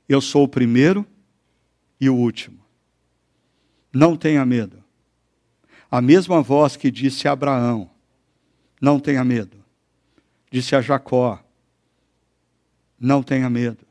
eu 0.09 0.21
sou 0.21 0.45
o 0.45 0.49
primeiro 0.49 1.07
e 2.01 2.09
o 2.09 2.15
último. 2.15 2.59
Não 3.93 4.17
tenha 4.17 4.45
medo. 4.45 4.83
A 5.91 6.01
mesma 6.01 6.43
voz 6.43 6.77
que 6.77 6.91
disse 6.91 7.29
a 7.29 7.33
Abraão: 7.33 7.89
Não 8.81 8.99
tenha 8.99 9.25
medo. 9.25 9.57
Disse 10.51 10.75
a 10.75 10.81
Jacó: 10.81 11.41
Não 12.99 13.23
tenha 13.23 13.49
medo. 13.49 13.87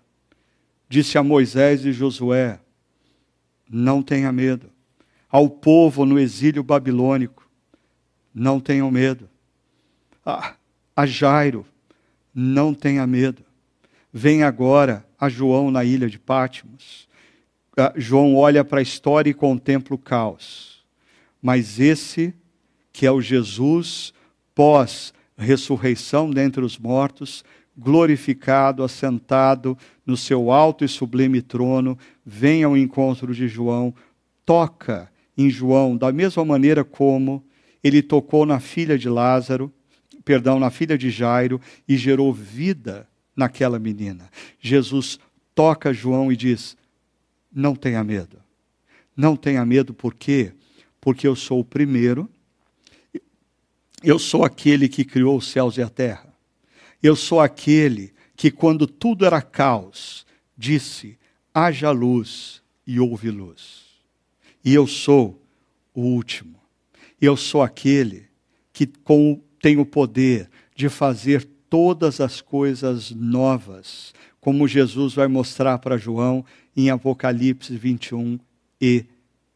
Disse 0.89 1.17
a 1.17 1.23
Moisés 1.23 1.85
e 1.85 1.93
Josué: 1.93 2.59
Não 3.69 4.03
tenha 4.03 4.31
medo. 4.31 4.69
Ao 5.29 5.49
povo 5.49 6.05
no 6.05 6.19
exílio 6.19 6.61
babilônico: 6.61 7.49
Não 8.33 8.59
tenham 8.59 8.91
medo. 8.91 9.29
A, 10.25 10.55
a 10.93 11.05
Jairo: 11.05 11.65
Não 12.35 12.73
tenha 12.73 13.07
medo. 13.07 13.45
Vem 14.16 14.43
agora 14.43 15.03
a 15.20 15.28
João 15.28 15.72
na 15.72 15.84
ilha 15.84 16.07
de 16.07 16.20
Pátimos. 16.20 17.07
João 17.95 18.36
olha 18.36 18.64
para 18.64 18.78
a 18.78 18.84
história 18.84 19.32
e 19.32 19.34
contempla 19.34 19.95
o 19.95 19.97
caos. 19.97 20.86
Mas 21.41 21.80
esse, 21.80 22.32
que 22.91 23.07
é 23.07 23.11
o 23.11 23.20
Jesus 23.20 24.14
pós-ressurreição 24.53 26.30
dentre 26.30 26.64
os 26.64 26.78
mortos, 26.78 27.43
glorificado, 27.76 28.84
assentado 28.84 29.76
no 30.05 30.16
seu 30.16 30.51
alto 30.51 30.86
e 30.86 30.88
sublime 30.88 31.41
trono, 31.41 31.97
vem 32.24 32.64
ao 32.64 32.78
encontro 32.78 33.34
de 33.34 33.47
João, 33.47 33.95
toca 34.45 35.11
em 35.36 35.49
João 35.49 35.97
da 35.97 36.11
mesma 36.11 36.45
maneira 36.45 36.84
como 36.84 37.43
ele 37.84 38.03
tocou 38.03 38.45
na 38.45 38.59
filha 38.59 38.95
de 38.95 39.09
Lázaro, 39.09 39.74
perdão, 40.24 40.59
na 40.59 40.70
filha 40.70 40.95
de 40.95 41.09
Jairo 41.09 41.59
e 41.88 41.97
gerou 41.97 42.32
vida 42.32 43.07
naquela 43.36 43.79
menina. 43.79 44.29
Jesus 44.59 45.19
toca 45.55 45.93
João 45.93 46.31
e 46.31 46.36
diz: 46.36 46.77
não 47.53 47.75
tenha 47.75 48.03
medo. 48.03 48.41
Não 49.15 49.36
tenha 49.36 49.65
medo, 49.65 49.93
por 49.93 50.15
quê? 50.15 50.53
Porque 50.99 51.27
eu 51.27 51.36
sou 51.36 51.59
o 51.59 51.65
primeiro, 51.65 52.29
eu 54.01 54.17
sou 54.17 54.43
aquele 54.43 54.89
que 54.89 55.05
criou 55.05 55.38
os 55.38 55.47
céus 55.47 55.77
e 55.77 55.81
a 55.81 55.89
terra. 55.89 56.34
Eu 57.01 57.15
sou 57.15 57.39
aquele 57.39 58.13
que, 58.36 58.49
quando 58.49 58.88
tudo 58.88 59.25
era 59.25 59.41
caos, 59.41 60.25
disse: 60.57 61.17
haja 61.53 61.91
luz 61.91 62.61
e 62.88 62.99
houve 62.99 63.29
luz. 63.29 63.84
E 64.65 64.73
eu 64.73 64.88
sou 64.88 65.41
o 65.93 66.01
último. 66.01 66.59
Eu 67.21 67.38
sou 67.38 67.61
aquele 67.61 68.27
que 68.71 68.88
com, 68.88 69.41
tem 69.61 69.77
o 69.77 69.86
poder 69.86 70.49
de 70.75 70.89
fazer 70.89 71.47
todas 71.74 72.21
as 72.21 72.39
coisas 72.39 73.09
novas, 73.09 74.13
como 74.39 74.67
Jesus 74.67 75.15
vai 75.15 75.28
mostrar 75.28 75.80
para 75.80 75.97
João 75.97 76.45
em 76.78 76.91
Apocalipse 76.91 77.76
21 77.76 78.38
e 78.80 79.05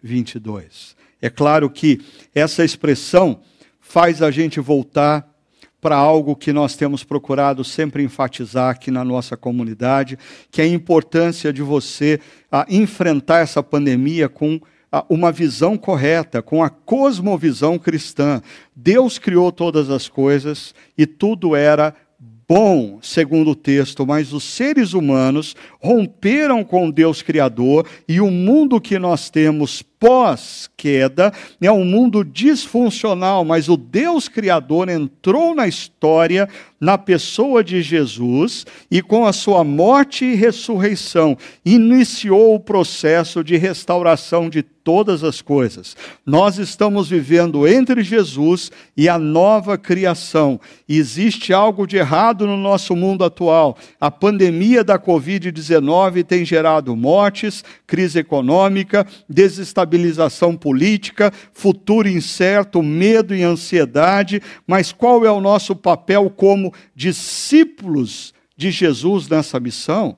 22. 0.02 0.96
É 1.22 1.30
claro 1.30 1.70
que 1.70 2.02
essa 2.34 2.66
expressão 2.66 3.42
faz 3.80 4.24
a 4.24 4.32
gente 4.32 4.60
voltar 4.60 5.32
para 5.80 5.96
algo 5.96 6.36
que 6.36 6.52
nós 6.52 6.76
temos 6.76 7.04
procurado 7.04 7.64
sempre 7.64 8.02
enfatizar 8.02 8.72
aqui 8.72 8.90
na 8.90 9.06
nossa 9.06 9.38
comunidade, 9.38 10.18
que 10.50 10.60
é 10.60 10.64
a 10.64 10.68
importância 10.68 11.54
de 11.54 11.62
você 11.62 12.20
a, 12.52 12.66
enfrentar 12.68 13.42
essa 13.42 13.62
pandemia 13.62 14.28
com 14.28 14.60
a, 14.92 15.06
uma 15.08 15.32
visão 15.32 15.78
correta, 15.78 16.42
com 16.42 16.64
a 16.64 16.70
cosmovisão 16.72 17.78
cristã. 17.78 18.42
Deus 18.76 19.20
criou 19.20 19.52
todas 19.52 19.92
as 19.92 20.10
coisas 20.10 20.74
e 20.98 21.06
tudo 21.06 21.56
era 21.56 21.94
bom, 22.48 23.00
segundo 23.02 23.52
o 23.52 23.56
texto, 23.56 24.06
mas 24.06 24.32
os 24.32 24.44
seres 24.44 24.94
humanos 24.94 25.56
romperam 25.82 26.64
com 26.64 26.90
Deus 26.90 27.22
Criador 27.22 27.86
e 28.08 28.22
o 28.22 28.32
mundo 28.32 28.80
que 28.80 28.98
nós 28.98 29.30
temos 29.30 29.82
pós-queda 30.00 31.34
é 31.60 31.72
um 31.72 31.84
mundo 31.84 32.24
disfuncional, 32.24 33.44
mas 33.44 33.68
o 33.68 33.76
Deus 33.76 34.28
Criador 34.28 34.90
entrou 34.90 35.56
na 35.56 35.68
história 35.68 36.48
na 36.80 36.98
pessoa 36.98 37.64
de 37.64 37.82
Jesus 37.82 38.66
e 38.90 39.02
com 39.02 39.26
a 39.26 39.34
sua 39.34 39.64
morte 39.64 40.26
e 40.26 40.36
ressurreição 40.36 41.38
iniciou 41.66 42.56
o 42.56 42.60
processo 42.60 43.44
de 43.44 43.58
restauração 43.58 44.50
de 44.50 44.62
todas 44.62 45.22
as 45.22 45.42
coisas. 45.42 45.98
Nós 46.26 46.58
estamos 46.58 47.10
vivendo 47.10 47.68
entre 47.68 48.02
Jesus 48.04 48.72
e 48.96 49.10
a 49.10 49.20
nova 49.20 49.78
criação. 49.78 50.62
Existe 50.88 51.52
algo 51.52 51.86
de 51.86 51.98
errado 51.98 52.48
no 52.48 52.56
nosso 52.56 52.96
mundo 52.96 53.26
atual. 53.26 53.78
A 54.00 54.10
pandemia 54.10 54.86
da 54.86 54.98
Covid-19 54.98 56.24
tem 56.24 56.46
gerado 56.46 56.96
mortes, 56.96 57.66
crise 57.86 58.20
econômica, 58.20 59.06
desestabilização 59.88 60.56
política, 60.56 61.32
futuro 61.52 62.08
incerto, 62.08 62.84
medo 62.84 63.34
e 63.34 63.44
ansiedade. 63.44 64.42
Mas 64.66 64.92
qual 64.92 65.26
é 65.26 65.32
o 65.32 65.42
nosso 65.42 65.76
papel 65.76 66.30
como 66.30 66.74
discípulos 66.96 68.34
de 68.56 68.70
Jesus 68.72 69.28
nessa 69.28 69.60
missão? 69.60 70.18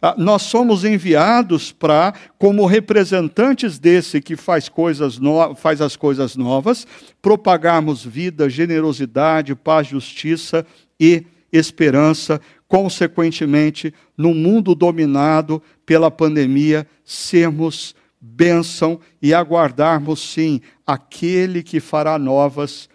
Ah, 0.00 0.14
nós 0.16 0.42
somos 0.42 0.84
enviados 0.84 1.72
para, 1.72 2.14
como 2.38 2.66
representantes 2.66 3.80
desse 3.80 4.20
que 4.20 4.36
faz, 4.36 4.68
coisas 4.68 5.18
no, 5.18 5.56
faz 5.56 5.80
as 5.80 5.96
coisas 5.96 6.36
novas, 6.36 6.86
propagarmos 7.20 8.04
vida, 8.04 8.48
generosidade, 8.48 9.56
paz, 9.56 9.88
justiça 9.88 10.64
e 11.00 11.26
esperança. 11.52 12.40
Consequentemente, 12.68 13.92
no 14.16 14.32
mundo 14.34 14.72
dominado 14.72 15.60
pela 15.84 16.12
pandemia, 16.12 16.86
sermos 17.04 17.96
bênção 18.20 19.00
e 19.22 19.32
aguardarmos, 19.32 20.20
sim, 20.20 20.60
aquele 20.86 21.62
que 21.62 21.80
fará 21.80 22.18
novas 22.18 22.88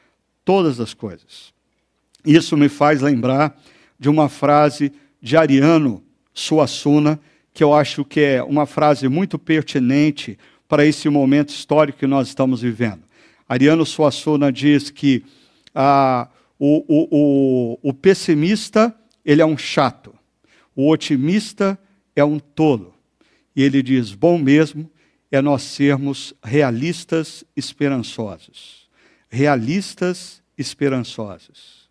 todas 0.43 0.79
as 0.79 0.93
coisas. 0.93 1.53
Isso 2.25 2.57
me 2.57 2.69
faz 2.69 3.01
lembrar 3.01 3.57
de 3.99 4.09
uma 4.09 4.29
frase 4.29 4.91
de 5.21 5.37
Ariano 5.37 6.03
Suassuna, 6.33 7.19
que 7.53 7.63
eu 7.63 7.73
acho 7.73 8.03
que 8.03 8.19
é 8.19 8.43
uma 8.43 8.65
frase 8.65 9.07
muito 9.07 9.37
pertinente 9.37 10.37
para 10.67 10.85
esse 10.85 11.07
momento 11.07 11.49
histórico 11.49 11.99
que 11.99 12.07
nós 12.07 12.27
estamos 12.27 12.61
vivendo. 12.61 13.03
Ariano 13.47 13.85
Suassuna 13.85 14.51
diz 14.51 14.89
que 14.89 15.23
ah, 15.75 16.27
o, 16.57 16.83
o, 16.87 17.07
o, 17.11 17.89
o 17.89 17.93
pessimista 17.93 18.95
ele 19.23 19.41
é 19.41 19.45
um 19.45 19.57
chato, 19.57 20.13
o 20.75 20.89
otimista 20.89 21.77
é 22.15 22.23
um 22.23 22.39
tolo. 22.39 22.93
E 23.55 23.61
ele 23.61 23.83
diz: 23.83 24.13
bom 24.13 24.37
mesmo 24.37 24.89
é 25.33 25.41
nós 25.41 25.63
sermos 25.63 26.31
realistas 26.43 27.43
esperançosos. 27.57 28.87
Realistas 29.31 30.43
esperançosos. 30.55 31.89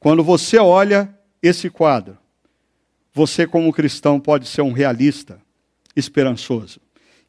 Quando 0.00 0.24
você 0.24 0.58
olha 0.58 1.16
esse 1.40 1.70
quadro, 1.70 2.18
você, 3.14 3.46
como 3.46 3.72
cristão, 3.72 4.18
pode 4.18 4.48
ser 4.48 4.62
um 4.62 4.72
realista, 4.72 5.40
esperançoso. 5.94 6.80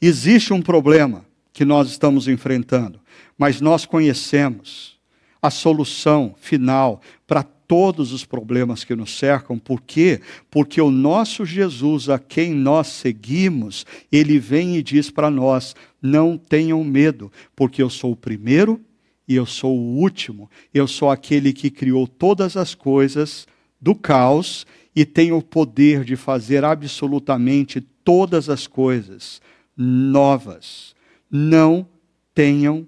Existe 0.02 0.52
um 0.52 0.64
problema 0.64 1.24
que 1.54 1.64
nós 1.64 1.92
estamos 1.92 2.28
enfrentando, 2.28 3.00
mas 3.38 3.62
nós 3.62 3.86
conhecemos 3.86 5.00
a 5.40 5.52
solução 5.52 6.34
final 6.42 7.02
para 7.28 7.44
todos 7.72 8.12
os 8.12 8.26
problemas 8.26 8.84
que 8.84 8.94
nos 8.94 9.18
cercam. 9.18 9.58
Por 9.58 9.80
quê? 9.80 10.20
Porque 10.50 10.82
o 10.82 10.92
nosso 10.92 11.46
Jesus, 11.46 12.10
a 12.10 12.20
quem 12.20 12.54
nós 12.54 12.88
seguimos, 12.88 13.86
ele 14.12 14.38
vem 14.40 14.76
e 14.76 14.84
diz 14.84 15.10
para 15.10 15.32
nós: 15.32 15.74
não 16.02 16.38
tenham 16.38 16.84
medo, 16.84 17.32
porque 17.56 17.82
eu 17.82 17.90
sou 17.90 18.12
o 18.12 18.16
primeiro 18.18 18.82
e 19.26 19.36
eu 19.36 19.46
sou 19.46 19.74
o 19.80 19.96
último. 20.00 20.52
Eu 20.74 20.86
sou 20.86 21.10
aquele 21.10 21.54
que 21.54 21.72
criou 21.72 22.06
todas 22.06 22.58
as 22.58 22.76
coisas 22.76 23.48
do 23.80 23.96
caos 23.96 24.68
e 24.94 25.06
tem 25.06 25.32
o 25.32 25.42
poder 25.42 26.04
de 26.04 26.18
fazer 26.18 26.66
absolutamente 26.66 27.80
todas 27.80 28.50
as 28.50 28.68
coisas 28.68 29.42
novas. 29.78 30.94
Não 31.32 31.88
tenham 32.36 32.86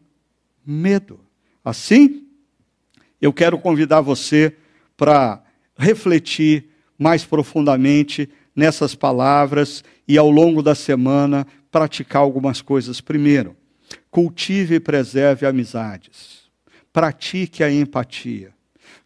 medo. 0.66 1.22
Assim, 1.64 2.28
eu 3.22 3.32
quero 3.32 3.58
convidar 3.58 4.02
você 4.02 4.58
para 4.98 5.44
refletir 5.78 6.70
mais 6.98 7.26
profundamente 7.26 8.30
nessas 8.56 8.96
palavras 8.96 9.84
e 10.08 10.18
ao 10.18 10.30
longo 10.30 10.62
da 10.62 10.76
semana 10.76 11.46
praticar 11.72 12.22
algumas 12.22 12.62
coisas. 12.62 13.02
Primeiro, 13.02 13.56
cultive 14.12 14.76
e 14.76 14.80
preserve 14.80 15.46
amizades. 15.46 16.44
Pratique 16.92 17.64
a 17.64 17.72
empatia. 17.72 18.54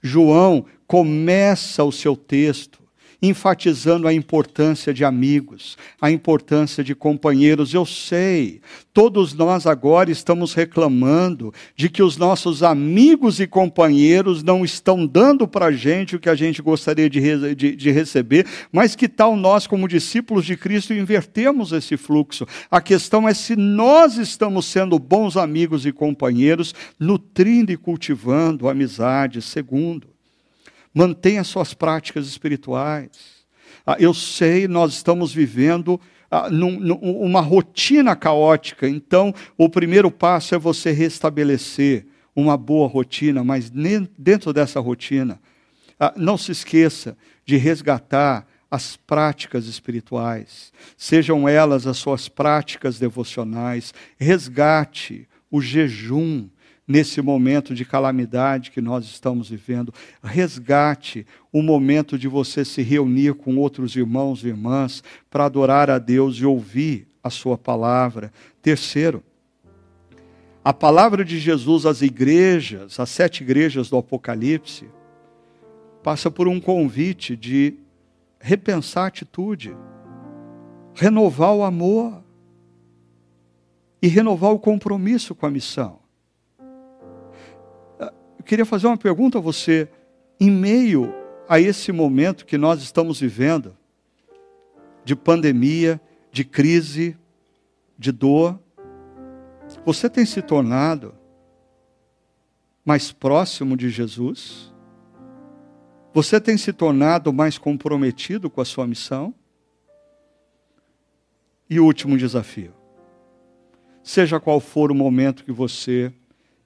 João 0.02 0.66
começa 0.86 1.84
o 1.84 1.92
seu 1.92 2.16
texto 2.16 2.87
enfatizando 3.22 4.08
a 4.08 4.14
importância 4.14 4.94
de 4.94 5.04
amigos, 5.04 5.78
a 6.00 6.12
importância 6.12 6.84
de 6.84 6.94
companheiros. 6.94 7.74
Eu 7.74 7.86
sei, 7.86 8.62
todos 8.94 9.34
nós 9.34 9.66
agora 9.66 10.12
estamos 10.12 10.54
reclamando 10.54 11.54
de 11.76 11.90
que 11.90 12.04
os 12.04 12.18
nossos 12.18 12.62
amigos 12.62 13.40
e 13.40 13.48
companheiros 13.48 14.44
não 14.44 14.64
estão 14.64 15.06
dando 15.06 15.48
para 15.48 15.68
a 15.68 15.72
gente 15.72 16.16
o 16.16 16.20
que 16.20 16.30
a 16.30 16.36
gente 16.36 16.62
gostaria 16.62 17.10
de, 17.10 17.56
de, 17.56 17.76
de 17.76 17.92
receber, 17.92 18.46
mas 18.72 18.96
que 18.96 19.08
tal 19.08 19.36
nós, 19.36 19.66
como 19.66 19.88
discípulos 19.88 20.46
de 20.46 20.56
Cristo, 20.56 20.94
invertemos 20.94 21.72
esse 21.72 21.98
fluxo? 21.98 22.46
A 22.70 22.82
questão 22.82 23.28
é 23.28 23.34
se 23.34 23.56
nós 23.56 24.18
estamos 24.18 24.66
sendo 24.66 25.00
bons 25.00 25.38
amigos 25.38 25.86
e 25.86 25.92
companheiros, 25.92 26.74
nutrindo 27.00 27.72
e 27.72 27.78
cultivando 27.78 28.70
amizade. 28.70 29.42
Segundo, 29.42 30.08
Mantenha 30.98 31.44
suas 31.44 31.76
práticas 31.76 32.26
espirituais. 32.26 33.12
Ah, 33.86 33.98
eu 34.00 34.16
sei, 34.16 34.68
nós 34.68 34.94
estamos 34.94 35.32
vivendo 35.32 36.02
ah, 36.32 36.50
uma 37.00 37.40
rotina 37.40 38.16
caótica, 38.16 38.90
então 38.90 39.32
o 39.56 39.70
primeiro 39.70 40.10
passo 40.10 40.56
é 40.56 40.58
você 40.58 40.92
restabelecer 40.92 42.08
uma 42.36 42.58
boa 42.58 42.88
rotina, 42.88 43.44
mas 43.44 43.72
dentro 44.18 44.52
dessa 44.52 44.80
rotina, 44.80 45.40
ah, 46.00 46.16
não 46.18 46.36
se 46.36 46.52
esqueça 46.52 47.16
de 47.46 47.58
resgatar 47.58 48.48
as 48.72 48.98
práticas 48.98 49.68
espirituais, 49.68 50.74
sejam 50.98 51.48
elas 51.48 51.86
as 51.86 51.98
suas 51.98 52.28
práticas 52.28 52.98
devocionais, 52.98 53.94
resgate 54.18 55.30
o 55.52 55.62
jejum, 55.62 56.50
nesse 56.88 57.22
momento 57.22 57.76
de 57.76 57.84
calamidade 57.84 58.72
que 58.72 58.80
nós 58.80 59.04
estamos 59.06 59.50
vivendo. 59.50 59.94
Resgate 60.24 61.28
o 61.52 61.62
momento 61.62 62.18
de 62.18 62.28
você 62.28 62.64
se 62.64 62.82
reunir 62.82 63.34
com 63.34 63.58
outros 63.58 63.96
irmãos 63.96 64.44
e 64.44 64.48
irmãs 64.48 65.04
para 65.30 65.46
adorar 65.46 65.90
a 65.90 66.00
Deus 66.00 66.38
e 66.38 66.46
ouvir 66.46 67.08
a 67.22 67.30
sua 67.30 67.58
palavra. 67.58 68.32
Terceiro, 68.62 69.22
a 70.64 70.74
palavra 70.74 71.26
de 71.26 71.38
Jesus 71.38 71.86
às 71.86 72.02
igrejas, 72.02 73.00
às 73.00 73.10
sete 73.10 73.44
igrejas 73.44 73.90
do 73.90 73.98
Apocalipse, 73.98 74.90
passa 76.02 76.32
por 76.32 76.48
um 76.48 76.60
convite 76.60 77.36
de 77.36 77.76
repensar 78.40 79.04
a 79.04 79.08
atitude, 79.08 79.76
renovar 80.94 81.54
o 81.54 81.64
amor 81.64 82.24
e 84.02 84.08
renovar 84.08 84.52
o 84.52 84.60
compromisso 84.60 85.36
com 85.36 85.46
a 85.46 85.52
missão 85.52 86.07
queria 88.48 88.66
fazer 88.66 88.88
uma 88.88 88.98
pergunta 88.98 89.38
a 89.38 89.42
você. 89.42 89.88
Em 90.40 90.50
meio 90.50 91.14
a 91.48 91.60
esse 91.60 91.92
momento 91.92 92.46
que 92.46 92.58
nós 92.58 92.82
estamos 92.82 93.20
vivendo, 93.20 93.76
de 95.04 95.16
pandemia, 95.16 96.02
de 96.32 96.44
crise, 96.44 97.18
de 97.98 98.12
dor, 98.12 98.60
você 99.86 100.10
tem 100.10 100.26
se 100.26 100.42
tornado 100.42 101.14
mais 102.86 103.12
próximo 103.12 103.76
de 103.76 103.90
Jesus? 103.90 104.74
Você 106.14 106.40
tem 106.40 106.58
se 106.58 106.72
tornado 106.72 107.32
mais 107.34 107.58
comprometido 107.58 108.50
com 108.50 108.62
a 108.62 108.66
sua 108.66 108.88
missão? 108.88 109.34
E 111.70 111.80
o 111.80 111.86
último 111.86 112.18
desafio. 112.18 112.74
Seja 114.02 114.40
qual 114.40 114.60
for 114.60 114.90
o 114.90 114.96
momento 114.96 115.44
que 115.44 115.52
você 115.52 116.14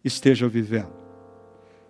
esteja 0.03 0.47
vivendo, 0.47 0.93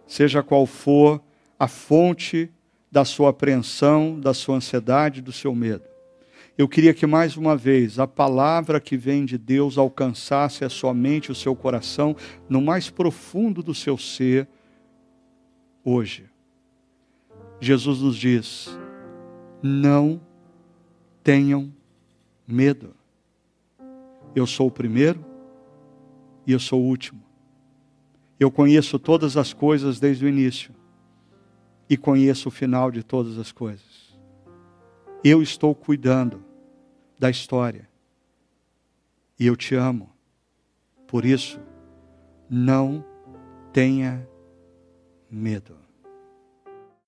seja 0.08 0.44
qual 0.44 0.66
for 0.66 1.22
a 1.60 1.68
fonte 1.68 2.50
da 2.92 3.06
sua 3.06 3.30
apreensão, 3.30 4.20
da 4.20 4.34
sua 4.34 4.56
ansiedade, 4.56 5.22
do 5.22 5.32
seu 5.32 5.56
medo. 5.56 5.84
Eu 6.58 6.68
queria 6.68 6.94
que 6.94 7.08
mais 7.08 7.38
uma 7.38 7.56
vez 7.56 7.98
a 7.98 8.06
palavra 8.06 8.80
que 8.80 8.98
vem 8.98 9.26
de 9.26 9.38
Deus 9.38 9.78
alcançasse 9.78 10.66
a 10.66 10.70
sua 10.70 10.94
mente, 10.94 11.32
o 11.32 11.36
seu 11.36 11.56
coração, 11.56 12.16
no 12.50 12.62
mais 12.62 12.90
profundo 12.90 13.64
do 13.64 13.74
seu 13.74 13.98
ser, 13.98 14.48
hoje. 15.84 16.26
Jesus 17.60 18.02
nos 18.02 18.18
diz: 18.18 18.78
não 19.64 20.20
tenham 21.24 21.72
medo. 22.48 22.96
Eu 24.36 24.48
sou 24.48 24.68
o 24.68 24.72
primeiro 24.72 25.24
e 26.46 26.52
eu 26.52 26.60
sou 26.60 26.82
o 26.82 26.86
último. 26.86 27.21
Eu 28.42 28.50
conheço 28.50 28.98
todas 28.98 29.38
as 29.38 29.54
coisas 29.54 30.00
desde 30.00 30.26
o 30.26 30.28
início 30.28 30.74
e 31.88 31.96
conheço 31.96 32.48
o 32.48 32.52
final 32.52 32.90
de 32.90 33.04
todas 33.04 33.38
as 33.38 33.52
coisas. 33.52 34.20
Eu 35.24 35.44
estou 35.44 35.76
cuidando 35.76 36.44
da 37.20 37.30
história 37.30 37.88
e 39.40 39.46
eu 39.46 39.56
te 39.56 39.76
amo. 39.76 40.10
Por 41.06 41.24
isso, 41.24 41.60
não 42.50 43.06
tenha 43.72 44.28
medo. 45.30 45.78